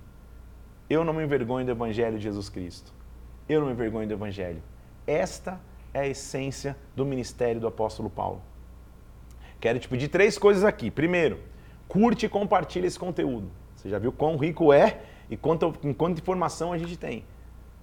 Eu 0.89 1.03
não 1.03 1.13
me 1.13 1.23
envergonho 1.23 1.65
do 1.65 1.71
Evangelho 1.71 2.17
de 2.17 2.23
Jesus 2.23 2.47
Cristo. 2.47 2.93
Eu 3.49 3.59
não 3.59 3.67
me 3.67 3.73
envergonho 3.73 4.07
do 4.07 4.13
Evangelho. 4.13 4.61
Esta 5.05 5.53
é 5.53 5.57
é 5.95 6.01
a 6.01 6.07
essência 6.07 6.75
do 6.93 7.05
ministério 7.05 7.61
do 7.61 7.67
apóstolo 7.67 8.09
Paulo. 8.09 8.41
Quero 9.61 9.79
te 9.79 9.87
pedir 9.87 10.09
três 10.09 10.37
coisas 10.37 10.65
aqui. 10.65 10.91
Primeiro, 10.91 11.39
curte 11.87 12.25
e 12.25 12.29
compartilhe 12.29 12.85
esse 12.85 12.99
conteúdo. 12.99 13.49
Você 13.77 13.89
já 13.89 13.97
viu 13.97 14.11
quão 14.11 14.35
rico 14.35 14.73
é 14.73 14.99
e 15.29 15.37
quanto, 15.37 15.73
quanta 15.97 16.19
informação 16.19 16.73
a 16.73 16.77
gente 16.77 16.97
tem. 16.97 17.23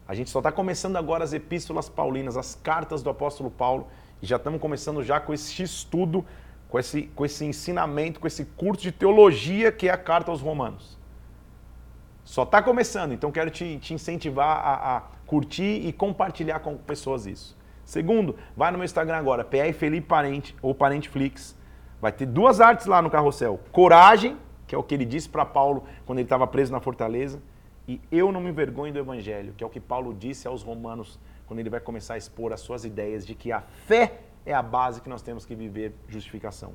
A 0.07 0.15
gente 0.15 0.29
só 0.29 0.41
está 0.41 0.53
começando 0.53 0.97
agora 0.97 1.25
as 1.25 1.33
epístolas 1.33 1.89
paulinas, 1.89 2.37
as 2.37 2.55
cartas 2.55 3.03
do 3.03 3.09
apóstolo 3.09 3.51
Paulo, 3.51 3.87
e 4.21 4.27
já 4.27 4.37
estamos 4.37 4.61
começando 4.61 5.03
já 5.03 5.19
com 5.19 5.33
esse 5.33 5.63
estudo, 5.63 6.23
com 6.69 6.79
esse, 6.79 7.05
com 7.15 7.25
esse 7.25 7.47
ensinamento, 7.47 8.21
com 8.21 8.27
esse 8.27 8.45
curso 8.45 8.83
de 8.83 8.93
teologia 8.93 9.73
que 9.73 9.89
é 9.89 9.91
a 9.91 9.97
carta 9.97 10.31
aos 10.31 10.43
romanos. 10.43 10.99
Só 12.25 12.43
está 12.43 12.63
começando, 12.63 13.13
então 13.13 13.33
quero 13.33 13.51
te, 13.51 13.79
te 13.79 13.95
incentivar 13.95 14.59
a, 14.59 14.97
a 14.97 15.01
curtir 15.27 15.87
e 15.87 15.93
compartilhar 15.95 16.61
com 16.61 16.77
pessoas 16.77 17.25
isso. 17.25 17.62
Segundo, 17.93 18.37
vai 18.57 18.71
no 18.71 18.79
meu 18.79 18.87
Instagram 18.87 19.19
agora, 19.19 19.45
PR 19.45 19.71
Felipe 19.75 20.07
Parente 20.07 20.57
ou 20.63 20.75
Parenteflix. 20.75 21.55
Vai 22.01 22.11
ter 22.11 22.25
duas 22.25 22.59
artes 22.59 22.87
lá 22.87 23.03
no 23.03 23.11
carrossel. 23.11 23.61
Coragem, 23.71 24.39
que 24.67 24.75
é 24.75 24.79
o 24.79 24.83
que 24.83 24.95
ele 24.95 25.05
disse 25.05 25.29
para 25.29 25.45
Paulo 25.45 25.85
quando 26.07 26.19
ele 26.19 26.25
estava 26.25 26.47
preso 26.47 26.73
na 26.73 26.81
fortaleza, 26.81 27.43
e 27.87 28.01
eu 28.11 28.33
não 28.33 28.41
me 28.41 28.49
envergonho 28.49 28.95
do 28.95 28.99
evangelho, 28.99 29.53
que 29.53 29.63
é 29.63 29.67
o 29.67 29.69
que 29.69 29.79
Paulo 29.79 30.15
disse 30.15 30.49
aos 30.49 30.63
romanos 30.63 31.21
quando 31.47 31.61
ele 31.61 31.69
vai 31.69 31.81
começar 31.81 32.15
a 32.15 32.17
expor 32.17 32.51
as 32.55 32.61
suas 32.61 32.87
ideias 32.87 33.27
de 33.27 33.35
que 33.35 33.53
a 33.53 33.61
fé 33.61 34.21
é 34.47 34.55
a 34.55 34.63
base 34.63 35.03
que 35.03 35.11
nós 35.11 35.21
temos 35.21 35.45
que 35.45 35.55
viver 35.55 35.95
justificação. 36.09 36.73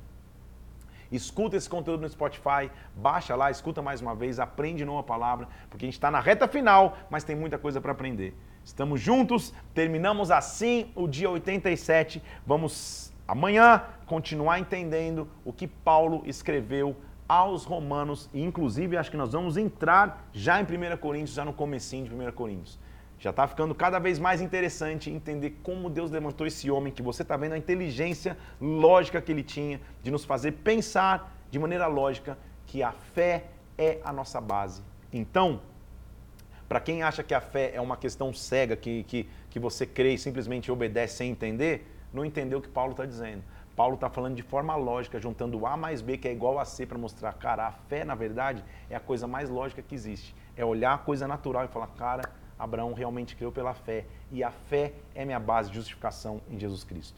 Escuta 1.10 1.56
esse 1.56 1.68
conteúdo 1.68 2.02
no 2.02 2.08
Spotify, 2.08 2.70
baixa 2.94 3.34
lá, 3.34 3.50
escuta 3.50 3.82
mais 3.82 4.00
uma 4.00 4.14
vez, 4.14 4.38
aprende 4.38 4.84
nova 4.84 5.02
palavra, 5.02 5.48
porque 5.68 5.84
a 5.84 5.88
gente 5.88 5.94
está 5.94 6.12
na 6.12 6.20
reta 6.20 6.46
final, 6.46 6.96
mas 7.10 7.24
tem 7.24 7.34
muita 7.34 7.58
coisa 7.58 7.80
para 7.80 7.90
aprender. 7.90 8.36
Estamos 8.68 9.00
juntos, 9.00 9.54
terminamos 9.72 10.30
assim 10.30 10.92
o 10.94 11.08
dia 11.08 11.30
87. 11.30 12.22
Vamos 12.46 13.10
amanhã 13.26 13.82
continuar 14.04 14.58
entendendo 14.58 15.26
o 15.42 15.54
que 15.54 15.66
Paulo 15.66 16.22
escreveu 16.26 16.94
aos 17.26 17.64
romanos 17.64 18.28
e 18.32 18.42
inclusive 18.42 18.98
acho 18.98 19.10
que 19.10 19.16
nós 19.16 19.32
vamos 19.32 19.56
entrar 19.56 20.28
já 20.34 20.60
em 20.60 20.64
1 20.64 20.98
Coríntios, 20.98 21.34
já 21.34 21.46
no 21.46 21.52
comecinho 21.54 22.04
de 22.04 22.14
1 22.14 22.30
Coríntios. 22.32 22.78
Já 23.18 23.30
está 23.30 23.48
ficando 23.48 23.74
cada 23.74 23.98
vez 23.98 24.18
mais 24.18 24.42
interessante 24.42 25.10
entender 25.10 25.58
como 25.62 25.88
Deus 25.88 26.10
levantou 26.10 26.46
esse 26.46 26.70
homem, 26.70 26.92
que 26.92 27.02
você 27.02 27.22
está 27.22 27.38
vendo 27.38 27.54
a 27.54 27.58
inteligência 27.58 28.36
lógica 28.60 29.18
que 29.22 29.32
ele 29.32 29.42
tinha 29.42 29.80
de 30.02 30.10
nos 30.10 30.26
fazer 30.26 30.52
pensar 30.52 31.34
de 31.50 31.58
maneira 31.58 31.86
lógica 31.86 32.36
que 32.66 32.82
a 32.82 32.92
fé 32.92 33.46
é 33.78 33.98
a 34.04 34.12
nossa 34.12 34.42
base. 34.42 34.82
Então, 35.10 35.62
para 36.68 36.80
quem 36.80 37.02
acha 37.02 37.22
que 37.22 37.32
a 37.32 37.40
fé 37.40 37.72
é 37.74 37.80
uma 37.80 37.96
questão 37.96 38.32
cega, 38.32 38.76
que, 38.76 39.02
que, 39.04 39.28
que 39.48 39.58
você 39.58 39.86
crê 39.86 40.14
e 40.14 40.18
simplesmente 40.18 40.70
obedece 40.70 41.16
sem 41.16 41.30
entender, 41.30 41.86
não 42.12 42.24
entendeu 42.24 42.58
o 42.58 42.62
que 42.62 42.68
Paulo 42.68 42.92
está 42.92 43.06
dizendo. 43.06 43.42
Paulo 43.74 43.94
está 43.94 44.10
falando 44.10 44.34
de 44.34 44.42
forma 44.42 44.74
lógica, 44.74 45.20
juntando 45.20 45.64
A 45.64 45.76
mais 45.76 46.02
B, 46.02 46.18
que 46.18 46.26
é 46.26 46.32
igual 46.32 46.58
a 46.58 46.64
C, 46.64 46.84
para 46.84 46.98
mostrar, 46.98 47.32
cara, 47.34 47.68
a 47.68 47.72
fé, 47.72 48.04
na 48.04 48.14
verdade, 48.14 48.64
é 48.90 48.96
a 48.96 49.00
coisa 49.00 49.26
mais 49.26 49.48
lógica 49.48 49.80
que 49.80 49.94
existe. 49.94 50.34
É 50.56 50.64
olhar 50.64 50.94
a 50.94 50.98
coisa 50.98 51.28
natural 51.28 51.64
e 51.64 51.68
falar, 51.68 51.86
cara, 51.88 52.28
Abraão 52.58 52.92
realmente 52.92 53.36
creu 53.36 53.52
pela 53.52 53.72
fé. 53.72 54.04
E 54.32 54.42
a 54.42 54.50
fé 54.50 54.92
é 55.14 55.24
minha 55.24 55.38
base 55.38 55.70
de 55.70 55.76
justificação 55.76 56.40
em 56.50 56.58
Jesus 56.58 56.82
Cristo. 56.82 57.16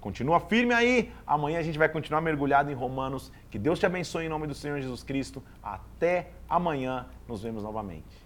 Continua 0.00 0.38
firme 0.38 0.74
aí. 0.74 1.10
Amanhã 1.26 1.58
a 1.58 1.62
gente 1.62 1.78
vai 1.78 1.88
continuar 1.88 2.20
mergulhado 2.20 2.70
em 2.70 2.74
Romanos. 2.74 3.32
Que 3.50 3.58
Deus 3.58 3.78
te 3.78 3.86
abençoe 3.86 4.26
em 4.26 4.28
nome 4.28 4.46
do 4.46 4.54
Senhor 4.54 4.78
Jesus 4.80 5.02
Cristo. 5.02 5.42
Até 5.62 6.30
amanhã. 6.48 7.06
Nos 7.26 7.42
vemos 7.42 7.62
novamente. 7.62 8.19